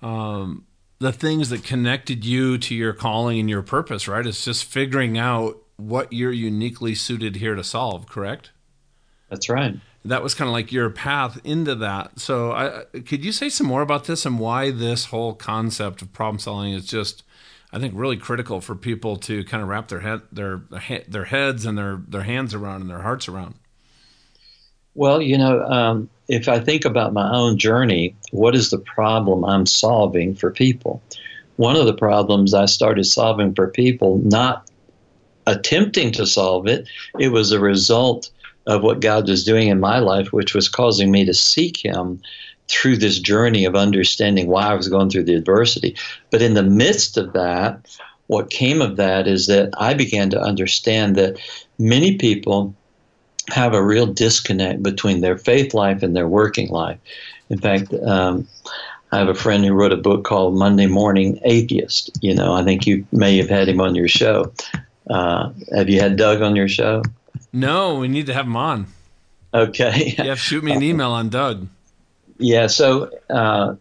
um, 0.02 0.66
the 0.98 1.12
things 1.12 1.48
that 1.50 1.64
connected 1.64 2.24
you 2.24 2.58
to 2.58 2.74
your 2.74 2.92
calling 2.92 3.38
and 3.40 3.48
your 3.48 3.62
purpose, 3.62 4.06
right, 4.06 4.26
is 4.26 4.44
just 4.44 4.64
figuring 4.64 5.18
out 5.18 5.58
what 5.76 6.12
you're 6.12 6.32
uniquely 6.32 6.94
suited 6.94 7.36
here 7.36 7.54
to 7.54 7.64
solve. 7.64 8.06
Correct? 8.06 8.50
That's 9.30 9.48
right. 9.48 9.76
That 10.04 10.22
was 10.22 10.34
kind 10.34 10.48
of 10.48 10.52
like 10.52 10.70
your 10.70 10.90
path 10.90 11.40
into 11.44 11.74
that. 11.76 12.18
So, 12.20 12.52
I, 12.52 12.84
could 13.00 13.24
you 13.24 13.32
say 13.32 13.48
some 13.48 13.66
more 13.66 13.80
about 13.80 14.04
this 14.04 14.26
and 14.26 14.38
why 14.38 14.70
this 14.70 15.06
whole 15.06 15.34
concept 15.34 16.02
of 16.02 16.12
problem 16.12 16.38
solving 16.38 16.72
is 16.72 16.86
just 16.86 17.22
I 17.74 17.80
think 17.80 17.94
really 17.96 18.16
critical 18.16 18.60
for 18.60 18.76
people 18.76 19.16
to 19.16 19.42
kind 19.44 19.60
of 19.60 19.68
wrap 19.68 19.88
their 19.88 19.98
head 20.00 20.22
their 20.30 20.62
their 21.08 21.24
heads 21.24 21.66
and 21.66 21.76
their 21.76 22.00
their 22.06 22.22
hands 22.22 22.54
around 22.54 22.82
and 22.82 22.90
their 22.90 23.00
hearts 23.00 23.26
around. 23.26 23.56
Well, 24.94 25.20
you 25.20 25.36
know, 25.36 25.60
um, 25.64 26.08
if 26.28 26.48
I 26.48 26.60
think 26.60 26.84
about 26.84 27.12
my 27.12 27.28
own 27.34 27.58
journey, 27.58 28.14
what 28.30 28.54
is 28.54 28.70
the 28.70 28.78
problem 28.78 29.44
I'm 29.44 29.66
solving 29.66 30.36
for 30.36 30.52
people? 30.52 31.02
One 31.56 31.74
of 31.74 31.86
the 31.86 31.94
problems 31.94 32.54
I 32.54 32.66
started 32.66 33.04
solving 33.04 33.54
for 33.54 33.66
people, 33.66 34.18
not 34.18 34.70
attempting 35.48 36.12
to 36.12 36.26
solve 36.26 36.68
it, 36.68 36.88
it 37.18 37.30
was 37.30 37.50
a 37.50 37.58
result 37.58 38.30
of 38.66 38.82
what 38.82 39.00
God 39.00 39.28
was 39.28 39.44
doing 39.44 39.68
in 39.68 39.80
my 39.80 39.98
life, 39.98 40.32
which 40.32 40.54
was 40.54 40.68
causing 40.68 41.10
me 41.10 41.24
to 41.24 41.34
seek 41.34 41.84
Him 41.84 42.20
through 42.68 42.96
this 42.96 43.18
journey 43.18 43.64
of 43.64 43.76
understanding 43.76 44.46
why 44.48 44.68
I 44.68 44.74
was 44.74 44.88
going 44.88 45.10
through 45.10 45.24
the 45.24 45.34
adversity. 45.34 45.96
But 46.30 46.42
in 46.42 46.54
the 46.54 46.62
midst 46.62 47.16
of 47.16 47.32
that, 47.34 47.86
what 48.26 48.50
came 48.50 48.80
of 48.80 48.96
that 48.96 49.26
is 49.26 49.46
that 49.46 49.70
I 49.78 49.94
began 49.94 50.30
to 50.30 50.40
understand 50.40 51.16
that 51.16 51.38
many 51.78 52.16
people 52.16 52.74
have 53.50 53.74
a 53.74 53.84
real 53.84 54.06
disconnect 54.06 54.82
between 54.82 55.20
their 55.20 55.36
faith 55.36 55.74
life 55.74 56.02
and 56.02 56.16
their 56.16 56.28
working 56.28 56.70
life. 56.70 56.98
In 57.50 57.58
fact, 57.58 57.92
um, 57.92 58.48
I 59.12 59.18
have 59.18 59.28
a 59.28 59.34
friend 59.34 59.64
who 59.64 59.74
wrote 59.74 59.92
a 59.92 59.98
book 59.98 60.24
called 60.24 60.56
Monday 60.56 60.86
Morning 60.86 61.38
Atheist. 61.44 62.10
You 62.22 62.34
know, 62.34 62.54
I 62.54 62.64
think 62.64 62.86
you 62.86 63.06
may 63.12 63.36
have 63.36 63.50
had 63.50 63.68
him 63.68 63.80
on 63.80 63.94
your 63.94 64.08
show. 64.08 64.52
Uh, 65.10 65.50
have 65.74 65.90
you 65.90 66.00
had 66.00 66.16
Doug 66.16 66.40
on 66.40 66.56
your 66.56 66.68
show? 66.68 67.02
No, 67.54 68.00
we 68.00 68.08
need 68.08 68.26
to 68.26 68.34
have 68.34 68.46
him 68.46 68.56
on. 68.56 68.88
Okay. 69.54 70.14
yeah, 70.18 70.34
shoot 70.34 70.64
me 70.64 70.72
an 70.72 70.82
email 70.82 71.12
on 71.12 71.28
Doug. 71.28 71.68
Yeah. 72.38 72.66
So, 72.66 73.10
uh, 73.30 73.76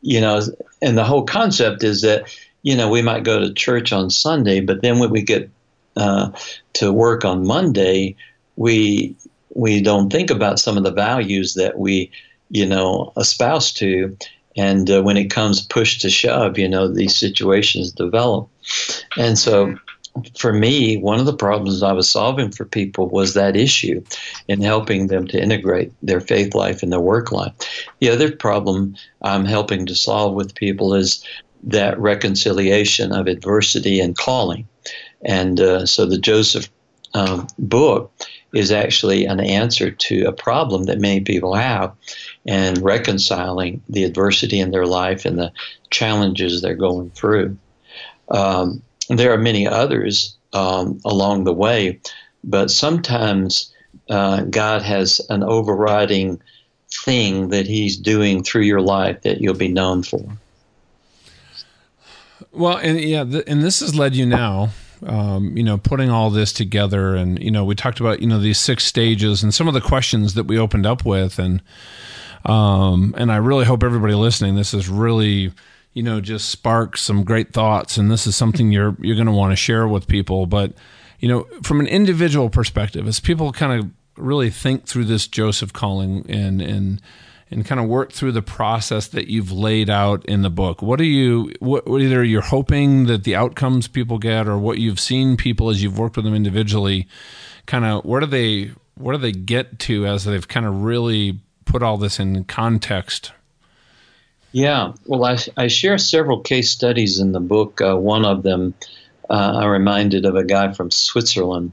you 0.00 0.22
know, 0.22 0.40
and 0.80 0.96
the 0.96 1.04
whole 1.04 1.24
concept 1.24 1.84
is 1.84 2.00
that, 2.00 2.34
you 2.62 2.74
know, 2.74 2.88
we 2.88 3.02
might 3.02 3.22
go 3.22 3.38
to 3.38 3.52
church 3.52 3.92
on 3.92 4.08
Sunday, 4.08 4.60
but 4.60 4.80
then 4.80 4.98
when 4.98 5.10
we 5.10 5.20
get 5.20 5.50
uh, 5.96 6.30
to 6.72 6.92
work 6.92 7.26
on 7.26 7.46
Monday, 7.46 8.16
we 8.56 9.14
we 9.54 9.82
don't 9.82 10.10
think 10.10 10.30
about 10.30 10.58
some 10.58 10.78
of 10.78 10.84
the 10.84 10.92
values 10.92 11.54
that 11.54 11.78
we, 11.78 12.10
you 12.48 12.64
know, 12.64 13.12
espouse 13.18 13.70
to. 13.74 14.16
And 14.56 14.90
uh, 14.90 15.02
when 15.02 15.18
it 15.18 15.30
comes 15.30 15.60
push 15.60 15.98
to 15.98 16.08
shove, 16.08 16.58
you 16.58 16.68
know, 16.68 16.88
these 16.88 17.16
situations 17.16 17.92
develop. 17.92 18.48
And 19.18 19.38
so 19.38 19.76
for 20.36 20.52
me, 20.52 20.98
one 20.98 21.20
of 21.20 21.26
the 21.26 21.36
problems 21.36 21.82
I 21.82 21.92
was 21.92 22.10
solving 22.10 22.50
for 22.50 22.64
people 22.64 23.08
was 23.08 23.34
that 23.34 23.56
issue 23.56 24.02
in 24.48 24.60
helping 24.60 25.06
them 25.06 25.26
to 25.28 25.40
integrate 25.40 25.92
their 26.02 26.20
faith 26.20 26.54
life 26.54 26.82
and 26.82 26.92
their 26.92 27.00
work 27.00 27.32
life. 27.32 27.52
The 28.00 28.10
other 28.10 28.34
problem 28.34 28.96
I'm 29.22 29.44
helping 29.44 29.86
to 29.86 29.94
solve 29.94 30.34
with 30.34 30.54
people 30.54 30.94
is 30.94 31.24
that 31.62 31.98
reconciliation 31.98 33.12
of 33.12 33.26
adversity 33.26 34.00
and 34.00 34.16
calling. 34.16 34.66
And 35.24 35.60
uh, 35.60 35.86
so 35.86 36.06
the 36.06 36.18
Joseph 36.18 36.68
um, 37.14 37.46
book 37.58 38.12
is 38.52 38.72
actually 38.72 39.26
an 39.26 39.40
answer 39.40 39.90
to 39.90 40.24
a 40.24 40.32
problem 40.32 40.84
that 40.84 40.98
many 40.98 41.20
people 41.20 41.54
have 41.54 41.94
and 42.46 42.78
reconciling 42.78 43.80
the 43.88 44.04
adversity 44.04 44.58
in 44.58 44.70
their 44.70 44.86
life 44.86 45.24
and 45.24 45.38
the 45.38 45.52
challenges 45.90 46.60
they're 46.60 46.74
going 46.74 47.10
through. 47.10 47.56
Um, 48.28 48.82
there 49.18 49.32
are 49.32 49.38
many 49.38 49.66
others 49.66 50.36
um, 50.52 51.00
along 51.04 51.44
the 51.44 51.52
way, 51.52 52.00
but 52.44 52.70
sometimes 52.70 53.72
uh, 54.08 54.42
God 54.42 54.82
has 54.82 55.20
an 55.30 55.42
overriding 55.42 56.40
thing 57.04 57.48
that 57.50 57.66
He's 57.66 57.96
doing 57.96 58.42
through 58.42 58.62
your 58.62 58.80
life 58.80 59.22
that 59.22 59.40
you'll 59.40 59.54
be 59.54 59.68
known 59.68 60.02
for. 60.02 60.24
Well, 62.52 62.78
and 62.78 63.00
yeah, 63.00 63.24
th- 63.24 63.44
and 63.46 63.62
this 63.62 63.80
has 63.80 63.94
led 63.94 64.14
you 64.14 64.26
now. 64.26 64.70
Um, 65.06 65.56
you 65.56 65.62
know, 65.62 65.78
putting 65.78 66.10
all 66.10 66.28
this 66.28 66.52
together, 66.52 67.14
and 67.14 67.42
you 67.42 67.50
know, 67.50 67.64
we 67.64 67.74
talked 67.74 68.00
about 68.00 68.20
you 68.20 68.26
know 68.26 68.38
these 68.38 68.58
six 68.58 68.84
stages 68.84 69.42
and 69.42 69.54
some 69.54 69.66
of 69.66 69.74
the 69.74 69.80
questions 69.80 70.34
that 70.34 70.44
we 70.44 70.58
opened 70.58 70.84
up 70.84 71.06
with, 71.06 71.38
and 71.38 71.62
um, 72.44 73.14
and 73.16 73.30
I 73.30 73.36
really 73.36 73.64
hope 73.64 73.82
everybody 73.82 74.14
listening, 74.14 74.56
this 74.56 74.74
is 74.74 74.88
really 74.88 75.52
you 75.92 76.02
know 76.02 76.20
just 76.20 76.48
spark 76.48 76.96
some 76.96 77.24
great 77.24 77.52
thoughts. 77.52 77.96
And 77.96 78.10
this 78.10 78.26
is 78.26 78.36
something 78.36 78.72
you're 78.72 78.96
you're 79.00 79.16
going 79.16 79.26
to 79.26 79.32
want 79.32 79.52
to 79.52 79.56
share 79.56 79.86
with 79.88 80.06
people. 80.06 80.46
But 80.46 80.74
you 81.20 81.28
know 81.28 81.46
from 81.62 81.80
an 81.80 81.86
individual 81.86 82.50
perspective 82.50 83.06
as 83.06 83.20
people 83.20 83.52
kind 83.52 83.80
of 83.80 83.90
really 84.16 84.50
think 84.50 84.86
through 84.86 85.04
this 85.04 85.26
joseph 85.26 85.72
calling 85.72 86.24
and 86.28 86.60
and 86.60 87.00
and 87.52 87.66
kind 87.66 87.80
of 87.80 87.88
work 87.88 88.12
through 88.12 88.32
the 88.32 88.42
process 88.42 89.08
that 89.08 89.26
you've 89.26 89.52
laid 89.52 89.88
out 89.88 90.24
in 90.26 90.42
the 90.42 90.50
book 90.50 90.82
what 90.82 91.00
are 91.00 91.04
you 91.04 91.52
what 91.60 91.86
either 91.86 92.24
you're 92.24 92.40
hoping 92.40 93.06
that 93.06 93.24
the 93.24 93.36
outcomes 93.36 93.86
people 93.86 94.18
get 94.18 94.48
or 94.48 94.58
what 94.58 94.78
you've 94.78 95.00
seen 95.00 95.36
people 95.36 95.70
as 95.70 95.82
you've 95.82 95.98
worked 95.98 96.16
with 96.16 96.24
them 96.24 96.34
individually 96.34 97.06
kind 97.66 97.84
of 97.84 98.04
where 98.04 98.20
do 98.20 98.26
they 98.26 98.70
where 98.94 99.14
do 99.14 99.20
they 99.20 99.32
get 99.32 99.78
to 99.78 100.06
as 100.06 100.24
they've 100.24 100.48
kind 100.48 100.66
of 100.66 100.82
really 100.82 101.38
put 101.64 101.82
all 101.82 101.96
this 101.96 102.18
in 102.18 102.44
context 102.44 103.32
yeah, 104.52 104.92
well, 105.06 105.24
I, 105.24 105.38
I 105.56 105.68
share 105.68 105.98
several 105.98 106.40
case 106.40 106.70
studies 106.70 107.18
in 107.18 107.32
the 107.32 107.40
book. 107.40 107.80
Uh, 107.80 107.96
one 107.96 108.24
of 108.24 108.42
them, 108.42 108.74
uh, 109.28 109.58
I'm 109.58 109.68
reminded 109.70 110.24
of 110.24 110.36
a 110.36 110.44
guy 110.44 110.72
from 110.72 110.90
Switzerland 110.90 111.72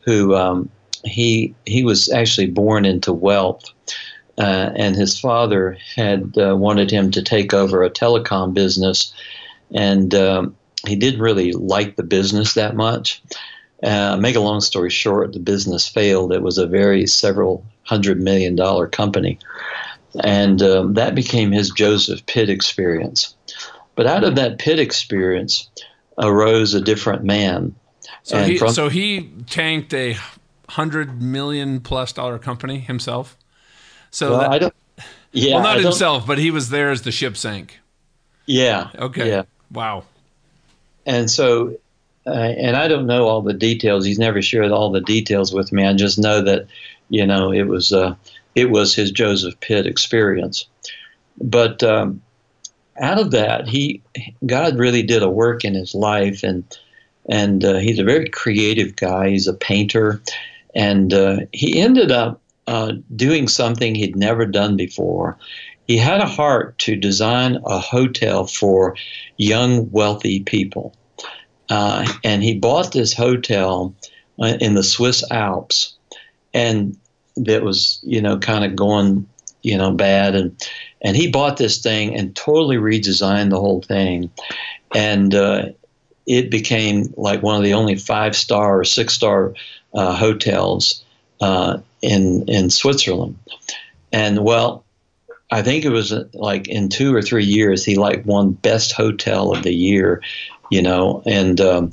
who 0.00 0.34
um, 0.34 0.70
he 1.04 1.54
he 1.66 1.84
was 1.84 2.10
actually 2.10 2.48
born 2.48 2.84
into 2.84 3.12
wealth, 3.12 3.64
uh, 4.38 4.70
and 4.76 4.94
his 4.96 5.18
father 5.18 5.78
had 5.96 6.34
uh, 6.38 6.56
wanted 6.56 6.90
him 6.90 7.10
to 7.12 7.22
take 7.22 7.54
over 7.54 7.82
a 7.82 7.90
telecom 7.90 8.52
business, 8.52 9.12
and 9.72 10.14
um, 10.14 10.56
he 10.86 10.96
didn't 10.96 11.20
really 11.20 11.52
like 11.52 11.96
the 11.96 12.02
business 12.02 12.54
that 12.54 12.76
much. 12.76 13.22
Uh, 13.82 14.16
make 14.16 14.34
a 14.34 14.40
long 14.40 14.60
story 14.60 14.90
short, 14.90 15.32
the 15.32 15.38
business 15.38 15.88
failed. 15.88 16.32
It 16.32 16.42
was 16.42 16.58
a 16.58 16.66
very 16.66 17.06
several 17.06 17.64
hundred 17.84 18.20
million 18.20 18.56
dollar 18.56 18.86
company. 18.86 19.38
And 20.22 20.62
um, 20.62 20.94
that 20.94 21.14
became 21.14 21.52
his 21.52 21.70
Joseph 21.70 22.24
pit 22.26 22.48
experience. 22.48 23.34
But 23.94 24.06
out 24.06 24.24
of 24.24 24.36
that 24.36 24.58
pit 24.58 24.78
experience 24.78 25.68
arose 26.16 26.74
a 26.74 26.80
different 26.80 27.24
man. 27.24 27.74
So, 28.22 28.42
he, 28.42 28.56
from, 28.58 28.72
so 28.72 28.88
he 28.88 29.30
tanked 29.48 29.92
a 29.92 30.16
hundred 30.68 31.20
million 31.20 31.80
plus 31.80 32.12
dollar 32.12 32.38
company 32.38 32.78
himself. 32.78 33.36
So 34.10 34.30
well, 34.30 34.40
that, 34.40 34.50
I 34.50 34.58
don't. 34.58 34.74
Yeah, 35.32 35.56
well, 35.56 35.64
not 35.64 35.80
himself, 35.80 36.26
but 36.26 36.38
he 36.38 36.50
was 36.50 36.70
there 36.70 36.90
as 36.90 37.02
the 37.02 37.12
ship 37.12 37.36
sank. 37.36 37.80
Yeah. 38.46 38.90
Okay. 38.94 39.28
Yeah. 39.28 39.42
Wow. 39.70 40.04
And 41.04 41.30
so, 41.30 41.76
uh, 42.26 42.30
and 42.30 42.76
I 42.76 42.88
don't 42.88 43.06
know 43.06 43.28
all 43.28 43.42
the 43.42 43.52
details. 43.52 44.06
He's 44.06 44.18
never 44.18 44.40
shared 44.40 44.70
all 44.70 44.90
the 44.90 45.02
details 45.02 45.52
with 45.52 45.70
me. 45.70 45.84
I 45.84 45.92
just 45.92 46.18
know 46.18 46.40
that, 46.42 46.66
you 47.10 47.26
know, 47.26 47.52
it 47.52 47.64
was. 47.64 47.92
Uh, 47.92 48.14
it 48.58 48.70
was 48.70 48.92
his 48.92 49.12
Joseph 49.12 49.58
pit 49.60 49.86
experience. 49.86 50.66
But 51.40 51.84
um, 51.84 52.20
out 53.00 53.20
of 53.20 53.30
that, 53.30 53.68
he 53.68 54.02
God 54.44 54.76
really 54.76 55.04
did 55.04 55.22
a 55.22 55.30
work 55.30 55.64
in 55.64 55.74
his 55.74 55.94
life, 55.94 56.42
and 56.42 56.64
and 57.28 57.64
uh, 57.64 57.76
he's 57.76 58.00
a 58.00 58.04
very 58.04 58.28
creative 58.28 58.96
guy. 58.96 59.30
He's 59.30 59.46
a 59.46 59.54
painter, 59.54 60.20
and 60.74 61.14
uh, 61.14 61.36
he 61.52 61.80
ended 61.80 62.10
up 62.10 62.40
uh, 62.66 62.94
doing 63.14 63.46
something 63.46 63.94
he'd 63.94 64.16
never 64.16 64.44
done 64.44 64.76
before. 64.76 65.38
He 65.86 65.96
had 65.96 66.20
a 66.20 66.26
heart 66.26 66.76
to 66.78 66.96
design 66.96 67.60
a 67.64 67.78
hotel 67.78 68.46
for 68.46 68.96
young, 69.36 69.88
wealthy 69.92 70.40
people, 70.40 70.96
uh, 71.70 72.04
and 72.24 72.42
he 72.42 72.58
bought 72.58 72.92
this 72.92 73.14
hotel 73.14 73.94
uh, 74.42 74.58
in 74.60 74.74
the 74.74 74.82
Swiss 74.82 75.22
Alps, 75.30 75.96
and 76.52 76.98
that 77.44 77.62
was 77.62 78.00
you 78.02 78.20
know 78.20 78.38
kind 78.38 78.64
of 78.64 78.76
going 78.76 79.26
you 79.62 79.76
know 79.76 79.92
bad. 79.92 80.34
And 80.34 80.68
and 81.02 81.16
he 81.16 81.30
bought 81.30 81.56
this 81.56 81.78
thing 81.78 82.16
and 82.16 82.34
totally 82.34 82.76
redesigned 82.76 83.50
the 83.50 83.60
whole 83.60 83.82
thing. 83.82 84.30
And 84.94 85.34
uh, 85.34 85.66
it 86.26 86.50
became 86.50 87.12
like 87.16 87.42
one 87.42 87.56
of 87.56 87.62
the 87.62 87.74
only 87.74 87.96
five 87.96 88.36
star 88.36 88.80
or 88.80 88.84
six 88.84 89.14
star 89.14 89.54
uh, 89.94 90.14
hotels 90.14 91.02
uh, 91.40 91.78
in 92.02 92.44
in 92.48 92.70
Switzerland. 92.70 93.38
And 94.12 94.44
well 94.44 94.84
I 95.50 95.62
think 95.62 95.84
it 95.84 95.90
was 95.90 96.12
uh, 96.12 96.24
like 96.34 96.68
in 96.68 96.88
two 96.88 97.14
or 97.14 97.22
three 97.22 97.44
years 97.44 97.84
he 97.84 97.96
like 97.96 98.24
won 98.26 98.52
best 98.52 98.92
hotel 98.92 99.52
of 99.52 99.62
the 99.62 99.74
year 99.74 100.22
you 100.70 100.82
know 100.82 101.22
and 101.26 101.60
um, 101.60 101.90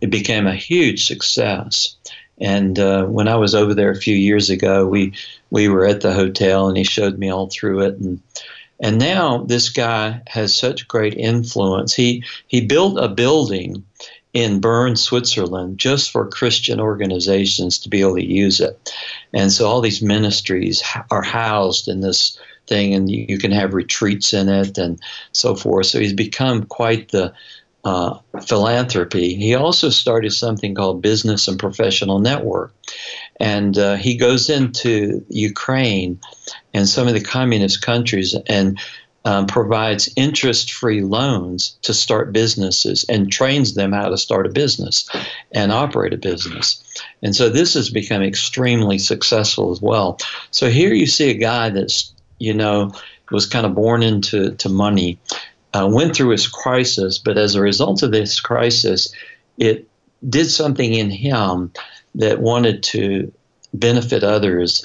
it 0.00 0.10
became 0.10 0.46
a 0.46 0.54
huge 0.54 1.06
success 1.06 1.96
and 2.40 2.78
uh, 2.78 3.04
when 3.06 3.28
I 3.28 3.36
was 3.36 3.54
over 3.54 3.74
there 3.74 3.90
a 3.90 3.96
few 3.96 4.16
years 4.16 4.50
ago, 4.50 4.86
we 4.86 5.12
we 5.50 5.68
were 5.68 5.86
at 5.86 6.00
the 6.00 6.12
hotel, 6.12 6.68
and 6.68 6.76
he 6.76 6.84
showed 6.84 7.18
me 7.18 7.30
all 7.30 7.48
through 7.48 7.80
it. 7.80 7.98
And 7.98 8.20
and 8.80 8.98
now 8.98 9.38
this 9.44 9.68
guy 9.68 10.22
has 10.28 10.54
such 10.54 10.88
great 10.88 11.14
influence. 11.14 11.94
He 11.94 12.24
he 12.46 12.60
built 12.60 12.98
a 12.98 13.08
building 13.08 13.84
in 14.34 14.60
Bern, 14.60 14.94
Switzerland, 14.94 15.78
just 15.78 16.10
for 16.10 16.28
Christian 16.28 16.80
organizations 16.80 17.78
to 17.78 17.88
be 17.88 18.02
able 18.02 18.16
to 18.16 18.24
use 18.24 18.60
it. 18.60 18.92
And 19.32 19.50
so 19.50 19.66
all 19.66 19.80
these 19.80 20.02
ministries 20.02 20.82
are 21.10 21.22
housed 21.22 21.88
in 21.88 22.02
this 22.02 22.38
thing, 22.68 22.94
and 22.94 23.10
you, 23.10 23.24
you 23.28 23.38
can 23.38 23.50
have 23.50 23.74
retreats 23.74 24.32
in 24.32 24.48
it 24.48 24.78
and 24.78 25.00
so 25.32 25.56
forth. 25.56 25.86
So 25.86 25.98
he's 25.98 26.12
become 26.12 26.64
quite 26.66 27.08
the 27.08 27.32
uh, 27.88 28.18
philanthropy. 28.46 29.34
He 29.34 29.54
also 29.54 29.88
started 29.88 30.32
something 30.32 30.74
called 30.74 31.00
Business 31.00 31.48
and 31.48 31.58
Professional 31.58 32.18
Network. 32.18 32.74
And 33.40 33.78
uh, 33.78 33.96
he 33.96 34.14
goes 34.14 34.50
into 34.50 35.24
Ukraine 35.30 36.20
and 36.74 36.86
some 36.86 37.08
of 37.08 37.14
the 37.14 37.22
communist 37.22 37.80
countries 37.80 38.36
and 38.46 38.78
um, 39.24 39.46
provides 39.46 40.12
interest 40.16 40.70
free 40.70 41.00
loans 41.00 41.78
to 41.80 41.94
start 41.94 42.30
businesses 42.32 43.06
and 43.08 43.32
trains 43.32 43.74
them 43.74 43.92
how 43.92 44.10
to 44.10 44.18
start 44.18 44.46
a 44.46 44.50
business 44.50 45.08
and 45.52 45.72
operate 45.72 46.12
a 46.12 46.18
business. 46.18 46.84
And 47.22 47.34
so 47.34 47.48
this 47.48 47.72
has 47.72 47.88
become 47.88 48.22
extremely 48.22 48.98
successful 48.98 49.72
as 49.72 49.80
well. 49.80 50.18
So 50.50 50.68
here 50.68 50.92
you 50.92 51.06
see 51.06 51.30
a 51.30 51.34
guy 51.34 51.70
that's, 51.70 52.12
you 52.38 52.52
know, 52.52 52.92
was 53.30 53.46
kind 53.46 53.66
of 53.66 53.74
born 53.74 54.02
into 54.02 54.54
to 54.56 54.68
money 54.68 55.18
uh, 55.74 55.88
went 55.90 56.16
through 56.16 56.30
his 56.30 56.46
crisis, 56.46 57.18
but 57.18 57.38
as 57.38 57.54
a 57.54 57.60
result 57.60 58.02
of 58.02 58.10
this 58.10 58.40
crisis, 58.40 59.12
it 59.58 59.88
did 60.28 60.50
something 60.50 60.94
in 60.94 61.10
him 61.10 61.72
that 62.14 62.40
wanted 62.40 62.82
to 62.82 63.32
benefit 63.74 64.24
others, 64.24 64.84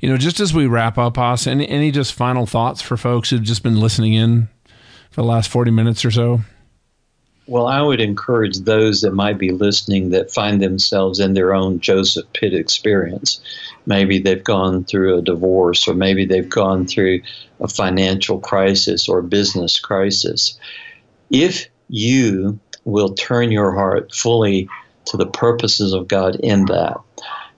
you 0.00 0.08
know, 0.08 0.16
just 0.16 0.40
as 0.40 0.52
we 0.52 0.66
wrap 0.66 0.98
up, 0.98 1.16
Os, 1.16 1.46
any, 1.46 1.68
any 1.68 1.92
just 1.92 2.14
final 2.14 2.46
thoughts 2.46 2.82
for 2.82 2.96
folks 2.96 3.30
who've 3.30 3.42
just 3.42 3.62
been 3.62 3.78
listening 3.78 4.14
in 4.14 4.48
for 5.10 5.22
the 5.22 5.28
last 5.28 5.48
40 5.48 5.70
minutes 5.70 6.04
or 6.04 6.10
so? 6.10 6.40
Well, 7.48 7.66
I 7.66 7.82
would 7.82 8.00
encourage 8.00 8.58
those 8.58 9.00
that 9.00 9.14
might 9.14 9.36
be 9.36 9.50
listening 9.50 10.10
that 10.10 10.30
find 10.30 10.62
themselves 10.62 11.18
in 11.18 11.34
their 11.34 11.54
own 11.54 11.80
Joseph 11.80 12.26
pit 12.34 12.54
experience. 12.54 13.40
Maybe 13.84 14.20
they've 14.20 14.44
gone 14.44 14.84
through 14.84 15.18
a 15.18 15.22
divorce, 15.22 15.88
or 15.88 15.94
maybe 15.94 16.24
they've 16.24 16.48
gone 16.48 16.86
through 16.86 17.20
a 17.60 17.66
financial 17.66 18.38
crisis 18.38 19.08
or 19.08 19.18
a 19.18 19.24
business 19.24 19.80
crisis. 19.80 20.56
If 21.30 21.66
you 21.88 22.60
will 22.84 23.14
turn 23.14 23.50
your 23.50 23.72
heart 23.72 24.14
fully 24.14 24.68
to 25.06 25.16
the 25.16 25.26
purposes 25.26 25.92
of 25.92 26.08
God 26.08 26.36
in 26.36 26.66
that, 26.66 26.96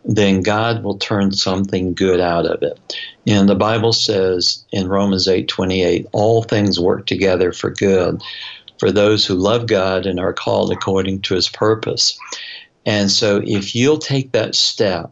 then 0.05 0.43
God 0.43 0.83
will 0.83 0.99
turn 0.99 1.33
something 1.33 1.95
good 1.95 2.21
out 2.21 2.47
of 2.47 2.63
it. 2.63 2.97
And 3.27 3.49
the 3.49 3.55
Bible 3.55 3.93
says 3.93 4.65
in 4.73 4.89
Romans 4.89 5.27
8:28, 5.27 6.07
all 6.13 6.43
things 6.43 6.81
work 6.81 7.07
together 7.07 7.53
for 7.53 7.71
good 7.71 8.23
for 8.79 8.91
those 8.91 9.27
who 9.27 9.35
love 9.35 9.67
God 9.67 10.07
and 10.07 10.19
are 10.19 10.33
called 10.33 10.73
according 10.73 11.23
to 11.23 11.35
his 11.35 11.49
purpose. 11.49 12.19
And 12.87 13.11
so 13.11 13.41
if 13.45 13.75
you'll 13.75 13.99
take 13.99 14.33
that 14.33 14.55
step, 14.55 15.11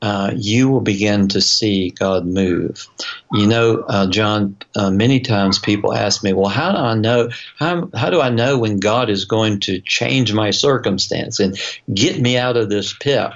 uh, 0.00 0.32
you 0.36 0.68
will 0.68 0.80
begin 0.80 1.26
to 1.28 1.40
see 1.40 1.90
God 1.90 2.24
move. 2.24 2.86
You 3.32 3.46
know, 3.46 3.84
uh, 3.88 4.08
John, 4.08 4.56
uh, 4.76 4.90
many 4.90 5.18
times 5.18 5.58
people 5.58 5.92
ask 5.92 6.22
me, 6.22 6.32
well, 6.32 6.48
how 6.48 6.70
do 6.70 6.78
I 6.78 6.94
know, 6.94 7.30
how, 7.58 7.90
how 7.94 8.08
do 8.08 8.20
I 8.20 8.30
know 8.30 8.58
when 8.58 8.78
God 8.78 9.10
is 9.10 9.24
going 9.24 9.58
to 9.60 9.80
change 9.80 10.32
my 10.32 10.50
circumstance 10.50 11.40
and 11.40 11.58
get 11.92 12.20
me 12.20 12.38
out 12.38 12.56
of 12.56 12.70
this 12.70 12.94
pit? 13.00 13.30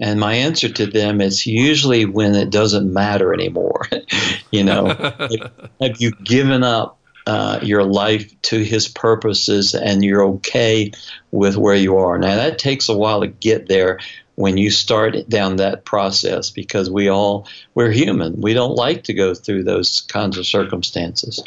And 0.00 0.18
my 0.18 0.32
answer 0.32 0.70
to 0.70 0.86
them 0.86 1.20
is 1.20 1.46
usually 1.46 2.06
when 2.06 2.34
it 2.34 2.48
doesn't 2.48 2.90
matter 2.90 3.34
anymore. 3.34 3.86
you 4.50 4.64
know, 4.64 4.86
have 5.80 6.00
you 6.00 6.12
given 6.24 6.62
up 6.62 6.98
uh, 7.26 7.60
your 7.62 7.84
life 7.84 8.32
to 8.42 8.62
his 8.62 8.88
purposes 8.88 9.74
and 9.74 10.04
you're 10.04 10.24
okay 10.24 10.90
with 11.30 11.56
where 11.56 11.74
you 11.74 11.96
are. 11.96 12.18
Now, 12.18 12.36
that 12.36 12.58
takes 12.58 12.88
a 12.88 12.96
while 12.96 13.20
to 13.20 13.28
get 13.28 13.68
there 13.68 14.00
when 14.34 14.56
you 14.56 14.70
start 14.70 15.28
down 15.28 15.56
that 15.56 15.84
process 15.84 16.50
because 16.50 16.90
we 16.90 17.08
all, 17.08 17.46
we're 17.74 17.90
human. 17.90 18.40
We 18.40 18.54
don't 18.54 18.74
like 18.74 19.04
to 19.04 19.14
go 19.14 19.34
through 19.34 19.64
those 19.64 20.00
kinds 20.00 20.38
of 20.38 20.46
circumstances. 20.46 21.42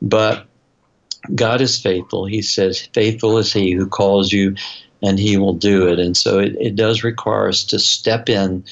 But 0.00 0.46
God 1.34 1.60
is 1.60 1.80
faithful. 1.80 2.26
He 2.26 2.42
says, 2.42 2.88
Faithful 2.92 3.38
is 3.38 3.52
He 3.52 3.72
who 3.72 3.86
calls 3.86 4.32
you, 4.32 4.56
and 5.02 5.18
He 5.18 5.36
will 5.36 5.54
do 5.54 5.88
it. 5.88 5.98
And 5.98 6.16
so 6.16 6.38
it, 6.38 6.56
it 6.58 6.74
does 6.74 7.04
require 7.04 7.48
us 7.48 7.64
to 7.64 7.78
step 7.78 8.28
in 8.28 8.64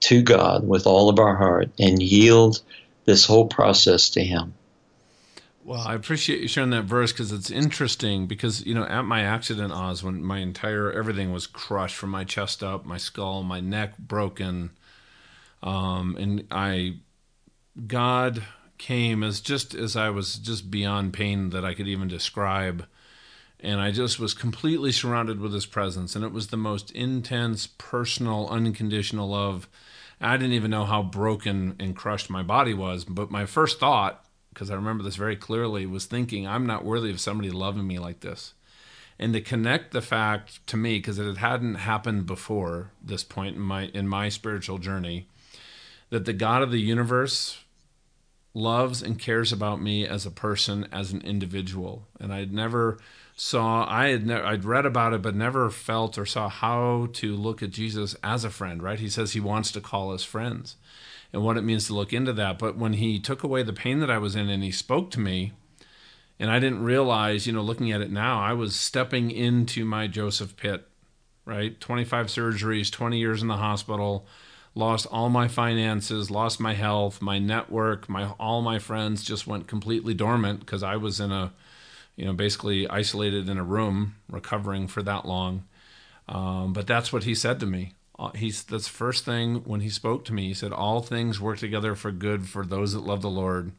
to 0.00 0.22
God 0.22 0.66
with 0.66 0.86
all 0.86 1.08
of 1.08 1.18
our 1.18 1.36
heart 1.36 1.70
and 1.78 2.02
yield 2.02 2.62
this 3.04 3.24
whole 3.24 3.48
process 3.48 4.08
to 4.10 4.22
Him. 4.22 4.54
Well, 5.62 5.80
I 5.80 5.94
appreciate 5.94 6.40
you 6.40 6.48
sharing 6.48 6.70
that 6.70 6.84
verse 6.84 7.12
because 7.12 7.32
it's 7.32 7.50
interesting. 7.50 8.26
Because 8.26 8.64
you 8.64 8.74
know, 8.74 8.84
at 8.84 9.02
my 9.02 9.22
accident, 9.22 9.72
Os, 9.72 10.02
when 10.02 10.22
my 10.24 10.38
entire 10.38 10.90
everything 10.90 11.32
was 11.32 11.46
crushed 11.46 11.96
from 11.96 12.10
my 12.10 12.24
chest 12.24 12.62
up, 12.62 12.86
my 12.86 12.96
skull, 12.96 13.42
my 13.42 13.60
neck 13.60 13.98
broken, 13.98 14.70
um, 15.62 16.16
and 16.18 16.46
I, 16.50 16.96
God 17.86 18.42
came 18.78 19.22
as 19.22 19.40
just 19.40 19.74
as 19.74 19.96
I 19.96 20.08
was 20.08 20.36
just 20.36 20.70
beyond 20.70 21.12
pain 21.12 21.50
that 21.50 21.64
I 21.64 21.74
could 21.74 21.88
even 21.88 22.08
describe, 22.08 22.86
and 23.60 23.80
I 23.80 23.90
just 23.90 24.18
was 24.18 24.32
completely 24.32 24.92
surrounded 24.92 25.40
with 25.40 25.52
His 25.52 25.66
presence, 25.66 26.16
and 26.16 26.24
it 26.24 26.32
was 26.32 26.46
the 26.46 26.56
most 26.56 26.90
intense, 26.92 27.66
personal, 27.66 28.48
unconditional 28.48 29.28
love. 29.28 29.68
I 30.22 30.38
didn't 30.38 30.54
even 30.54 30.70
know 30.70 30.86
how 30.86 31.02
broken 31.02 31.76
and 31.78 31.94
crushed 31.94 32.30
my 32.30 32.42
body 32.42 32.72
was, 32.72 33.04
but 33.04 33.30
my 33.30 33.44
first 33.44 33.78
thought 33.78 34.24
because 34.52 34.70
I 34.70 34.74
remember 34.74 35.02
this 35.02 35.16
very 35.16 35.36
clearly, 35.36 35.86
was 35.86 36.06
thinking, 36.06 36.46
I'm 36.46 36.66
not 36.66 36.84
worthy 36.84 37.10
of 37.10 37.20
somebody 37.20 37.50
loving 37.50 37.86
me 37.86 37.98
like 37.98 38.20
this. 38.20 38.54
And 39.18 39.32
to 39.34 39.40
connect 39.40 39.92
the 39.92 40.00
fact 40.00 40.66
to 40.68 40.76
me, 40.76 40.98
because 40.98 41.18
it 41.18 41.36
hadn't 41.36 41.76
happened 41.76 42.26
before 42.26 42.90
this 43.02 43.22
point 43.22 43.56
in 43.56 43.62
my 43.62 43.84
in 43.88 44.08
my 44.08 44.30
spiritual 44.30 44.78
journey, 44.78 45.28
that 46.08 46.24
the 46.24 46.32
God 46.32 46.62
of 46.62 46.70
the 46.70 46.80
universe 46.80 47.62
loves 48.54 49.02
and 49.02 49.18
cares 49.18 49.52
about 49.52 49.80
me 49.80 50.06
as 50.06 50.26
a 50.26 50.30
person, 50.30 50.88
as 50.90 51.12
an 51.12 51.20
individual. 51.20 52.06
And 52.18 52.32
I'd 52.32 52.52
never 52.52 52.98
saw 53.36 53.86
I 53.88 54.08
had 54.08 54.26
never 54.26 54.44
I'd 54.44 54.64
read 54.64 54.86
about 54.86 55.12
it 55.12 55.22
but 55.22 55.34
never 55.34 55.70
felt 55.70 56.18
or 56.18 56.26
saw 56.26 56.48
how 56.48 57.08
to 57.14 57.36
look 57.36 57.62
at 57.62 57.70
Jesus 57.70 58.16
as 58.24 58.44
a 58.44 58.50
friend, 58.50 58.82
right? 58.82 58.98
He 58.98 59.10
says 59.10 59.32
he 59.32 59.40
wants 59.40 59.70
to 59.72 59.80
call 59.80 60.12
us 60.12 60.24
friends 60.24 60.76
and 61.32 61.42
what 61.42 61.56
it 61.56 61.62
means 61.62 61.86
to 61.86 61.94
look 61.94 62.12
into 62.12 62.32
that. 62.34 62.58
But 62.58 62.76
when 62.76 62.94
he 62.94 63.18
took 63.18 63.42
away 63.42 63.62
the 63.62 63.72
pain 63.72 64.00
that 64.00 64.10
I 64.10 64.18
was 64.18 64.36
in 64.36 64.48
and 64.48 64.62
he 64.62 64.70
spoke 64.70 65.10
to 65.12 65.20
me, 65.20 65.52
and 66.38 66.50
I 66.50 66.58
didn't 66.58 66.82
realize, 66.82 67.46
you 67.46 67.52
know, 67.52 67.60
looking 67.60 67.92
at 67.92 68.00
it 68.00 68.10
now, 68.10 68.40
I 68.40 68.52
was 68.54 68.74
stepping 68.74 69.30
into 69.30 69.84
my 69.84 70.06
Joseph 70.06 70.56
pit, 70.56 70.88
right? 71.44 71.78
25 71.80 72.26
surgeries, 72.26 72.90
20 72.90 73.18
years 73.18 73.42
in 73.42 73.48
the 73.48 73.58
hospital, 73.58 74.26
lost 74.74 75.06
all 75.10 75.28
my 75.28 75.48
finances, 75.48 76.30
lost 76.30 76.58
my 76.58 76.72
health, 76.72 77.20
my 77.20 77.38
network, 77.38 78.08
my 78.08 78.30
all 78.38 78.62
my 78.62 78.78
friends 78.78 79.22
just 79.22 79.46
went 79.46 79.66
completely 79.66 80.14
dormant 80.14 80.60
because 80.60 80.82
I 80.82 80.96
was 80.96 81.20
in 81.20 81.30
a 81.30 81.52
you 82.20 82.26
know, 82.26 82.34
basically 82.34 82.86
isolated 82.86 83.48
in 83.48 83.56
a 83.56 83.64
room, 83.64 84.14
recovering 84.28 84.86
for 84.88 85.02
that 85.02 85.24
long. 85.24 85.64
Um, 86.28 86.74
but 86.74 86.86
that's 86.86 87.14
what 87.14 87.24
he 87.24 87.34
said 87.34 87.58
to 87.60 87.66
me. 87.66 87.94
Uh, 88.20 88.30
he's 88.34 88.62
that's 88.62 88.86
first 88.86 89.24
thing 89.24 89.62
when 89.64 89.80
he 89.80 89.88
spoke 89.88 90.26
to 90.26 90.34
me. 90.34 90.48
He 90.48 90.54
said, 90.54 90.72
"All 90.72 91.00
things 91.00 91.40
work 91.40 91.58
together 91.58 91.94
for 91.94 92.12
good 92.12 92.46
for 92.46 92.66
those 92.66 92.92
that 92.92 93.00
love 93.00 93.22
the 93.22 93.30
Lord, 93.30 93.72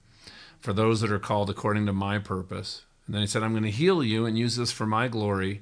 for 0.59 0.73
those 0.73 1.01
that 1.01 1.11
are 1.11 1.19
called 1.19 1.49
according 1.51 1.85
to 1.85 1.93
my 1.93 2.17
purpose." 2.17 2.83
And 3.05 3.13
then 3.13 3.21
he 3.21 3.27
said, 3.27 3.43
"I'm 3.43 3.53
going 3.53 3.63
to 3.63 3.71
heal 3.71 4.03
you 4.03 4.25
and 4.25 4.39
use 4.39 4.55
this 4.55 4.71
for 4.71 4.87
my 4.87 5.07
glory." 5.07 5.61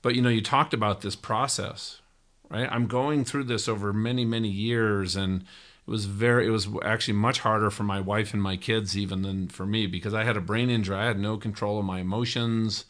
But 0.00 0.14
you 0.14 0.22
know, 0.22 0.30
you 0.30 0.40
talked 0.40 0.72
about 0.72 1.02
this 1.02 1.14
process, 1.14 2.00
right? 2.48 2.68
I'm 2.72 2.86
going 2.86 3.24
through 3.26 3.44
this 3.44 3.68
over 3.68 3.92
many, 3.92 4.24
many 4.24 4.48
years, 4.48 5.14
and 5.14 5.42
it 5.86 5.90
was 5.90 6.06
very 6.06 6.46
it 6.46 6.50
was 6.50 6.68
actually 6.82 7.14
much 7.18 7.40
harder 7.40 7.70
for 7.70 7.82
my 7.82 8.00
wife 8.00 8.32
and 8.32 8.42
my 8.42 8.56
kids 8.56 8.96
even 8.96 9.22
than 9.22 9.48
for 9.48 9.66
me 9.66 9.86
because 9.86 10.14
i 10.14 10.24
had 10.24 10.36
a 10.36 10.40
brain 10.40 10.68
injury 10.68 10.96
i 10.96 11.06
had 11.06 11.18
no 11.18 11.36
control 11.36 11.78
of 11.78 11.84
my 11.84 12.00
emotions 12.00 12.86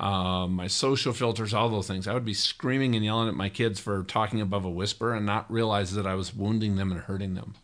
um, 0.00 0.54
my 0.54 0.66
social 0.66 1.12
filters 1.12 1.52
all 1.52 1.68
those 1.68 1.86
things. 1.86 2.08
I 2.08 2.14
would 2.14 2.24
be 2.24 2.32
screaming 2.32 2.94
and 2.94 3.04
yelling 3.04 3.28
at 3.28 3.34
my 3.34 3.50
kids 3.50 3.78
for 3.78 4.02
talking 4.02 4.40
above 4.40 4.64
a 4.64 4.70
whisper 4.70 5.14
and 5.14 5.26
not 5.26 5.52
realize 5.52 5.92
that 5.92 6.06
i 6.06 6.14
was 6.14 6.34
wounding 6.34 6.76
them 6.76 6.90
and 6.90 7.02
hurting 7.02 7.34
them. 7.34 7.54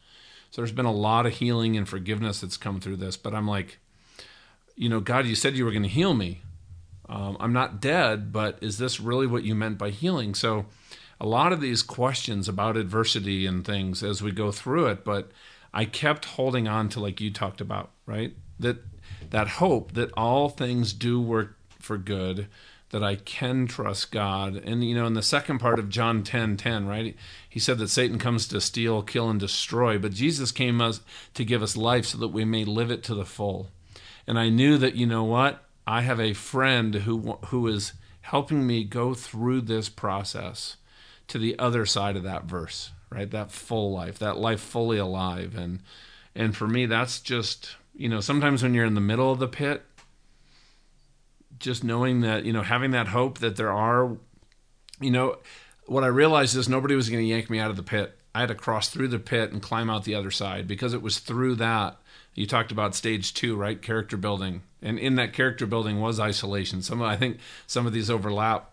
So 0.51 0.61
there's 0.61 0.73
been 0.73 0.85
a 0.85 0.93
lot 0.93 1.25
of 1.25 1.33
healing 1.33 1.79
and 1.79 1.89
forgiveness 1.89 2.43
that's 2.43 2.59
come 2.59 2.79
through 2.79 2.97
this 2.97 3.17
but 3.17 3.35
i'm 3.35 3.49
like 3.49 3.79
you 4.77 4.91
know 4.91 5.01
god 5.01 5.27
you 5.27 5.35
said 5.35 5.57
you 5.57 5.65
were 5.65 5.71
going 5.71 5.83
to 5.83 5.89
heal 5.89 6.13
me. 6.13 6.43
Um, 7.09 7.39
i'm 7.41 7.55
not 7.55 7.81
dead 7.81 8.33
but 8.33 8.59
is 8.61 8.77
this 8.77 9.01
really 9.01 9.27
what 9.27 9.43
you 9.43 9.55
meant 9.55 9.79
by 9.79 9.89
healing? 9.89 10.35
So 10.35 10.67
a 11.19 11.27
lot 11.27 11.55
of 11.55 11.63
these 11.63 11.83
questions 11.83 12.49
about 12.51 12.77
adversity 12.77 13.47
and 13.47 13.65
things 13.65 14.03
as 14.03 14.23
we 14.23 14.31
go 14.31 14.53
through 14.53 14.89
it, 14.89 15.05
but 15.05 15.31
I 15.73 15.87
kept 15.87 16.27
holding 16.27 16.69
on 16.69 16.91
to 16.91 17.01
like 17.01 17.19
you 17.21 17.31
talked 17.31 17.63
about, 17.63 17.93
right? 18.05 18.35
That 18.61 18.79
that 19.31 19.49
hope 19.49 19.93
that 19.93 20.13
all 20.17 20.51
things 20.51 20.93
do 20.93 21.21
work 21.21 21.56
for 21.87 21.97
good, 21.97 22.49
that 22.91 23.03
I 23.03 23.17
can 23.17 23.67
trust 23.67 24.13
God. 24.13 24.57
And 24.57 24.85
you 24.85 24.95
know, 24.95 25.07
in 25.07 25.15
the 25.15 25.23
second 25.23 25.59
part 25.59 25.79
of 25.79 25.89
John 25.89 26.23
10, 26.23 26.57
10, 26.57 26.87
right? 26.87 27.17
He 27.49 27.59
said 27.59 27.79
that 27.79 27.89
Satan 27.89 28.19
comes 28.19 28.47
to 28.49 28.61
steal, 28.61 29.03
kill, 29.03 29.31
and 29.31 29.41
destroy, 29.41 29.99
but 29.99 30.13
Jesus 30.13 30.53
came 30.53 30.81
us 30.81 31.01
to 31.35 31.45
give 31.45 31.63
us 31.63 31.77
life 31.77 32.07
so 32.07 32.19
that 32.19 32.29
we 32.29 32.45
may 32.45 32.65
live 32.65 32.91
it 32.91 33.03
to 33.05 33.15
the 33.15 33.25
full. 33.25 33.69
And 34.27 34.39
I 34.39 34.49
knew 34.49 34.77
that, 34.79 34.97
you 34.97 35.07
know 35.07 35.25
what? 35.25 35.63
I 35.87 36.03
have 36.03 36.21
a 36.21 36.33
friend 36.33 36.95
who 36.95 37.39
who 37.47 37.67
is 37.69 37.93
helping 38.23 38.67
me 38.67 38.83
go 38.83 39.15
through 39.15 39.61
this 39.63 39.89
process 39.89 40.77
to 41.29 41.39
the 41.39 41.57
other 41.59 41.87
side 41.87 42.17
of 42.17 42.25
that 42.25 42.45
verse, 42.45 42.91
right? 43.09 43.31
That 43.31 43.53
full 43.53 43.93
life, 43.93 44.19
that 44.19 44.37
life 44.37 44.61
fully 44.61 44.99
alive. 44.99 45.55
And 45.57 45.81
and 46.35 46.57
for 46.57 46.67
me 46.67 46.87
that's 46.87 47.21
just, 47.21 47.77
you 47.95 48.09
know, 48.09 48.21
sometimes 48.21 48.63
when 48.63 48.75
you're 48.75 48.85
in 48.85 48.95
the 48.95 49.01
middle 49.01 49.31
of 49.31 49.39
the 49.39 49.49
pit, 49.49 49.85
just 51.59 51.85
knowing 51.85 52.21
that, 52.21 52.45
you 52.45 52.53
know, 52.53 52.63
having 52.63 52.91
that 52.93 53.09
hope 53.09 53.39
that 53.39 53.57
there 53.57 53.73
are 53.73 54.17
you 55.01 55.11
know, 55.11 55.37
what 55.87 56.05
I 56.05 56.09
realized 56.09 56.57
is 56.57 56.69
nobody 56.69 56.95
was 56.95 57.11
going 57.11 57.23
to 57.23 57.29
yank 57.29 57.51
me 57.51 57.59
out 57.59 57.71
of 57.71 57.77
the 57.77 57.83
pit. 57.83 58.19
I 58.35 58.41
had 58.41 58.49
to 58.49 58.55
cross 58.55 58.89
through 58.89 59.09
the 59.09 59.19
pit 59.19 59.53
and 59.53 59.61
climb 59.61 59.91
out 59.91 60.05
the 60.05 60.15
other 60.15 60.31
side 60.31 60.67
because 60.67 60.95
it 60.95 61.03
was 61.03 61.19
through 61.19 61.57
that. 61.57 61.99
You 62.35 62.47
talked 62.47 62.73
about 62.73 62.95
stage 62.95 63.35
two, 63.35 63.57
right? 63.57 63.81
Character 63.81 64.17
building, 64.17 64.63
and 64.83 64.99
in 64.99 65.17
that 65.17 65.33
character 65.33 65.67
building 65.67 66.01
was 66.01 66.21
isolation. 66.21 66.83
Some, 66.83 67.03
I 67.03 67.17
think, 67.17 67.39
some 67.67 67.87
of 67.87 67.93
these 67.93 68.11
overlap 68.11 68.73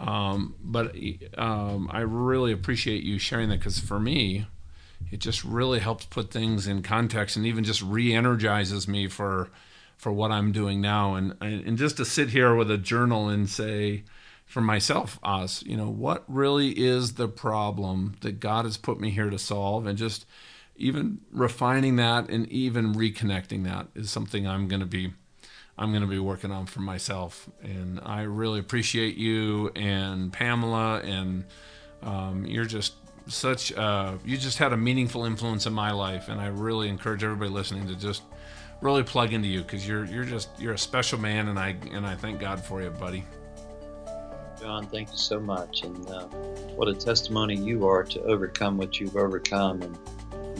um, 0.00 0.54
but 0.62 0.96
um, 1.36 1.90
I 1.92 2.00
really 2.00 2.52
appreciate 2.52 3.02
you 3.02 3.18
sharing 3.18 3.50
that 3.50 3.58
because 3.58 3.78
for 3.78 4.00
me, 4.00 4.46
it 5.10 5.20
just 5.20 5.44
really 5.44 5.78
helps 5.78 6.06
put 6.06 6.30
things 6.30 6.66
in 6.66 6.82
context 6.82 7.36
and 7.36 7.44
even 7.44 7.64
just 7.64 7.82
re-energizes 7.82 8.88
me 8.88 9.08
for 9.08 9.50
for 10.00 10.10
what 10.10 10.32
I'm 10.32 10.50
doing 10.50 10.80
now. 10.80 11.14
And 11.14 11.34
and 11.42 11.76
just 11.76 11.98
to 11.98 12.04
sit 12.04 12.30
here 12.30 12.54
with 12.54 12.70
a 12.70 12.78
journal 12.78 13.28
and 13.28 13.48
say, 13.48 14.04
for 14.46 14.62
myself, 14.62 15.20
us, 15.22 15.62
you 15.62 15.76
know, 15.76 15.90
what 15.90 16.24
really 16.26 16.70
is 16.70 17.14
the 17.14 17.28
problem 17.28 18.16
that 18.22 18.40
God 18.40 18.64
has 18.64 18.76
put 18.76 18.98
me 18.98 19.10
here 19.10 19.30
to 19.30 19.38
solve, 19.38 19.86
and 19.86 19.98
just 19.98 20.26
even 20.74 21.20
refining 21.30 21.96
that 21.96 22.30
and 22.30 22.48
even 22.48 22.94
reconnecting 22.94 23.64
that 23.64 23.88
is 23.94 24.10
something 24.10 24.48
I'm 24.48 24.66
going 24.66 24.80
to 24.80 24.86
be 24.86 25.12
I'm 25.78 25.90
going 25.90 26.02
to 26.02 26.08
be 26.08 26.18
working 26.18 26.50
on 26.50 26.66
for 26.66 26.80
myself. 26.80 27.48
And 27.62 28.00
I 28.02 28.22
really 28.22 28.58
appreciate 28.58 29.16
you 29.16 29.70
and 29.76 30.32
Pamela, 30.32 31.00
and 31.00 31.44
um, 32.02 32.46
you're 32.46 32.64
just 32.64 32.94
such 33.26 33.70
you 33.70 34.36
just 34.36 34.58
had 34.58 34.72
a 34.72 34.76
meaningful 34.76 35.26
influence 35.26 35.66
in 35.66 35.74
my 35.74 35.92
life, 35.92 36.30
and 36.30 36.40
I 36.40 36.46
really 36.46 36.88
encourage 36.88 37.22
everybody 37.22 37.50
listening 37.50 37.86
to 37.88 37.94
just 37.94 38.22
really 38.80 39.02
plug 39.02 39.32
into 39.32 39.48
you 39.48 39.62
because 39.62 39.86
you're 39.86 40.04
you're 40.04 40.24
just 40.24 40.48
you're 40.58 40.74
a 40.74 40.78
special 40.78 41.18
man, 41.18 41.48
and 41.48 41.58
I 41.58 41.76
and 41.92 42.06
I 42.06 42.14
thank 42.14 42.40
God 42.40 42.64
for 42.64 42.82
you, 42.82 42.90
buddy. 42.90 43.24
John, 44.60 44.86
thank 44.86 45.10
you 45.10 45.16
so 45.16 45.40
much, 45.40 45.82
and 45.82 46.08
uh, 46.08 46.26
what 46.76 46.88
a 46.88 46.94
testimony 46.94 47.56
you 47.56 47.86
are 47.86 48.04
to 48.04 48.22
overcome 48.24 48.76
what 48.76 49.00
you've 49.00 49.16
overcome, 49.16 49.82
and 49.82 49.98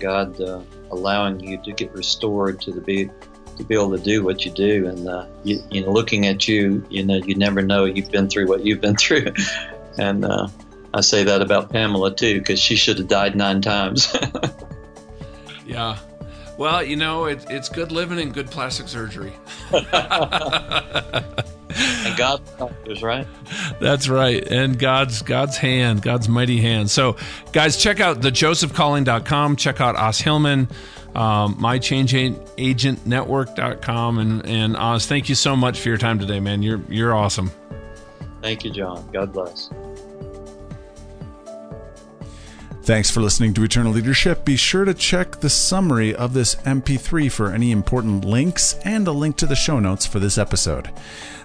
God 0.00 0.40
uh, 0.40 0.62
allowing 0.90 1.40
you 1.40 1.58
to 1.58 1.72
get 1.72 1.92
restored 1.92 2.60
to 2.62 2.72
the 2.72 2.80
be 2.80 3.10
to 3.56 3.64
be 3.64 3.74
able 3.74 3.96
to 3.96 4.02
do 4.02 4.24
what 4.24 4.44
you 4.44 4.50
do. 4.50 4.86
And 4.86 5.08
uh, 5.08 5.26
you, 5.44 5.62
you, 5.70 5.82
know, 5.82 5.90
looking 5.92 6.26
at 6.26 6.48
you, 6.48 6.84
you 6.88 7.04
know, 7.04 7.16
you 7.16 7.34
never 7.34 7.62
know 7.62 7.84
you've 7.84 8.10
been 8.10 8.28
through 8.28 8.46
what 8.46 8.64
you've 8.64 8.80
been 8.80 8.96
through. 8.96 9.26
and 9.98 10.24
uh, 10.24 10.48
I 10.94 11.02
say 11.02 11.24
that 11.24 11.42
about 11.42 11.70
Pamela 11.70 12.14
too, 12.14 12.38
because 12.38 12.58
she 12.58 12.76
should 12.76 12.98
have 12.98 13.08
died 13.08 13.36
nine 13.36 13.60
times. 13.60 14.16
yeah. 15.66 15.98
Well, 16.61 16.84
you 16.84 16.94
know, 16.94 17.24
it, 17.24 17.44
it's 17.48 17.70
good 17.70 17.90
living 17.90 18.20
and 18.20 18.34
good 18.34 18.50
plastic 18.50 18.86
surgery. 18.86 19.32
and 19.72 19.86
God's 22.18 22.50
doctors, 22.58 23.02
right? 23.02 23.26
That's 23.80 24.11
right. 24.11 24.46
And 24.46 24.78
God's 24.78 25.22
God's 25.22 25.56
hand, 25.56 26.02
God's 26.02 26.28
mighty 26.28 26.61
hand. 26.61 26.90
So, 26.90 27.16
guys, 27.52 27.78
check 27.78 28.00
out 28.00 28.20
the 28.20 28.30
josephcalling.com. 28.30 29.56
Check 29.56 29.80
out 29.80 29.96
Os 29.96 30.20
Hillman 30.20 30.68
um, 31.14 31.54
mychangeagentnetwork.com. 31.54 34.18
And, 34.18 34.44
and 34.44 34.76
Os, 34.76 35.06
thank 35.06 35.30
you 35.30 35.34
so 35.34 35.56
much 35.56 35.80
for 35.80 35.88
your 35.88 35.96
time 35.96 36.18
today, 36.18 36.40
man. 36.40 36.62
You're, 36.62 36.82
you're 36.90 37.14
awesome. 37.14 37.50
Thank 38.42 38.64
you, 38.64 38.70
John. 38.70 39.08
God 39.12 39.32
bless. 39.32 39.70
Thanks 42.83 43.11
for 43.11 43.20
listening 43.20 43.53
to 43.55 43.62
Eternal 43.62 43.93
Leadership. 43.93 44.45
Be 44.45 44.57
sure 44.57 44.87
to 44.87 44.95
check 44.95 45.41
the 45.41 45.51
summary 45.51 46.14
of 46.14 46.33
this 46.33 46.55
MP3 46.57 47.31
for 47.31 47.53
any 47.53 47.72
important 47.72 48.24
links 48.24 48.74
and 48.85 49.07
a 49.07 49.12
link 49.12 49.37
to 49.37 49.47
the 49.47 49.55
show 49.55 49.78
notes 49.78 50.07
for 50.07 50.18
this 50.18 50.39
episode. 50.39 50.91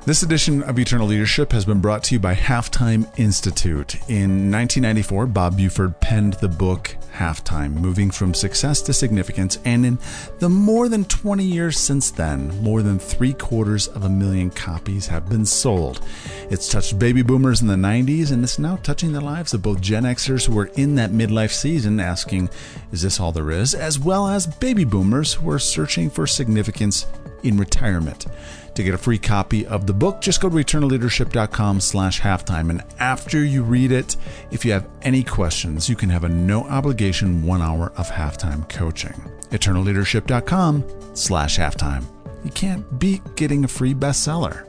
This 0.05 0.21
edition 0.21 0.61
of 0.61 0.77
Eternal 0.77 1.07
Leadership 1.07 1.51
has 1.51 1.65
been 1.65 1.81
brought 1.81 2.03
to 2.03 2.13
you 2.13 2.19
by 2.19 2.35
Halftime 2.35 3.07
Institute. 3.17 3.95
In 4.07 4.51
1994, 4.51 5.25
Bob 5.25 5.57
Buford 5.57 5.99
penned 5.99 6.33
the 6.33 6.47
book 6.47 6.95
Halftime, 7.11 7.73
moving 7.73 8.11
from 8.11 8.35
success 8.35 8.83
to 8.83 8.93
significance, 8.93 9.57
and 9.65 9.83
in 9.83 9.97
the 10.37 10.47
more 10.47 10.89
than 10.89 11.05
20 11.05 11.43
years 11.43 11.79
since 11.79 12.11
then, 12.11 12.49
more 12.61 12.83
than 12.83 12.99
three 12.99 13.33
quarters 13.33 13.87
of 13.87 14.03
a 14.03 14.09
million 14.09 14.51
copies 14.51 15.07
have 15.07 15.27
been 15.27 15.43
sold. 15.43 16.05
It's 16.51 16.69
touched 16.69 16.99
baby 16.99 17.23
boomers 17.23 17.63
in 17.63 17.67
the 17.67 17.73
90s, 17.73 18.31
and 18.31 18.43
it's 18.43 18.59
now 18.59 18.75
touching 18.75 19.11
the 19.11 19.21
lives 19.21 19.55
of 19.55 19.63
both 19.63 19.81
Gen 19.81 20.03
Xers 20.03 20.45
who 20.45 20.59
are 20.59 20.69
in 20.75 20.93
that 20.95 21.13
midlife 21.13 21.51
season 21.51 21.99
asking, 21.99 22.51
Is 22.91 23.01
this 23.01 23.19
all 23.19 23.31
there 23.31 23.49
is? 23.49 23.73
as 23.73 23.97
well 23.97 24.27
as 24.27 24.45
baby 24.45 24.83
boomers 24.83 25.33
who 25.33 25.49
are 25.49 25.57
searching 25.57 26.11
for 26.11 26.27
significance 26.27 27.07
in 27.41 27.57
retirement. 27.57 28.27
To 28.75 28.83
get 28.83 28.93
a 28.93 28.97
free 28.97 29.17
copy 29.17 29.65
of 29.65 29.87
the 29.87 29.93
book, 29.93 30.19
just 30.19 30.41
go 30.41 30.49
to 30.49 30.55
eternalleadership.com 30.55 31.79
slash 31.79 32.19
halftime. 32.19 32.69
And 32.69 32.83
after 32.99 33.43
you 33.43 33.63
read 33.63 33.93
it, 33.93 34.17
if 34.51 34.65
you 34.65 34.73
have 34.73 34.87
any 35.01 35.23
questions, 35.23 35.87
you 35.87 35.95
can 35.95 36.09
have 36.09 36.25
a 36.25 36.29
no 36.29 36.63
obligation 36.65 37.41
one 37.43 37.61
hour 37.61 37.93
of 37.95 38.09
halftime 38.11 38.67
coaching. 38.69 39.13
eternalleadership.com 39.51 40.83
slash 41.13 41.57
halftime. 41.57 42.03
You 42.43 42.51
can't 42.51 42.99
beat 42.99 43.21
getting 43.35 43.63
a 43.63 43.69
free 43.69 43.93
bestseller. 43.93 44.67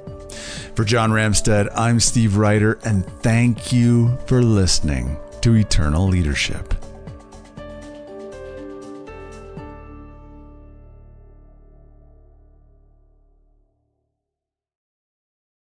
For 0.77 0.85
John 0.85 1.11
Ramstead, 1.11 1.69
I'm 1.75 1.99
Steve 1.99 2.37
Ryder, 2.37 2.79
and 2.85 3.05
thank 3.23 3.73
you 3.73 4.17
for 4.27 4.43
listening 4.43 5.17
to 5.41 5.57
Eternal 5.57 6.07
Leadership. 6.07 6.75